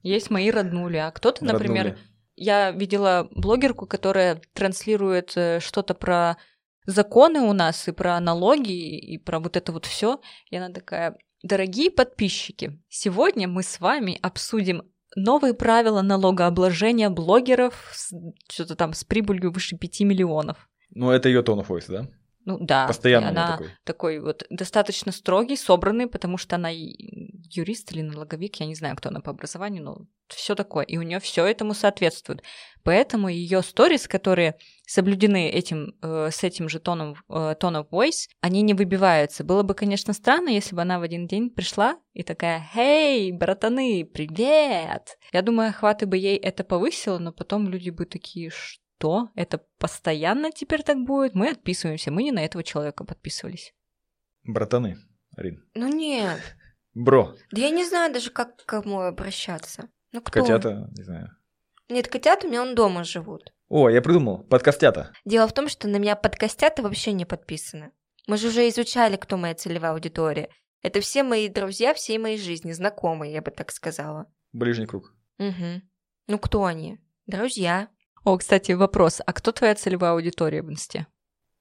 Есть 0.02 0.30
мои 0.30 0.50
роднули, 0.50 0.98
а 0.98 1.12
кто-то, 1.12 1.46
например, 1.46 1.86
Роднули. 1.86 2.08
Я 2.36 2.72
видела 2.72 3.28
блогерку, 3.32 3.88
которая 3.88 4.42
транслирует 4.54 5.34
э, 5.36 5.60
что-то 5.60 5.94
про 5.94 6.38
законы 6.86 7.42
у 7.42 7.54
нас 7.54 7.88
и 7.88 7.92
про 7.92 8.20
налоги 8.20 8.98
и 8.98 9.18
про 9.18 9.40
вот 9.40 9.58
это 9.58 9.72
вот 9.72 9.86
все. 9.86 10.20
И 10.50 10.56
она 10.56 10.70
такая, 10.70 11.18
дорогие 11.44 11.92
подписчики, 11.92 12.82
сегодня 12.90 13.48
мы 13.48 13.64
с 13.64 13.80
вами 13.80 14.20
обсудим 14.22 14.84
новые 15.16 15.54
правила 15.54 16.02
налогообложения 16.02 17.10
блогеров 17.10 17.94
что-то 18.50 18.76
там 18.76 18.94
с 18.94 19.04
прибылью 19.04 19.52
выше 19.52 19.78
5 19.78 20.02
миллионов. 20.02 20.70
Ну, 20.90 21.12
это 21.12 21.30
ее 21.30 21.42
tone 21.42 21.66
of 21.66 21.68
voice, 21.68 21.86
да? 21.88 22.08
Ну 22.46 22.58
да, 22.60 22.88
Постоянно 22.88 23.30
она 23.30 23.52
такой. 23.54 23.72
такой 23.86 24.20
вот 24.20 24.46
достаточно 24.50 25.12
строгий, 25.12 25.56
собранный, 25.56 26.08
потому 26.08 26.38
что 26.38 26.58
она 26.58 26.70
юрист 26.70 27.92
или 27.92 28.02
налоговик, 28.02 28.58
я 28.58 28.66
не 28.66 28.76
знаю, 28.76 28.96
кто 28.98 29.10
она 29.10 29.22
по 29.22 29.32
образованию, 29.32 29.84
но 29.84 30.08
все 30.28 30.56
такое. 30.56 30.84
И 30.86 30.98
у 30.98 31.02
нее 31.04 31.20
все 31.20 31.46
этому 31.46 31.74
соответствует. 31.74 32.44
Поэтому 32.84 33.30
ее 33.30 33.62
сторис, 33.62 34.08
которые 34.08 34.56
соблюдены 34.86 35.50
этим, 35.50 35.96
э, 36.02 36.30
с 36.32 36.44
этим 36.44 36.68
же 36.68 36.80
тоном, 36.80 37.16
э, 37.30 37.56
of 37.60 37.90
voice, 37.90 38.28
они 38.42 38.62
не 38.62 38.74
выбиваются. 38.74 39.44
Было 39.44 39.64
бы, 39.64 39.74
конечно, 39.74 40.14
странно, 40.14 40.50
если 40.50 40.76
бы 40.76 40.82
она 40.82 41.00
в 41.00 41.04
один 41.04 41.28
день 41.28 41.50
пришла 41.50 41.98
и 42.14 42.24
такая 42.24 42.68
«Хей, 42.74 43.32
братаны, 43.32 44.06
привет!» 44.06 45.18
Я 45.32 45.42
думаю, 45.42 45.70
охваты 45.70 46.06
бы 46.06 46.18
ей 46.18 46.38
это 46.38 46.64
повысило, 46.64 47.20
но 47.20 47.32
потом 47.32 47.70
люди 47.70 47.90
бы 47.90 48.06
такие 48.06 48.50
«Что? 48.50 48.83
Это 49.36 49.66
постоянно 49.78 50.52
теперь 50.52 50.84
так 50.84 50.98
будет?» 51.04 51.36
Мы 51.36 51.50
отписываемся, 51.50 52.12
мы 52.12 52.24
не 52.24 52.32
на 52.32 52.44
этого 52.44 52.64
человека 52.64 53.04
подписывались. 53.04 53.74
Братаны, 54.44 54.98
Арин. 55.36 55.64
Ну 55.74 55.88
нет. 55.88 56.40
Бро. 56.94 57.36
Да 57.52 57.62
я 57.62 57.70
не 57.70 57.86
знаю 57.86 58.14
даже, 58.14 58.30
как 58.30 58.58
к 58.58 58.66
кому 58.66 59.02
обращаться. 59.02 59.90
Ну 60.12 60.22
кто? 60.22 60.42
Котята, 60.42 60.90
не 60.96 61.04
знаю. 61.04 61.30
Нет, 61.90 62.08
котята 62.08 62.46
у 62.46 62.50
меня 62.50 62.62
он 62.62 62.76
дома 62.76 63.04
живут. 63.04 63.54
О, 63.70 63.90
я 63.90 64.02
придумал, 64.02 64.44
подкастята. 64.44 65.12
Дело 65.26 65.48
в 65.48 65.54
том, 65.54 65.68
что 65.68 65.88
на 65.88 65.98
меня 65.98 66.16
подкастята 66.16 66.84
вообще 66.84 67.12
не 67.14 67.26
подписаны. 67.26 67.92
Мы 68.28 68.38
же 68.38 68.50
уже 68.50 68.68
изучали, 68.70 69.18
кто 69.18 69.38
моя 69.38 69.56
целевая 69.56 69.94
аудитория. 69.94 70.50
Это 70.82 71.02
все 71.02 71.24
мои 71.24 71.50
друзья 71.50 71.94
всей 71.94 72.18
моей 72.18 72.38
жизни, 72.38 72.72
знакомые, 72.72 73.34
я 73.34 73.42
бы 73.42 73.52
так 73.52 73.72
сказала. 73.72 74.32
Ближний 74.52 74.86
круг. 74.86 75.14
Угу. 75.40 75.82
Ну 76.28 76.40
кто 76.40 76.66
они? 76.66 77.00
Друзья. 77.26 77.90
О, 78.24 78.38
кстати, 78.38 78.72
вопрос. 78.72 79.22
А 79.26 79.34
кто 79.34 79.52
твоя 79.52 79.76
целевая 79.76 80.14
аудитория 80.14 80.62
в 80.62 80.72
инсте? 80.72 81.08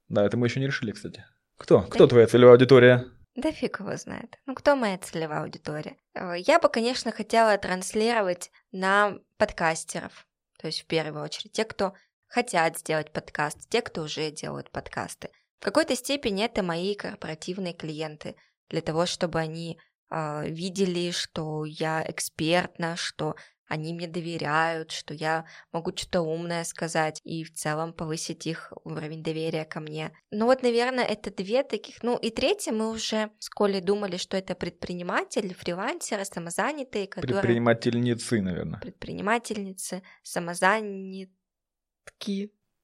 Да, 0.09 0.25
это 0.25 0.37
мы 0.37 0.47
еще 0.47 0.61
не 0.61 0.67
решили, 0.67 0.93
кстати. 0.93 1.25
Кто? 1.57 1.83
Кто 1.83 2.07
твоя 2.07 2.29
целевая 2.29 2.55
аудитория? 2.55 3.05
Да 3.35 3.51
фиг 3.51 3.81
его 3.81 3.97
знает. 3.97 4.39
Ну, 4.47 4.55
кто 4.55 4.77
моя 4.77 4.99
целевая 4.99 5.43
аудитория? 5.43 5.97
Э, 6.15 6.35
я 6.37 6.61
бы, 6.61 6.69
конечно, 6.69 7.11
хотела 7.11 7.59
транслировать 7.59 8.53
на 8.71 9.19
подкастеров. 9.39 10.29
То 10.59 10.69
есть, 10.69 10.83
в 10.83 10.87
первую 10.87 11.25
очередь, 11.25 11.53
те, 11.53 11.65
кто 11.65 11.95
хотят 12.29 12.79
сделать 12.79 13.11
подкаст, 13.11 13.69
те, 13.69 13.83
кто 13.83 14.03
уже 14.03 14.31
делают 14.31 14.71
подкасты. 14.71 15.31
В 15.59 15.65
какой-то 15.65 15.97
степени 15.97 16.45
это 16.45 16.63
мои 16.63 16.95
корпоративные 16.95 17.73
клиенты, 17.73 18.37
для 18.69 18.83
того, 18.83 19.07
чтобы 19.07 19.41
они 19.41 19.81
э, 20.11 20.49
видели, 20.49 21.11
что 21.11 21.65
я 21.65 22.05
экспертна, 22.07 22.97
что 22.97 23.35
они 23.73 23.95
мне 23.95 24.07
доверяют, 24.07 24.91
что 24.91 25.15
я 25.15 25.47
могу 25.73 25.97
что-то 25.97 26.21
умное 26.21 26.63
сказать 26.65 27.23
и 27.25 27.43
в 27.43 27.55
целом 27.55 27.95
повысить 27.95 28.47
их 28.47 28.71
уровень 28.85 29.23
доверия 29.23 29.65
ко 29.65 29.81
мне. 29.81 30.13
Ну 30.31 30.45
вот, 30.45 30.63
наверное, 30.63 31.05
это 31.05 31.31
две 31.31 31.63
таких. 31.63 32.03
Ну 32.03 32.19
и 32.19 32.29
третье, 32.29 32.73
мы 32.73 32.91
уже 32.91 33.31
с 33.39 33.49
Колей 33.49 33.81
думали, 33.81 34.19
что 34.19 34.37
это 34.37 34.55
предприниматель, 34.55 35.55
фрилансеры, 35.55 36.27
самозанятые, 36.27 37.07
которые... 37.07 37.41
Предпринимательницы, 37.41 38.43
наверное. 38.43 38.79
Предпринимательницы, 38.79 40.03
самозанятые 40.23 41.31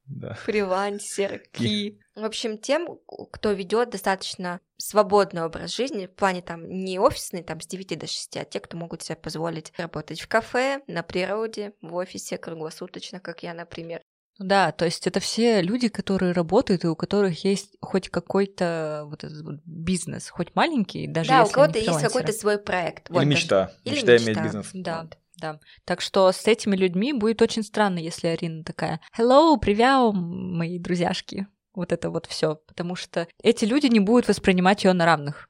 да. 0.07 0.33
фрилансерки. 0.33 2.01
В 2.15 2.25
общем, 2.25 2.57
тем, 2.57 2.99
кто 3.31 3.53
ведет 3.53 3.91
достаточно 3.91 4.63
свободный 4.79 5.45
образ 5.45 5.75
жизни, 5.75 6.07
в 6.07 6.15
плане 6.15 6.41
там 6.41 6.69
не 6.69 6.99
офисный, 6.99 7.43
там 7.43 7.61
с 7.61 7.67
9 7.67 7.99
до 7.99 8.07
6, 8.07 8.37
а 8.37 8.45
те, 8.45 8.61
кто 8.61 8.77
могут 8.77 9.03
себе 9.03 9.17
позволить 9.17 9.73
работать 9.77 10.21
в 10.21 10.29
кафе, 10.29 10.81
на 10.87 11.03
природе, 11.03 11.73
в 11.83 11.95
офисе 11.95 12.39
круглосуточно, 12.39 13.21
как 13.21 13.43
я, 13.43 13.55
например. 13.55 14.01
Да, 14.39 14.71
то 14.71 14.85
есть 14.85 15.07
это 15.09 15.19
все 15.19 15.61
люди, 15.63 15.89
которые 15.89 16.31
работают 16.31 16.85
и 16.85 16.87
у 16.87 16.95
которых 16.95 17.45
есть 17.45 17.77
хоть 17.81 18.09
какой-то 18.09 19.03
вот 19.07 19.25
этот 19.25 19.43
вот 19.43 19.57
бизнес, 19.65 20.29
хоть 20.31 20.55
маленький, 20.55 21.09
даже 21.09 21.31
да, 21.31 21.41
если 21.41 21.51
у 21.51 21.55
кого-то 21.55 21.79
есть 21.79 22.01
какой-то 22.01 22.33
свой 22.33 22.59
проект. 22.59 23.11
Или 23.11 23.19
вот, 23.19 23.25
мечта. 23.25 23.73
Или 23.83 23.97
мечта, 23.97 24.13
мечта 24.13 24.33
иметь 24.33 24.43
бизнес. 24.43 24.71
Да. 24.73 25.03
Вот. 25.03 25.19
Да. 25.41 25.61
Так 25.85 26.01
что 26.01 26.31
с 26.33 26.47
этими 26.47 26.77
людьми 26.77 27.13
будет 27.13 27.43
очень 27.43 27.63
странно, 27.63 27.99
если 27.99 28.29
Арина 28.29 28.65
такая 28.65 29.01
«Hello, 29.17 29.57
привет, 29.59 30.13
мои 30.15 30.79
друзьяшки». 30.79 31.47
Вот 31.79 31.93
это 31.93 32.11
вот 32.11 32.27
все, 32.27 32.57
потому 32.67 32.97
что 32.97 33.29
эти 33.41 33.65
люди 33.65 33.87
не 33.87 34.01
будут 34.01 34.27
воспринимать 34.27 34.83
ее 34.83 34.95
на 34.95 35.07
равных. 35.07 35.49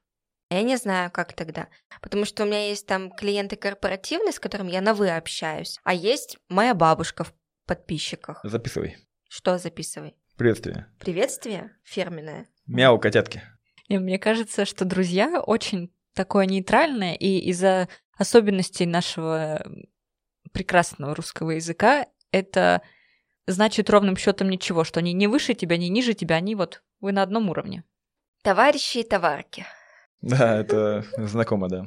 Я 0.51 0.61
не 0.61 0.77
знаю, 0.77 1.09
как 1.09 1.33
тогда. 1.33 1.69
Потому 2.03 2.23
что 2.23 2.43
у 2.43 2.45
меня 2.45 2.67
есть 2.69 2.85
там 2.85 3.09
клиенты 3.09 3.55
корпоративные, 3.55 4.31
с 4.31 4.39
которыми 4.39 4.69
я 4.69 4.81
на 4.81 4.93
«вы» 4.93 5.09
общаюсь. 5.09 5.79
А 5.83 5.91
есть 5.91 6.37
моя 6.47 6.75
бабушка 6.75 7.23
в 7.23 7.33
подписчиках. 7.65 8.41
Записывай. 8.43 8.97
Что 9.27 9.57
записывай? 9.57 10.15
Приветствие. 10.37 10.85
Приветствие 10.99 11.75
фирменное. 11.83 12.45
Мяу, 12.67 12.99
котятки. 12.99 13.41
И 13.87 13.97
мне 13.97 14.19
кажется, 14.19 14.65
что 14.65 14.85
друзья 14.85 15.41
очень 15.41 15.91
такое 16.13 16.45
нейтральное, 16.45 17.15
и 17.15 17.39
из-за 17.49 17.89
особенностей 18.15 18.85
нашего 18.85 19.65
прекрасного 20.53 21.15
русского 21.15 21.51
языка 21.51 22.05
это 22.31 22.83
значит 23.49 23.89
ровным 23.89 24.15
счетом 24.15 24.49
ничего, 24.49 24.83
что 24.83 24.99
они 24.99 25.13
не 25.13 25.27
выше 25.27 25.53
тебя, 25.53 25.77
не 25.77 25.89
ниже 25.89 26.13
тебя, 26.13 26.35
они 26.35 26.55
вот 26.55 26.81
вы 27.01 27.11
на 27.11 27.23
одном 27.23 27.49
уровне. 27.49 27.83
Товарищи 28.43 28.99
и 28.99 29.03
товарки. 29.03 29.65
Да, 30.21 30.59
это 30.59 31.05
знакомо, 31.17 31.67
да. 31.69 31.85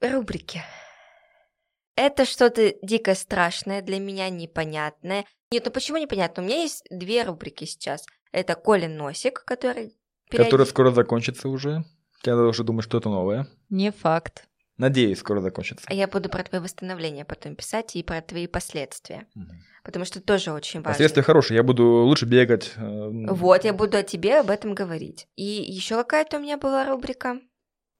Рубрики. 0.00 0.62
Это 1.96 2.24
что-то 2.24 2.74
дико 2.82 3.14
страшное 3.14 3.82
для 3.82 3.98
меня, 4.00 4.28
непонятное. 4.30 5.24
Нет, 5.50 5.64
ну 5.66 5.70
почему 5.70 5.98
непонятно? 5.98 6.42
У 6.42 6.46
меня 6.46 6.62
есть 6.62 6.84
две 6.90 7.22
рубрики 7.22 7.64
сейчас. 7.64 8.04
Это 8.32 8.54
Колин 8.54 8.96
Носик, 8.96 9.44
который... 9.44 9.94
Период... 10.30 10.46
Который 10.46 10.66
скоро 10.66 10.90
закончится 10.90 11.48
уже. 11.48 11.84
Я 12.24 12.36
уже 12.36 12.64
думаю, 12.64 12.82
что 12.82 12.98
это 12.98 13.08
новое. 13.08 13.46
Не 13.68 13.90
факт. 13.90 14.48
Надеюсь, 14.78 15.18
скоро 15.18 15.40
закончится. 15.40 15.84
А 15.88 15.94
я 15.94 16.08
буду 16.08 16.28
про 16.28 16.42
твои 16.42 16.60
восстановления 16.60 17.24
потом 17.24 17.54
писать 17.54 17.94
и 17.94 18.02
про 18.02 18.20
твои 18.22 18.46
последствия. 18.46 19.26
Угу. 19.36 19.46
Потому 19.84 20.04
что 20.04 20.20
тоже 20.20 20.52
очень 20.52 20.80
важно. 20.80 20.92
Последствия 20.92 21.22
хорошие. 21.22 21.56
Я 21.56 21.62
буду 21.62 21.84
лучше 21.84 22.26
бегать. 22.26 22.72
Э, 22.76 23.08
вот, 23.10 23.64
я 23.64 23.74
буду 23.74 23.98
о 23.98 24.02
тебе 24.02 24.40
об 24.40 24.50
этом 24.50 24.74
говорить. 24.74 25.28
И 25.36 25.44
еще 25.44 25.96
какая-то 25.96 26.38
у 26.38 26.40
меня 26.40 26.56
была 26.56 26.86
рубрика. 26.86 27.40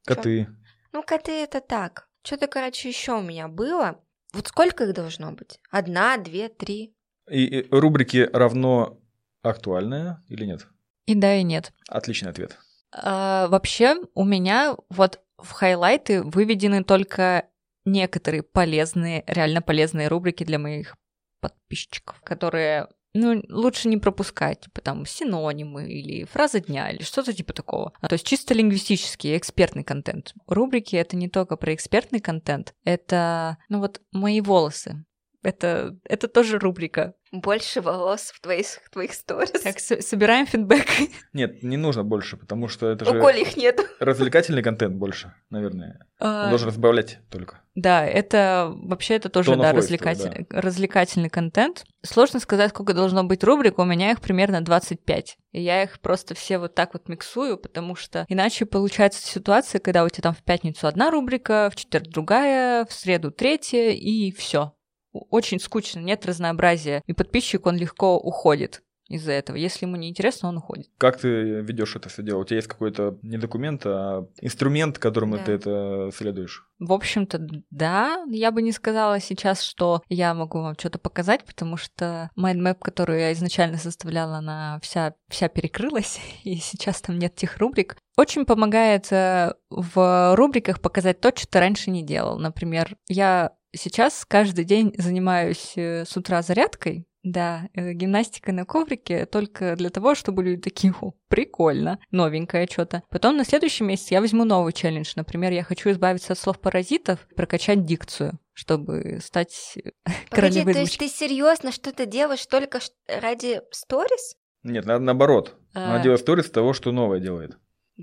Коты. 0.06 0.44
Что? 0.44 0.52
Ну, 0.92 1.02
коты 1.02 1.32
это 1.32 1.60
так. 1.60 2.08
Что-то, 2.24 2.46
короче, 2.46 2.88
еще 2.88 3.18
у 3.18 3.22
меня 3.22 3.48
было. 3.48 4.00
Вот 4.32 4.48
сколько 4.48 4.84
их 4.84 4.94
должно 4.94 5.32
быть? 5.32 5.60
Одна, 5.70 6.16
две, 6.16 6.48
три? 6.48 6.94
И, 7.28 7.44
и 7.44 7.68
рубрики 7.70 8.28
равно 8.32 8.98
актуальная 9.42 10.22
или 10.28 10.46
нет? 10.46 10.66
И 11.06 11.14
да, 11.14 11.36
и 11.36 11.42
нет. 11.42 11.72
Отличный 11.88 12.30
ответ. 12.30 12.58
А, 12.92 13.48
вообще, 13.48 13.96
у 14.14 14.24
меня 14.24 14.76
вот 14.90 15.20
в 15.38 15.50
хайлайты 15.50 16.22
выведены 16.22 16.84
только 16.84 17.46
некоторые 17.84 18.42
полезные, 18.42 19.24
реально 19.26 19.62
полезные 19.62 20.08
рубрики 20.08 20.44
для 20.44 20.58
моих 20.58 20.96
подписчиков, 21.40 22.20
которые 22.22 22.88
ну, 23.14 23.42
лучше 23.48 23.88
не 23.88 23.98
пропускать, 23.98 24.60
типа 24.60 24.80
там 24.80 25.04
синонимы 25.04 25.90
или 25.90 26.24
фраза 26.24 26.60
дня 26.60 26.90
или 26.90 27.02
что-то 27.02 27.32
типа 27.32 27.52
такого. 27.52 27.92
А, 28.00 28.08
то 28.08 28.14
есть 28.14 28.26
чисто 28.26 28.54
лингвистический, 28.54 29.36
экспертный 29.36 29.84
контент. 29.84 30.34
Рубрики— 30.46 30.96
это 30.96 31.16
не 31.16 31.28
только 31.28 31.56
про 31.56 31.74
экспертный 31.74 32.20
контент, 32.20 32.74
это, 32.84 33.58
ну 33.68 33.80
вот, 33.80 34.00
мои 34.12 34.40
волосы. 34.40 35.04
Это, 35.42 35.96
это 36.04 36.28
тоже 36.28 36.58
рубрика. 36.58 37.14
Больше 37.32 37.80
волос 37.80 38.30
в 38.34 38.40
твоих, 38.40 38.66
в 38.66 38.90
твоих 38.90 39.12
сторис. 39.14 39.50
Так, 39.62 39.80
собираем 39.80 40.46
фидбэк. 40.46 40.86
Нет, 41.32 41.62
не 41.62 41.76
нужно 41.76 42.04
больше, 42.04 42.36
потому 42.36 42.68
что 42.68 42.88
это 42.90 43.04
же... 43.04 43.18
У 43.18 43.20
Коли 43.20 43.40
их 43.40 43.56
нет. 43.56 43.80
Развлекательный 44.00 44.62
контент 44.62 44.94
больше, 44.96 45.34
наверное. 45.50 46.06
А... 46.18 46.44
Он 46.44 46.50
должен 46.50 46.68
разбавлять 46.68 47.20
только. 47.30 47.60
Да, 47.74 48.04
это 48.04 48.72
вообще 48.74 49.14
это 49.14 49.30
тоже, 49.30 49.56
да, 49.56 49.72
развлекатель... 49.72 50.46
да, 50.48 50.60
развлекательный 50.60 51.30
контент. 51.30 51.86
Сложно 52.02 52.38
сказать, 52.38 52.70
сколько 52.70 52.92
должно 52.92 53.24
быть 53.24 53.42
рубрик, 53.42 53.78
у 53.78 53.84
меня 53.84 54.10
их 54.10 54.20
примерно 54.20 54.60
25. 54.60 55.38
И 55.52 55.60
я 55.60 55.82
их 55.82 56.00
просто 56.00 56.34
все 56.34 56.58
вот 56.58 56.74
так 56.74 56.92
вот 56.92 57.08
миксую, 57.08 57.56
потому 57.56 57.96
что 57.96 58.26
иначе 58.28 58.66
получается 58.66 59.26
ситуация, 59.26 59.80
когда 59.80 60.04
у 60.04 60.08
тебя 60.08 60.24
там 60.24 60.34
в 60.34 60.42
пятницу 60.42 60.86
одна 60.86 61.10
рубрика, 61.10 61.70
в 61.72 61.76
четверг 61.76 62.08
другая, 62.08 62.84
в 62.84 62.92
среду 62.92 63.30
третья, 63.30 63.90
и 63.90 64.30
все 64.32 64.74
очень 65.12 65.60
скучно, 65.60 66.00
нет 66.00 66.26
разнообразия, 66.26 67.02
и 67.06 67.12
подписчик, 67.12 67.66
он 67.66 67.76
легко 67.76 68.18
уходит 68.18 68.82
из-за 69.12 69.32
этого. 69.32 69.56
Если 69.56 69.84
ему 69.84 69.96
не 69.96 70.08
интересно, 70.08 70.48
он 70.48 70.56
уходит. 70.56 70.88
Как 70.96 71.18
ты 71.18 71.28
ведешь 71.60 71.96
это 71.96 72.08
все 72.08 72.22
дело? 72.22 72.40
У 72.40 72.44
тебя 72.44 72.56
есть 72.56 72.68
какой-то 72.68 73.18
не 73.22 73.36
документ, 73.36 73.82
а 73.84 74.26
инструмент, 74.40 74.98
которым 74.98 75.32
да. 75.32 75.38
ты 75.38 75.52
это 75.52 76.10
следуешь? 76.16 76.66
В 76.78 76.92
общем-то, 76.92 77.46
да. 77.70 78.24
Я 78.28 78.50
бы 78.50 78.62
не 78.62 78.72
сказала 78.72 79.20
сейчас, 79.20 79.62
что 79.62 80.02
я 80.08 80.32
могу 80.32 80.60
вам 80.60 80.74
что-то 80.78 80.98
показать, 80.98 81.44
потому 81.44 81.76
что 81.76 82.30
mindmap, 82.38 82.78
которую 82.80 83.20
я 83.20 83.32
изначально 83.32 83.76
составляла, 83.76 84.36
она 84.36 84.78
вся, 84.82 85.14
вся 85.28 85.48
перекрылась, 85.48 86.18
и 86.44 86.56
сейчас 86.56 87.02
там 87.02 87.18
нет 87.18 87.34
тех 87.34 87.58
рубрик. 87.58 87.96
Очень 88.16 88.46
помогает 88.46 89.12
э, 89.12 89.54
в 89.70 90.34
рубриках 90.36 90.80
показать 90.80 91.20
то, 91.20 91.32
что 91.34 91.46
ты 91.46 91.58
раньше 91.58 91.90
не 91.90 92.02
делал. 92.02 92.38
Например, 92.38 92.96
я 93.08 93.52
сейчас 93.74 94.24
каждый 94.26 94.64
день 94.64 94.94
занимаюсь 94.98 95.72
э, 95.76 96.04
с 96.04 96.16
утра 96.16 96.42
зарядкой, 96.42 97.06
Да, 97.22 97.68
э, 97.74 97.92
гимнастика 97.92 98.52
на 98.52 98.64
коврике 98.64 99.26
только 99.26 99.76
для 99.76 99.90
того, 99.90 100.14
чтобы 100.14 100.42
люди 100.42 100.60
такие, 100.62 100.92
о, 101.00 101.12
прикольно, 101.28 101.98
новенькое 102.10 102.66
что-то. 102.70 103.02
Потом 103.10 103.36
на 103.36 103.44
следующий 103.44 103.84
месяц 103.84 104.10
я 104.10 104.20
возьму 104.20 104.44
новый 104.44 104.72
челлендж. 104.72 105.12
Например, 105.16 105.52
я 105.52 105.62
хочу 105.62 105.90
избавиться 105.90 106.32
от 106.32 106.38
слов-паразитов, 106.38 107.26
прокачать 107.36 107.84
дикцию 107.84 108.38
чтобы 108.54 109.18
стать 109.22 109.78
Погоди, 110.04 110.28
королевой 110.30 110.74
то 110.74 110.80
есть 110.80 110.98
ты 110.98 111.08
серьезно 111.08 111.72
что-то 111.72 112.04
делаешь 112.04 112.44
только 112.44 112.80
ради 113.08 113.62
сторис? 113.70 114.36
Нет, 114.62 114.84
надо 114.84 115.04
наоборот. 115.04 115.56
Она 115.72 116.00
А. 116.00 116.02
делает 116.02 116.20
сторис 116.20 116.50
того, 116.50 116.74
что 116.74 116.92
новое 116.92 117.18
делает. 117.18 117.56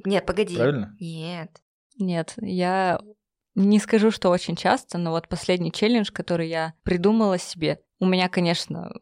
Нет, 0.06 0.26
погоди. 0.26 0.56
Правильно? 0.56 0.96
Нет. 1.00 1.52
Нет, 2.00 2.34
я 2.38 3.00
не 3.66 3.80
скажу, 3.80 4.12
что 4.12 4.30
очень 4.30 4.56
часто, 4.56 4.98
но 4.98 5.12
вот 5.12 5.28
последний 5.28 5.72
челлендж, 5.72 6.12
который 6.12 6.50
я 6.50 6.74
придумала 6.84 7.38
себе, 7.38 7.82
у 8.00 8.06
меня, 8.06 8.30
конечно, 8.30 8.94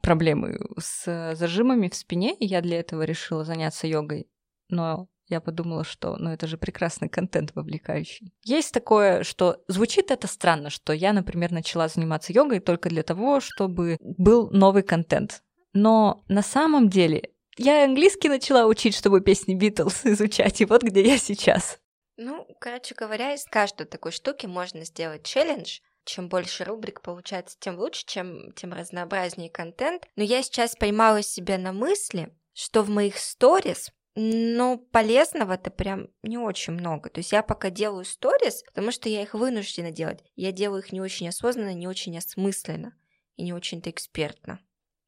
проблемы 0.00 0.58
с 0.78 1.34
зажимами 1.34 1.88
в 1.88 1.94
спине, 1.94 2.34
и 2.34 2.46
я 2.46 2.60
для 2.60 2.80
этого 2.80 3.02
решила 3.02 3.44
заняться 3.44 3.86
йогой, 3.86 4.28
но 4.68 5.08
я 5.28 5.40
подумала, 5.40 5.84
что 5.84 6.16
ну 6.16 6.30
это 6.30 6.46
же 6.46 6.56
прекрасный 6.56 7.08
контент 7.08 7.54
вовлекающий. 7.54 8.32
Есть 8.44 8.72
такое, 8.72 9.24
что 9.24 9.62
звучит 9.68 10.10
это 10.10 10.26
странно, 10.26 10.70
что 10.70 10.92
я, 10.92 11.12
например, 11.12 11.52
начала 11.52 11.88
заниматься 11.88 12.32
йогой 12.32 12.60
только 12.60 12.88
для 12.88 13.02
того, 13.02 13.40
чтобы 13.40 13.98
был 14.00 14.50
новый 14.50 14.82
контент. 14.82 15.42
Но 15.74 16.24
на 16.28 16.42
самом 16.42 16.88
деле 16.88 17.30
я 17.58 17.84
английский 17.84 18.28
начала 18.28 18.66
учить, 18.66 18.94
чтобы 18.94 19.20
песни 19.20 19.54
Битлз 19.54 20.00
изучать, 20.06 20.60
и 20.60 20.64
вот 20.64 20.82
где 20.82 21.06
я 21.06 21.18
сейчас. 21.18 21.78
Ну, 22.18 22.48
короче 22.60 22.96
говоря, 22.96 23.32
из 23.32 23.44
каждой 23.44 23.86
такой 23.86 24.10
штуки 24.10 24.46
можно 24.46 24.84
сделать 24.84 25.24
челлендж. 25.24 25.78
Чем 26.04 26.28
больше 26.28 26.64
рубрик 26.64 27.00
получается, 27.00 27.56
тем 27.60 27.78
лучше, 27.78 28.04
чем 28.06 28.52
тем 28.52 28.72
разнообразнее 28.72 29.50
контент. 29.50 30.08
Но 30.16 30.24
я 30.24 30.42
сейчас 30.42 30.74
поймала 30.74 31.22
себя 31.22 31.58
на 31.58 31.72
мысли, 31.72 32.36
что 32.54 32.82
в 32.82 32.90
моих 32.90 33.18
сторис 33.18 33.92
ну, 34.16 34.78
полезного-то 34.90 35.70
прям 35.70 36.08
не 36.22 36.38
очень 36.38 36.72
много. 36.72 37.08
То 37.08 37.20
есть 37.20 37.30
я 37.30 37.44
пока 37.44 37.70
делаю 37.70 38.04
сторис, 38.04 38.64
потому 38.64 38.90
что 38.90 39.08
я 39.08 39.22
их 39.22 39.34
вынуждена 39.34 39.92
делать. 39.92 40.24
Я 40.34 40.50
делаю 40.50 40.82
их 40.82 40.90
не 40.90 41.00
очень 41.00 41.28
осознанно, 41.28 41.72
не 41.72 41.86
очень 41.86 42.18
осмысленно 42.18 42.96
и 43.36 43.44
не 43.44 43.52
очень-то 43.52 43.90
экспертно. 43.90 44.58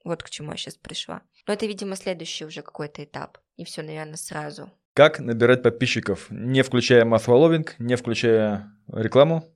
Вот 0.04 0.22
к 0.22 0.30
чему 0.30 0.52
я 0.52 0.56
сейчас 0.56 0.76
пришла. 0.76 1.22
Но 1.48 1.54
это, 1.54 1.66
видимо, 1.66 1.96
следующий 1.96 2.44
уже 2.44 2.62
какой-то 2.62 3.02
этап. 3.02 3.38
Не 3.56 3.64
все, 3.64 3.82
наверное, 3.82 4.16
сразу. 4.16 4.70
Как 5.00 5.18
набирать 5.18 5.62
подписчиков, 5.62 6.26
не 6.28 6.60
включая 6.60 7.06
масс-фолловинг, 7.06 7.74
не 7.78 7.96
включая 7.96 8.70
рекламу? 8.92 9.50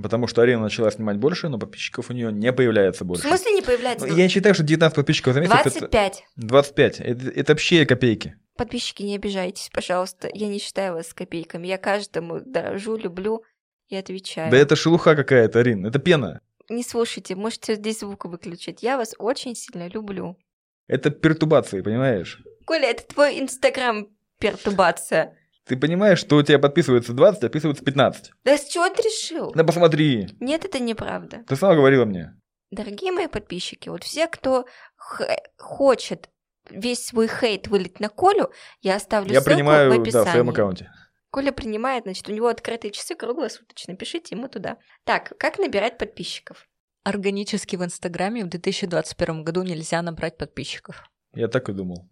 Потому 0.00 0.28
что 0.28 0.40
Арина 0.40 0.62
начала 0.62 0.88
снимать 0.92 1.16
больше, 1.16 1.48
но 1.48 1.58
подписчиков 1.58 2.10
у 2.10 2.12
нее 2.12 2.30
не 2.32 2.52
появляется 2.52 3.02
В 3.02 3.08
больше. 3.08 3.26
смысле 3.26 3.54
не 3.54 3.62
появляется? 3.62 4.06
Ну, 4.06 4.14
Я 4.14 4.28
считаю, 4.28 4.54
что 4.54 4.62
19 4.62 4.94
подписчиков 4.94 5.34
за 5.34 5.40
месяц 5.40 5.52
это 5.66 5.88
25. 5.88 6.24
25. 6.36 7.00
Это, 7.00 7.28
это 7.28 7.52
вообще 7.54 7.84
копейки. 7.86 8.36
Подписчики, 8.56 9.02
не 9.02 9.16
обижайтесь, 9.16 9.68
пожалуйста. 9.72 10.30
Я 10.32 10.46
не 10.46 10.60
считаю 10.60 10.94
вас 10.94 11.12
копейками. 11.12 11.66
Я 11.66 11.78
каждому 11.78 12.38
дорожу, 12.38 12.96
люблю 12.96 13.42
и 13.88 13.96
отвечаю. 13.96 14.52
Да 14.52 14.56
это 14.56 14.76
шелуха 14.76 15.16
какая-то, 15.16 15.58
Арин. 15.58 15.84
Это 15.86 15.98
пена. 15.98 16.40
Не 16.70 16.84
слушайте, 16.84 17.34
можете 17.34 17.74
здесь 17.74 17.98
звук 17.98 18.26
выключить. 18.26 18.84
Я 18.84 18.96
вас 18.96 19.16
очень 19.18 19.56
сильно 19.56 19.88
люблю. 19.88 20.38
Это 20.86 21.10
пертубации, 21.10 21.80
понимаешь? 21.80 22.40
Коля, 22.64 22.90
это 22.90 23.04
твой 23.06 23.40
инстаграм 23.40 24.06
пертубация. 24.52 25.36
Ты 25.66 25.76
понимаешь, 25.76 26.18
что 26.18 26.36
у 26.36 26.42
тебя 26.42 26.58
подписывается 26.58 27.12
20, 27.14 27.38
а 27.38 27.46
подписывается 27.46 27.84
15? 27.84 28.32
Да 28.44 28.58
с 28.58 28.66
чего 28.68 28.88
ты 28.90 29.02
решил? 29.02 29.52
Да 29.54 29.64
посмотри. 29.64 30.28
Нет, 30.40 30.64
это 30.64 30.78
неправда. 30.78 31.42
Ты 31.48 31.56
сама 31.56 31.74
говорила 31.74 32.04
мне. 32.04 32.34
Дорогие 32.70 33.12
мои 33.12 33.28
подписчики, 33.28 33.88
вот 33.88 34.02
все, 34.04 34.26
кто 34.26 34.66
х- 34.96 35.36
хочет 35.58 36.28
весь 36.70 37.06
свой 37.06 37.28
хейт 37.28 37.68
вылить 37.68 38.00
на 38.00 38.08
Колю, 38.08 38.50
я 38.80 38.96
оставлю 38.96 39.32
Я 39.32 39.40
ссылку 39.40 39.50
принимаю, 39.54 39.88
в 39.90 39.92
да, 39.92 39.98
в 39.98 40.02
описании. 40.02 40.30
своем 40.30 40.50
аккаунте. 40.50 40.90
Коля 41.30 41.52
принимает, 41.52 42.04
значит, 42.04 42.28
у 42.28 42.32
него 42.32 42.48
открытые 42.48 42.90
часы 42.92 43.14
круглосуточно. 43.14 43.96
Пишите 43.96 44.34
ему 44.36 44.48
туда. 44.48 44.76
Так, 45.04 45.32
как 45.38 45.58
набирать 45.58 45.98
подписчиков? 45.98 46.68
Органически 47.04 47.76
в 47.76 47.84
Инстаграме 47.84 48.44
в 48.44 48.48
2021 48.48 49.44
году 49.44 49.62
нельзя 49.62 50.00
набрать 50.02 50.36
подписчиков. 50.38 51.04
Я 51.34 51.48
так 51.48 51.68
и 51.68 51.72
думал. 51.72 52.08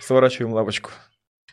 Сворачиваем 0.00 0.52
лавочку. 0.52 0.90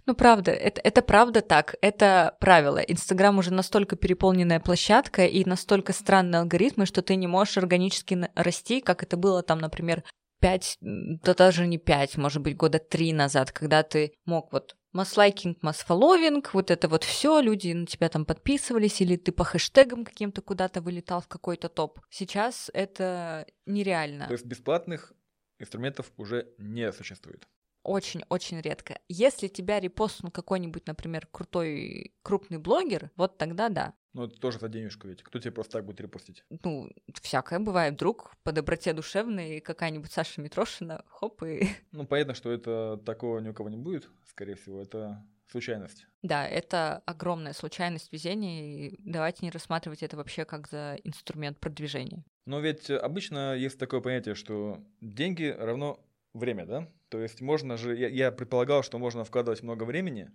Ну, 0.06 0.16
правда, 0.16 0.52
это, 0.52 0.82
это 0.82 1.02
правда 1.02 1.42
так. 1.42 1.76
Это 1.82 2.36
правило. 2.40 2.80
Инстаграм 2.80 3.38
уже 3.38 3.54
настолько 3.54 3.96
переполненная 3.96 4.60
площадка 4.60 5.26
и 5.26 5.46
настолько 5.46 5.94
странные 5.94 6.42
алгоритмы, 6.42 6.86
что 6.86 7.02
ты 7.02 7.16
не 7.16 7.28
можешь 7.28 7.58
органически 7.58 8.30
расти, 8.36 8.82
как 8.82 9.04
это 9.04 9.16
было 9.16 9.44
там, 9.44 9.60
например, 9.60 10.04
5, 10.42 10.78
да 10.82 11.34
даже 11.34 11.66
не 11.68 11.78
5, 11.78 12.18
может 12.18 12.42
быть, 12.42 12.58
года 12.58 12.80
3 12.80 13.14
назад, 13.14 13.54
когда 13.54 13.82
ты 13.82 14.14
мог 14.26 14.52
вот 14.52 14.76
масс-лайкинг, 14.92 15.64
масс-фолловинг, 15.64 16.54
вот 16.54 16.70
это 16.70 16.90
вот 16.90 17.06
все, 17.06 17.40
люди 17.40 17.72
на 17.72 17.86
тебя 17.86 18.10
там 18.10 18.26
подписывались, 18.26 19.00
или 19.00 19.16
ты 19.16 19.32
по 19.32 19.46
хэштегам 19.46 20.04
каким-то 20.04 20.42
куда-то 20.42 20.82
вылетал 20.82 21.22
в 21.22 21.30
какой-то 21.30 21.70
топ. 21.70 22.02
Сейчас 22.10 22.70
это 22.74 23.48
нереально. 23.66 24.28
То 24.28 24.34
есть 24.34 24.46
бесплатных 24.46 25.14
инструментов 25.60 26.12
уже 26.18 26.50
не 26.58 26.92
существует. 26.92 27.48
Очень-очень 27.84 28.62
редко. 28.62 29.00
Если 29.10 29.48
тебя 29.48 29.80
репостнул 29.80 30.32
какой-нибудь, 30.32 30.88
например, 30.88 31.28
крутой 31.32 32.14
крупный 32.22 32.58
блогер, 32.58 33.12
вот 33.16 33.38
тогда 33.38 33.70
да. 33.70 33.94
Ну, 34.14 34.26
это 34.26 34.40
тоже 34.40 34.60
за 34.60 34.70
денежку 34.70 35.08
ведь. 35.08 35.24
Кто 35.24 35.40
тебе 35.40 35.52
просто 35.52 35.74
так 35.74 35.86
будет 35.86 36.00
репостить? 36.00 36.44
Ну, 36.50 36.90
всякое 37.22 37.60
бывает. 37.60 37.96
Вдруг 37.96 38.36
по 38.44 38.52
доброте 38.52 38.94
душевной 38.94 39.60
какая-нибудь 39.60 40.12
Саша 40.12 40.40
Митрошина, 40.40 41.04
хоп, 41.08 41.44
и... 41.44 41.68
Ну, 41.92 42.06
понятно, 42.06 42.36
что 42.36 42.52
это 42.52 43.02
такого 43.06 43.40
ни 43.40 43.50
у 43.50 43.54
кого 43.54 43.70
не 43.70 43.78
будет, 43.78 44.08
скорее 44.28 44.56
всего. 44.56 44.82
Это 44.82 45.26
случайность. 45.48 46.08
Да, 46.22 46.48
это 46.48 47.02
огромная 47.06 47.54
случайность 47.54 48.12
везения, 48.14 48.88
и 48.88 48.96
давайте 49.00 49.46
не 49.46 49.52
рассматривать 49.52 50.04
это 50.04 50.16
вообще 50.16 50.46
как 50.46 50.68
за 50.68 50.96
инструмент 51.04 51.60
продвижения. 51.60 52.24
Но 52.46 52.60
ведь 52.60 52.90
обычно 52.90 53.56
есть 53.56 53.80
такое 53.80 54.02
понятие, 54.02 54.36
что 54.36 54.84
деньги 55.02 55.56
равно 55.58 56.00
время, 56.34 56.66
да? 56.66 56.90
То 57.14 57.22
есть 57.22 57.42
можно 57.42 57.78
же, 57.78 57.96
я, 57.96 58.08
я 58.08 58.32
предполагал, 58.32 58.82
что 58.82 58.98
можно 58.98 59.24
вкладывать 59.24 59.62
много 59.62 59.84
времени 59.84 60.32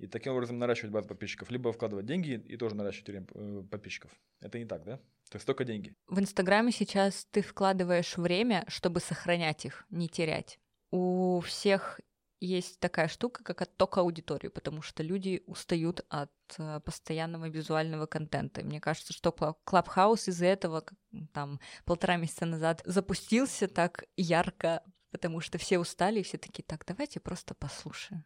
и 0.00 0.08
таким 0.08 0.32
образом 0.32 0.58
наращивать 0.58 0.90
базу 0.90 1.06
подписчиков, 1.06 1.52
либо 1.52 1.72
вкладывать 1.72 2.04
деньги 2.04 2.32
и 2.32 2.56
тоже 2.56 2.74
наращивать 2.74 3.10
время 3.10 3.26
э, 3.32 3.62
подписчиков. 3.70 4.10
Это 4.40 4.58
не 4.58 4.64
так, 4.64 4.82
да? 4.82 4.96
То 4.96 5.36
есть 5.36 5.46
только 5.46 5.62
деньги. 5.62 5.94
В 6.08 6.18
Инстаграме 6.18 6.72
сейчас 6.72 7.28
ты 7.30 7.42
вкладываешь 7.42 8.16
время, 8.16 8.64
чтобы 8.66 8.98
сохранять 8.98 9.64
их, 9.66 9.86
не 9.88 10.08
терять. 10.08 10.58
У 10.90 11.38
всех 11.46 12.00
есть 12.40 12.80
такая 12.80 13.06
штука, 13.06 13.44
как 13.44 13.62
отток 13.62 13.98
аудитории, 13.98 14.48
потому 14.48 14.82
что 14.82 15.04
люди 15.04 15.44
устают 15.46 16.04
от 16.08 16.32
э, 16.58 16.80
постоянного 16.80 17.48
визуального 17.48 18.06
контента. 18.06 18.64
Мне 18.64 18.80
кажется, 18.80 19.12
что 19.12 19.30
Кла- 19.30 19.54
Клабхаус 19.62 20.26
из-за 20.26 20.46
этого 20.46 20.84
там 21.32 21.60
полтора 21.84 22.16
месяца 22.16 22.46
назад 22.46 22.82
запустился 22.84 23.68
так 23.68 24.06
ярко, 24.16 24.82
потому 25.10 25.40
что 25.40 25.58
все 25.58 25.78
устали, 25.78 26.20
и 26.20 26.22
все 26.22 26.38
такие, 26.38 26.62
так, 26.62 26.84
давайте 26.86 27.20
просто 27.20 27.54
послушаем. 27.54 28.24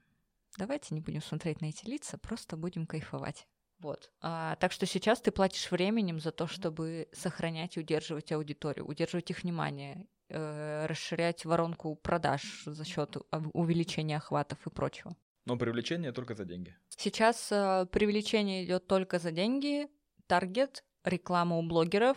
Давайте 0.56 0.94
не 0.94 1.00
будем 1.00 1.22
смотреть 1.22 1.60
на 1.60 1.66
эти 1.66 1.84
лица, 1.86 2.16
просто 2.18 2.56
будем 2.56 2.86
кайфовать. 2.86 3.46
Вот. 3.78 4.12
А, 4.20 4.56
так 4.56 4.72
что 4.72 4.86
сейчас 4.86 5.20
ты 5.20 5.30
платишь 5.30 5.70
временем 5.70 6.20
за 6.20 6.30
то, 6.30 6.46
чтобы 6.46 7.08
сохранять 7.12 7.76
и 7.76 7.80
удерживать 7.80 8.30
аудиторию, 8.32 8.86
удерживать 8.86 9.30
их 9.30 9.42
внимание, 9.42 10.06
э, 10.28 10.86
расширять 10.86 11.44
воронку 11.44 11.96
продаж 11.96 12.62
за 12.64 12.84
счет 12.84 13.16
увеличения 13.52 14.16
охватов 14.16 14.64
и 14.66 14.70
прочего. 14.70 15.16
Но 15.44 15.58
привлечение 15.58 16.12
только 16.12 16.34
за 16.34 16.44
деньги. 16.44 16.74
Сейчас 16.88 17.50
э, 17.52 17.86
привлечение 17.90 18.64
идет 18.64 18.86
только 18.86 19.18
за 19.18 19.32
деньги, 19.32 19.88
таргет, 20.26 20.84
реклама 21.04 21.58
у 21.58 21.62
блогеров. 21.62 22.16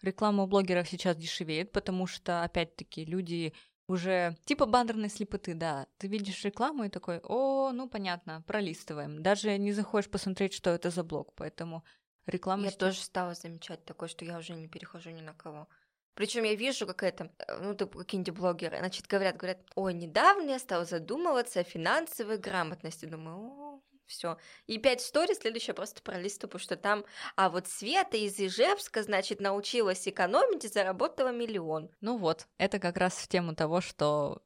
Реклама 0.00 0.44
у 0.44 0.46
блогеров 0.46 0.88
сейчас 0.88 1.16
дешевеет, 1.16 1.70
потому 1.72 2.06
что, 2.06 2.42
опять-таки, 2.42 3.04
люди 3.04 3.52
уже 3.92 4.36
типа 4.44 4.66
баннерной 4.66 5.08
слепоты, 5.08 5.54
да. 5.54 5.86
Ты 5.98 6.08
видишь 6.08 6.44
рекламу 6.44 6.84
и 6.84 6.88
такой, 6.88 7.20
о, 7.22 7.70
ну 7.72 7.88
понятно, 7.88 8.42
пролистываем. 8.46 9.22
Даже 9.22 9.56
не 9.58 9.72
заходишь 9.72 10.10
посмотреть, 10.10 10.54
что 10.54 10.70
это 10.70 10.90
за 10.90 11.04
блог, 11.04 11.32
поэтому 11.34 11.84
реклама... 12.26 12.64
Я 12.64 12.70
сейчас- 12.70 12.78
тоже 12.78 13.00
стала 13.02 13.34
замечать 13.34 13.84
такое, 13.84 14.08
что 14.08 14.24
я 14.24 14.38
уже 14.38 14.54
не 14.54 14.68
перехожу 14.68 15.10
ни 15.10 15.20
на 15.20 15.34
кого. 15.34 15.68
Причем 16.14 16.44
я 16.44 16.54
вижу, 16.54 16.86
как 16.86 17.02
это, 17.02 17.30
ну, 17.60 17.74
ты 17.74 17.86
какие-нибудь 17.86 18.34
блогеры, 18.34 18.78
значит, 18.78 19.06
говорят, 19.06 19.36
говорят, 19.38 19.58
ой, 19.74 19.94
недавно 19.94 20.50
я 20.50 20.58
стала 20.58 20.84
задумываться 20.84 21.60
о 21.60 21.64
финансовой 21.64 22.36
грамотности. 22.36 23.06
Думаю, 23.06 23.36
о, 23.38 23.71
все. 24.06 24.38
И 24.66 24.78
пять 24.78 25.00
сторис, 25.00 25.38
следующее 25.38 25.74
просто 25.74 26.02
пролистываю, 26.02 26.50
потому 26.50 26.62
что 26.62 26.76
там, 26.76 27.04
а 27.36 27.50
вот 27.50 27.66
Света 27.66 28.16
из 28.16 28.38
Ижевска, 28.38 29.02
значит, 29.02 29.40
научилась 29.40 30.06
экономить 30.06 30.64
и 30.64 30.68
заработала 30.68 31.32
миллион. 31.32 31.90
Ну 32.00 32.16
вот, 32.18 32.46
это 32.58 32.78
как 32.78 32.96
раз 32.96 33.14
в 33.14 33.28
тему 33.28 33.54
того, 33.54 33.80
что 33.80 34.42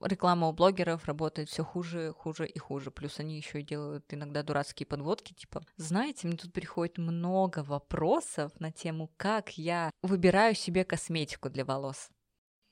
реклама 0.00 0.48
у 0.48 0.52
блогеров 0.52 1.06
работает 1.06 1.48
все 1.48 1.64
хуже, 1.64 2.12
хуже 2.12 2.46
и 2.46 2.58
хуже. 2.58 2.90
Плюс 2.90 3.18
они 3.18 3.36
еще 3.36 3.60
и 3.60 3.64
делают 3.64 4.04
иногда 4.12 4.42
дурацкие 4.42 4.86
подводки, 4.86 5.32
типа, 5.34 5.64
знаете, 5.76 6.26
мне 6.26 6.36
тут 6.36 6.52
приходит 6.52 6.98
много 6.98 7.62
вопросов 7.62 8.58
на 8.60 8.72
тему, 8.72 9.12
как 9.16 9.56
я 9.56 9.90
выбираю 10.02 10.54
себе 10.54 10.84
косметику 10.84 11.50
для 11.50 11.64
волос. 11.64 12.10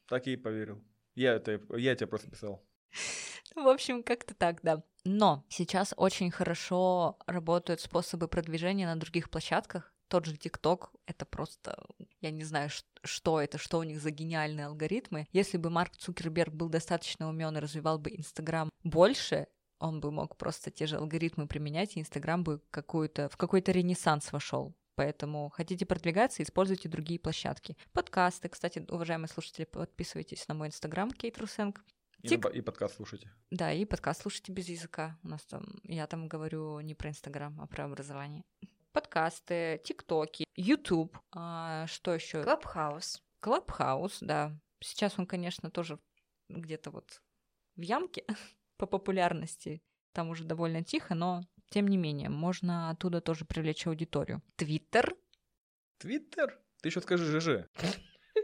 Так 0.09 0.27
и 0.27 0.37
поверил. 0.37 0.83
Я, 1.15 1.35
это, 1.35 1.61
я 1.77 1.95
тебе 1.95 2.09
просто 2.09 2.31
писал. 2.31 2.63
В 3.55 3.69
общем, 3.69 4.03
как-то 4.03 4.35
так, 4.35 4.61
да. 4.63 4.83
Но 5.05 5.45
сейчас 5.49 5.95
очень 5.97 6.31
хорошо 6.31 7.19
работают 7.27 7.81
способы 7.81 8.27
продвижения 8.29 8.87
на 8.87 8.97
других 8.97 9.31
площадках. 9.31 9.93
Тот 10.09 10.27
же 10.27 10.37
ТикТок— 10.37 10.93
это 11.07 11.25
просто... 11.25 11.77
Я 12.21 12.31
не 12.31 12.45
знаю, 12.45 12.71
что 13.03 13.41
это, 13.41 13.59
что 13.59 13.79
у 13.79 13.83
них 13.83 14.01
за 14.01 14.11
гениальные 14.11 14.67
алгоритмы. 14.67 15.27
Если 15.33 15.57
бы 15.57 15.71
Марк 15.71 15.97
Цукерберг 15.97 16.53
был 16.53 16.69
достаточно 16.69 17.29
умен 17.29 17.57
и 17.57 17.61
развивал 17.61 17.99
бы 17.99 18.11
Инстаграм 18.11 18.71
больше, 18.83 19.47
он 19.79 20.01
бы 20.01 20.11
мог 20.11 20.37
просто 20.37 20.71
те 20.71 20.87
же 20.87 20.97
алгоритмы 20.97 21.47
применять, 21.47 21.97
и 21.97 22.01
Инстаграм 22.01 22.43
бы 22.43 22.63
какую-то, 22.71 23.29
в 23.29 23.37
какой-то 23.37 23.73
ренессанс 23.73 24.33
вошел. 24.33 24.75
Поэтому 24.95 25.51
хотите 25.51 25.85
продвигаться, 25.87 26.43
используйте 26.43 26.89
другие 26.89 27.19
площадки. 27.19 27.77
Подкасты, 27.93 28.49
кстати, 28.49 28.85
уважаемые 28.89 29.29
слушатели, 29.29 29.65
подписывайтесь 29.65 30.47
на 30.49 30.55
мой 30.55 30.69
инстаграм 30.69 31.11
Кейт 31.11 31.39
Русенк. 31.39 31.83
И, 32.25 32.29
Тик... 32.29 32.47
и 32.47 32.63
подкаст 32.63 32.97
слушайте. 32.97 33.31
Да, 33.51 33.71
и 33.71 33.85
подкаст 33.85 34.23
слушайте 34.23 34.51
без 34.51 34.67
языка. 34.71 35.19
У 35.23 35.29
нас 35.29 35.45
там, 35.45 35.63
я 35.83 36.07
там 36.07 36.27
говорю 36.27 36.81
не 36.81 36.95
про 36.95 37.11
Инстаграм, 37.11 37.61
а 37.61 37.67
про 37.67 37.85
образование. 37.85 38.45
Подкасты, 38.93 39.79
ТикТоки, 39.85 40.47
Ютуб, 40.57 41.19
а, 41.33 41.87
что 41.87 42.15
еще? 42.15 42.43
Клабхаус. 42.43 43.23
Клабхаус, 43.41 44.21
да. 44.23 44.59
Сейчас 44.81 45.19
он, 45.19 45.27
конечно, 45.27 45.71
тоже 45.71 45.99
где-то 46.49 46.91
вот 46.93 47.21
в 47.77 47.83
ямке 47.83 48.25
по 48.79 48.87
популярности. 48.87 49.83
Там 50.15 50.31
уже 50.31 50.45
довольно 50.45 50.83
тихо, 50.83 51.15
но 51.15 51.43
тем 51.69 51.89
не 51.89 51.99
менее, 51.99 52.31
можно 52.31 52.89
оттуда 52.89 53.21
тоже 53.21 53.45
привлечь 53.45 53.87
аудиторию. 53.87 54.41
Твиттер. 54.57 55.15
Твиттер? 55.99 56.59
Ты 56.81 56.89
еще 56.89 57.03
скажи 57.03 57.39
ЖЖ. 57.39 57.69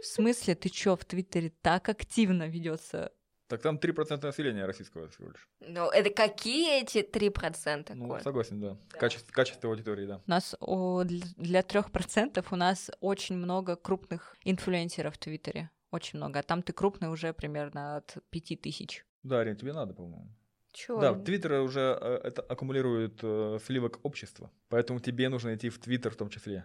В 0.03 0.05
смысле, 0.05 0.55
ты 0.55 0.69
чё, 0.69 0.97
в 0.97 1.05
Твиттере 1.07 1.49
так 1.63 1.89
активно 1.89 2.47
ведется 2.47 3.11
так 3.51 3.63
там 3.63 3.79
3% 3.79 4.25
населения 4.25 4.65
российского 4.65 5.09
всего 5.09 5.29
лишь. 5.29 5.49
Ну, 5.61 5.91
это 5.91 6.11
какие 6.11 6.81
эти 6.81 6.99
3%? 6.99 7.95
Ну, 7.95 8.09
Коль? 8.09 8.23
согласен, 8.23 8.61
да. 8.61 8.77
да. 8.93 8.99
Качество, 8.99 9.33
качество 9.33 9.69
аудитории, 9.69 10.07
да. 10.07 10.21
У 10.25 10.31
нас 10.31 10.55
о, 10.61 11.03
для 11.03 11.61
3% 11.61 12.47
у 12.49 12.57
нас 12.57 12.91
очень 13.01 13.37
много 13.37 13.75
крупных 13.75 14.37
инфлюенсеров 14.45 15.17
в 15.17 15.19
Твиттере. 15.19 15.71
Очень 15.91 16.19
много. 16.19 16.39
А 16.39 16.43
там 16.45 16.63
ты 16.63 16.73
крупный 16.73 17.09
уже 17.09 17.33
примерно 17.33 17.97
от 17.97 18.19
5000. 18.31 19.05
Да, 19.25 19.41
Арин, 19.41 19.57
тебе 19.57 19.73
надо, 19.73 19.95
по-моему. 19.95 20.31
Чего? 20.71 21.01
Да, 21.01 21.15
Твиттер 21.15 21.55
уже 21.55 21.99
э, 22.01 22.21
это 22.23 22.43
аккумулирует 22.43 23.19
э, 23.25 23.59
сливок 23.67 23.99
общества. 24.05 24.53
Поэтому 24.69 25.01
тебе 25.01 25.29
нужно 25.29 25.57
идти 25.57 25.71
в 25.71 25.81
Твиттер 25.81 26.13
в 26.13 26.17
том 26.17 26.29
числе. 26.29 26.65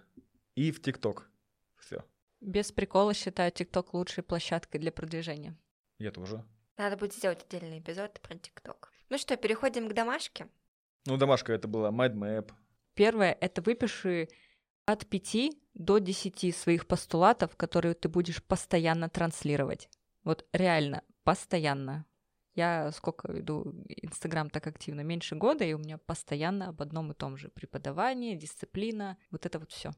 И 0.54 0.72
в 0.72 0.84
ТикТок. 0.84 1.32
Все. 1.78 2.06
Без 2.42 2.72
прикола 2.72 3.16
считаю 3.16 3.52
ТикТок 3.52 3.96
лучшей 3.96 4.24
площадкой 4.24 4.78
для 4.78 4.92
продвижения. 4.92 5.58
Я 5.98 6.12
тоже. 6.12 6.46
Надо 6.78 6.98
будет 6.98 7.14
сделать 7.14 7.44
отдельный 7.44 7.80
эпизод 7.80 8.20
про 8.22 8.36
ТикТок. 8.36 8.92
Ну 9.10 9.18
что, 9.18 9.38
переходим 9.38 9.88
к 9.88 9.94
домашке. 9.94 10.48
Ну, 11.06 11.18
домашка 11.18 11.54
это 11.54 11.68
была 11.68 11.92
MindMap. 11.92 12.52
Первое— 12.96 13.38
это 13.42 13.62
выпиши 13.62 14.28
от 14.86 15.06
5 15.08 15.52
до 15.74 16.00
10 16.00 16.56
своих 16.56 16.88
постулатов, 16.88 17.56
которые 17.56 17.94
ты 17.94 18.10
будешь 18.10 18.44
постоянно 18.44 19.10
транслировать. 19.10 19.90
Вот 20.24 20.46
реально, 20.54 21.04
постоянно. 21.24 22.06
Я 22.56 22.92
сколько 22.94 23.32
веду 23.32 23.86
Инстаграм 23.88 24.50
так 24.50 24.66
активно? 24.68 25.02
Меньше 25.02 25.36
года, 25.36 25.66
и 25.66 25.74
у 25.74 25.78
меня 25.78 25.98
постоянно 25.98 26.70
об 26.70 26.82
одном 26.82 27.12
и 27.12 27.14
том 27.14 27.38
же. 27.38 27.50
Преподавание, 27.50 28.36
дисциплина, 28.36 29.18
вот 29.30 29.46
это 29.46 29.60
вот 29.60 29.72
все. 29.72 29.92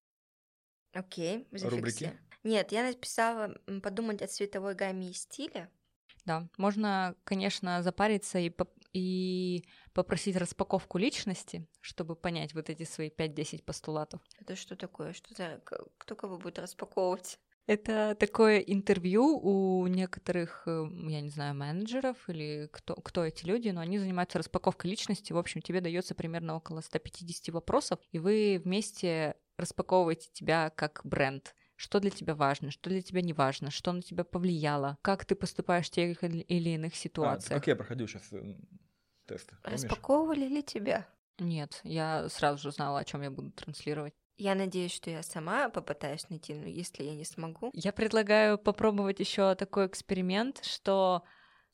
Окей, 0.94 1.48
зафикси. 1.52 1.76
Рубрики? 1.76 2.20
Нет, 2.44 2.72
я 2.72 2.84
написала 2.84 3.56
подумать 3.84 4.22
о 4.22 4.28
цветовой 4.28 4.74
гамме 4.74 5.12
и 5.12 5.14
стиле. 5.14 5.70
Да, 6.28 6.50
можно, 6.58 7.16
конечно, 7.24 7.82
запариться 7.82 8.38
и, 8.38 8.50
поп- 8.50 8.78
и 8.92 9.64
попросить 9.94 10.36
распаковку 10.36 10.98
личности, 10.98 11.66
чтобы 11.80 12.18
понять 12.18 12.54
вот 12.54 12.70
эти 12.70 12.84
свои 12.84 13.10
5-10 13.10 13.64
постулатов. 13.64 14.20
Это 14.38 14.58
что 14.58 14.76
такое? 14.76 15.14
Что 15.14 15.34
за... 15.34 15.62
Кто 15.98 16.16
кого 16.18 16.38
будет 16.38 16.60
распаковывать? 16.60 17.40
Это 17.66 18.14
такое 18.20 18.60
интервью 18.60 19.40
у 19.42 19.88
некоторых, 19.88 20.64
э, 20.68 20.86
я 21.08 21.22
не 21.22 21.30
знаю, 21.30 21.56
менеджеров 21.56 22.18
или 22.30 22.68
кто, 22.74 22.96
кто 22.96 23.24
эти 23.24 23.46
люди, 23.46 23.70
но 23.70 23.80
они 23.80 23.98
занимаются 23.98 24.38
распаковкой 24.38 24.92
личности. 24.92 25.32
В 25.32 25.38
общем, 25.38 25.62
тебе 25.62 25.80
дается 25.80 26.14
примерно 26.14 26.58
около 26.58 26.82
150 26.82 27.54
вопросов, 27.54 28.00
и 28.12 28.20
вы 28.20 28.62
вместе 28.62 29.36
распаковываете 29.58 30.30
тебя 30.34 30.72
как 30.72 31.02
бренд 31.06 31.56
что 31.78 32.00
для 32.00 32.10
тебя 32.10 32.36
важно, 32.36 32.72
что 32.72 32.90
для 32.90 33.02
тебя 33.02 33.22
не 33.22 33.34
важно, 33.34 33.72
что 33.72 33.94
на 33.94 34.02
тебя 34.02 34.24
повлияло, 34.24 34.98
как 35.02 35.24
ты 35.26 35.36
поступаешь 35.36 35.88
в 35.88 35.92
тех 35.92 36.22
или 36.24 36.70
иных 36.70 36.94
а, 36.94 36.96
ситуациях. 36.96 37.52
А, 37.52 37.56
как 37.56 37.68
я 37.68 37.76
проходил 37.76 38.08
сейчас 38.08 38.34
э, 38.34 38.56
тест. 39.26 39.54
Распаковывали 39.64 40.48
ли 40.48 40.64
тебя? 40.64 41.08
Нет, 41.38 41.80
я 41.84 42.28
сразу 42.30 42.64
же 42.64 42.72
знала, 42.72 43.00
о 43.00 43.06
чем 43.06 43.22
я 43.22 43.30
буду 43.30 43.52
транслировать. 43.52 44.14
Я 44.38 44.56
надеюсь, 44.56 44.94
что 44.94 45.10
я 45.10 45.24
сама 45.24 45.70
попытаюсь 45.70 46.30
найти, 46.30 46.54
но 46.54 46.68
если 46.68 47.04
я 47.04 47.16
не 47.16 47.26
смогу. 47.26 47.70
Я 47.74 47.94
предлагаю 47.94 48.58
попробовать 48.58 49.20
еще 49.20 49.56
такой 49.56 49.88
эксперимент, 49.88 50.64
что 50.64 51.24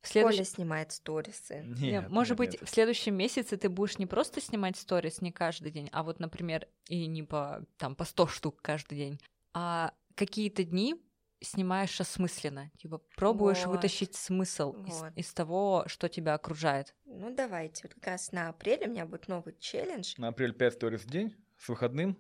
в 0.02 0.08
следующ... 0.10 0.36
Коля 0.36 0.46
снимает 0.46 0.92
сторисы. 0.92 1.62
Нет, 1.64 1.80
нет, 1.80 2.10
может 2.10 2.32
нет, 2.32 2.38
быть, 2.38 2.62
нет. 2.62 2.70
в 2.70 2.74
следующем 2.74 3.16
месяце 3.16 3.56
ты 3.56 3.70
будешь 3.70 3.98
не 3.98 4.06
просто 4.06 4.42
снимать 4.42 4.78
сторис 4.78 5.22
не 5.22 5.32
каждый 5.32 5.72
день, 5.72 5.90
а 5.94 6.04
вот, 6.04 6.20
например, 6.20 6.68
и 6.88 7.06
не 7.08 7.24
по, 7.24 7.66
там, 7.78 7.96
по 7.96 8.04
100 8.04 8.28
штук 8.28 8.62
каждый 8.62 8.98
день, 8.98 9.20
а 9.54 9.94
какие-то 10.16 10.64
дни 10.64 10.96
снимаешь 11.42 12.00
осмысленно, 12.00 12.72
типа 12.78 13.02
пробуешь 13.16 13.66
вот. 13.66 13.76
вытащить 13.76 14.16
смысл 14.16 14.74
вот. 14.74 14.88
из, 14.88 15.28
из 15.28 15.34
того, 15.34 15.84
что 15.88 16.08
тебя 16.08 16.34
окружает. 16.34 16.96
Ну 17.06 17.34
давайте, 17.34 17.84
вот 17.84 17.94
как 17.96 18.08
раз 18.08 18.32
на 18.32 18.50
апрель 18.50 18.88
у 18.88 18.90
меня 18.90 19.06
будет 19.06 19.28
новый 19.28 19.56
челлендж. 19.60 20.16
На 20.18 20.30
апрель 20.30 20.54
5 20.54 20.74
сторис 20.74 21.02
в 21.02 21.10
день 21.10 21.36
с 21.60 21.68
выходным 21.68 22.18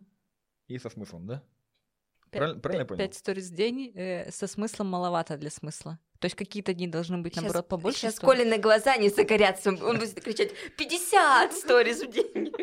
и 0.67 0.77
со 0.77 0.89
смыслом, 0.89 1.27
да? 1.27 1.43
Правильно, 2.31 2.59
правильно 2.59 2.81
я 2.81 2.86
понял? 2.86 2.99
5 2.99 3.15
сторис 3.15 3.49
в 3.49 3.55
день 3.55 3.91
э, 3.95 4.31
со 4.31 4.47
смыслом 4.47 4.88
маловато 4.88 5.38
для 5.38 5.49
смысла. 5.49 5.99
То 6.19 6.25
есть 6.25 6.36
какие-то 6.36 6.73
дни 6.73 6.88
должны 6.88 7.17
быть, 7.17 7.34
сейчас, 7.34 7.43
наоборот, 7.43 7.67
побольше. 7.67 7.99
Сейчас 7.99 8.19
Колины 8.19 8.57
глаза 8.57 8.95
не 8.97 9.09
загорятся, 9.09 9.69
он 9.69 9.99
будет 9.99 10.21
кричать 10.21 10.51
50 10.77 11.53
сторис 11.53 12.01
в 12.01 12.11
день. 12.11 12.53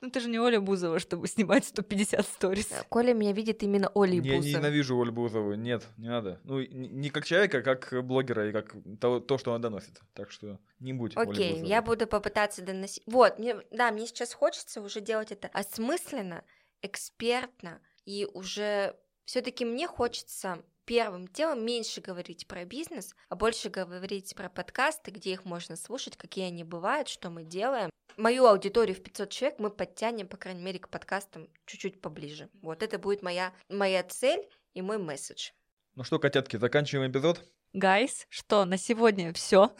Ну 0.00 0.10
ты 0.10 0.20
же 0.20 0.28
не 0.28 0.38
Оля 0.38 0.60
Бузова, 0.60 1.00
чтобы 1.00 1.26
снимать 1.26 1.64
150 1.64 2.24
сторис. 2.24 2.70
Коля 2.88 3.14
меня 3.14 3.32
видит 3.32 3.62
именно 3.64 3.90
Олей 3.94 4.20
Бузовой. 4.20 4.48
Я 4.48 4.58
ненавижу 4.58 5.00
Олю 5.00 5.12
Бузову, 5.12 5.54
нет, 5.54 5.86
не 5.96 6.08
надо. 6.08 6.40
Ну, 6.44 6.60
не 6.60 7.10
как 7.10 7.24
человека, 7.24 7.58
а 7.58 7.62
как 7.62 8.04
блогера 8.04 8.48
и 8.48 8.52
как 8.52 8.76
то, 9.00 9.18
то 9.18 9.38
что 9.38 9.52
она 9.52 9.60
доносит. 9.60 10.00
Так 10.14 10.30
что 10.30 10.60
не 10.78 10.92
будь 10.92 11.16
Окей, 11.16 11.64
я 11.64 11.82
буду 11.82 12.06
попытаться 12.06 12.62
доносить. 12.62 13.02
Вот, 13.06 13.38
мне, 13.38 13.56
да, 13.72 13.90
мне 13.90 14.06
сейчас 14.06 14.32
хочется 14.32 14.80
уже 14.80 15.00
делать 15.00 15.32
это 15.32 15.48
осмысленно, 15.48 16.44
экспертно, 16.80 17.80
и 18.04 18.26
уже 18.32 18.94
все 19.24 19.42
таки 19.42 19.64
мне 19.64 19.88
хочется 19.88 20.62
первым 20.88 21.28
делом 21.28 21.66
меньше 21.66 22.00
говорить 22.00 22.48
про 22.48 22.64
бизнес, 22.64 23.14
а 23.28 23.36
больше 23.36 23.68
говорить 23.68 24.34
про 24.34 24.48
подкасты, 24.48 25.10
где 25.10 25.32
их 25.32 25.44
можно 25.44 25.76
слушать, 25.76 26.16
какие 26.16 26.46
они 26.46 26.64
бывают, 26.64 27.08
что 27.08 27.28
мы 27.28 27.44
делаем. 27.44 27.90
Мою 28.16 28.46
аудиторию 28.46 28.96
в 28.96 29.02
500 29.02 29.28
человек 29.28 29.58
мы 29.58 29.68
подтянем, 29.68 30.26
по 30.26 30.38
крайней 30.38 30.62
мере, 30.62 30.78
к 30.78 30.88
подкастам 30.88 31.46
чуть-чуть 31.66 32.00
поближе. 32.00 32.48
Вот 32.62 32.82
это 32.82 32.98
будет 32.98 33.20
моя, 33.20 33.52
моя 33.68 34.02
цель 34.02 34.48
и 34.72 34.80
мой 34.80 34.96
месседж. 34.96 35.50
Ну 35.94 36.04
что, 36.04 36.18
котятки, 36.18 36.56
заканчиваем 36.56 37.12
эпизод? 37.12 37.44
Гайс, 37.74 38.26
что, 38.30 38.64
на 38.64 38.78
сегодня 38.78 39.34
все? 39.34 39.76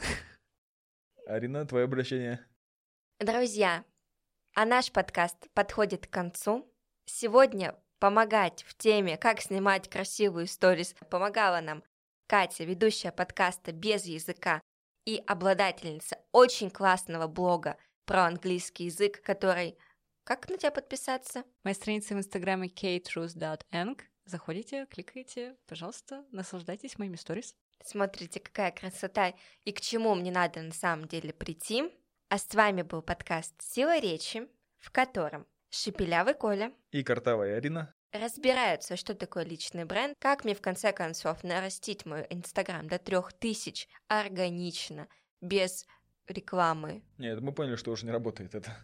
Арина, 1.25 1.65
твое 1.65 1.85
обращение. 1.85 2.45
Друзья, 3.19 3.83
а 4.53 4.63
наш 4.63 4.91
подкаст 4.91 5.49
подходит 5.55 6.05
к 6.05 6.11
концу. 6.11 6.71
Сегодня 7.05 7.75
помогать 7.99 8.63
в 8.63 8.75
теме, 8.75 9.17
как 9.17 9.41
снимать 9.41 9.89
красивую 9.89 10.47
сторис, 10.47 10.95
помогала 11.09 11.61
нам 11.61 11.83
Катя, 12.27 12.63
ведущая 12.63 13.11
подкаста 13.11 13.71
«Без 13.71 14.05
языка» 14.05 14.61
и 15.05 15.23
обладательница 15.25 16.19
очень 16.31 16.69
классного 16.69 17.27
блога 17.27 17.77
про 18.05 18.25
английский 18.25 18.85
язык, 18.85 19.21
который... 19.21 19.77
Как 20.23 20.47
на 20.47 20.57
тебя 20.57 20.69
подписаться? 20.69 21.43
Моя 21.63 21.73
страница 21.73 22.13
в 22.13 22.19
инстаграме 22.19 22.67
katerus.eng. 22.67 23.99
Заходите, 24.25 24.85
кликайте, 24.85 25.55
пожалуйста, 25.65 26.23
наслаждайтесь 26.31 26.99
моими 26.99 27.15
сторис. 27.15 27.55
Смотрите, 27.83 28.39
какая 28.39 28.71
красота 28.71 29.33
и 29.63 29.71
к 29.71 29.81
чему 29.81 30.13
мне 30.13 30.31
надо 30.31 30.61
на 30.61 30.71
самом 30.73 31.07
деле 31.07 31.33
прийти. 31.33 31.91
А 32.27 32.37
с 32.37 32.53
вами 32.53 32.83
был 32.83 33.01
подкаст 33.01 33.55
«Сила 33.59 33.97
речи», 33.97 34.47
в 34.77 34.91
котором 34.91 35.47
Шепелявый 35.69 36.33
Коля 36.33 36.71
и 36.91 37.03
Картавая 37.03 37.57
Арина 37.57 37.93
разбираются, 38.11 38.95
что 38.97 39.13
такое 39.13 39.43
личный 39.43 39.85
бренд, 39.85 40.15
как 40.19 40.43
мне 40.43 40.55
в 40.55 40.61
конце 40.61 40.91
концов 40.91 41.43
нарастить 41.43 42.05
мой 42.05 42.25
инстаграм 42.29 42.87
до 42.87 42.97
трех 42.97 43.33
тысяч 43.33 43.87
органично, 44.07 45.07
без 45.41 45.85
рекламы. 46.27 47.03
Нет, 47.19 47.39
мы 47.41 47.51
поняли, 47.53 47.75
что 47.75 47.91
уже 47.91 48.05
не 48.05 48.11
работает 48.11 48.55
это. 48.55 48.75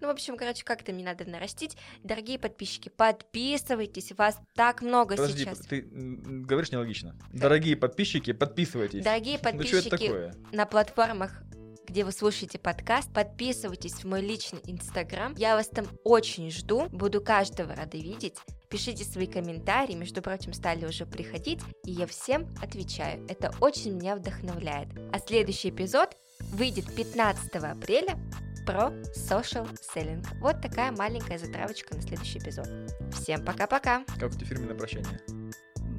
Ну, 0.00 0.06
в 0.06 0.10
общем, 0.10 0.36
короче, 0.36 0.64
как-то 0.64 0.92
мне 0.92 1.04
надо 1.04 1.24
нарастить. 1.28 1.76
Дорогие 2.04 2.38
подписчики, 2.38 2.88
подписывайтесь, 2.88 4.12
вас 4.12 4.40
так 4.54 4.80
много 4.80 5.16
Подожди, 5.16 5.44
сейчас. 5.44 5.58
ты 5.58 5.82
говоришь 5.82 6.70
нелогично. 6.70 7.16
Дорогие 7.32 7.76
подписчики, 7.76 8.32
подписывайтесь. 8.32 9.02
Дорогие 9.04 9.38
Ну 9.38 9.42
подписчики 9.42 9.88
такое? 9.88 10.34
на 10.52 10.66
платформах, 10.66 11.42
где 11.86 12.04
вы 12.04 12.12
слушаете 12.12 12.58
подкаст, 12.58 13.12
подписывайтесь 13.12 13.94
в 13.94 14.04
мой 14.04 14.20
личный 14.20 14.60
инстаграм. 14.64 15.34
Я 15.36 15.56
вас 15.56 15.68
там 15.68 15.86
очень 16.04 16.50
жду, 16.50 16.88
буду 16.90 17.20
каждого 17.20 17.74
рада 17.74 17.96
видеть. 17.96 18.36
Пишите 18.68 19.04
свои 19.04 19.26
комментарии, 19.26 19.94
между 19.94 20.22
прочим, 20.22 20.52
стали 20.54 20.86
уже 20.86 21.04
приходить, 21.04 21.60
и 21.84 21.92
я 21.92 22.06
всем 22.06 22.46
отвечаю. 22.62 23.26
Это 23.28 23.52
очень 23.60 23.94
меня 23.94 24.16
вдохновляет. 24.16 24.88
А 25.12 25.18
следующий 25.18 25.68
эпизод 25.68 26.16
выйдет 26.52 26.94
15 26.94 27.54
апреля 27.56 28.18
про 28.64 28.90
social 29.14 29.68
selling. 29.94 30.24
Вот 30.40 30.60
такая 30.62 30.92
маленькая 30.92 31.38
затравочка 31.38 31.94
на 31.94 32.02
следующий 32.02 32.38
эпизод. 32.38 32.68
Всем 33.12 33.44
пока-пока. 33.44 34.04
Как 34.18 34.30
у 34.30 34.34
тебя 34.34 34.46
фирменное 34.46 34.76
прощание? 34.76 35.20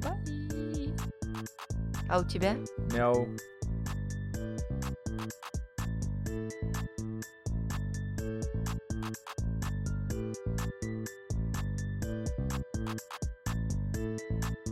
Bye. 0.02 0.34
А 2.08 2.20
у 2.20 2.24
тебя? 2.24 2.56
Мяу. 2.92 3.28
Thank 6.34 6.52
you 14.30 14.63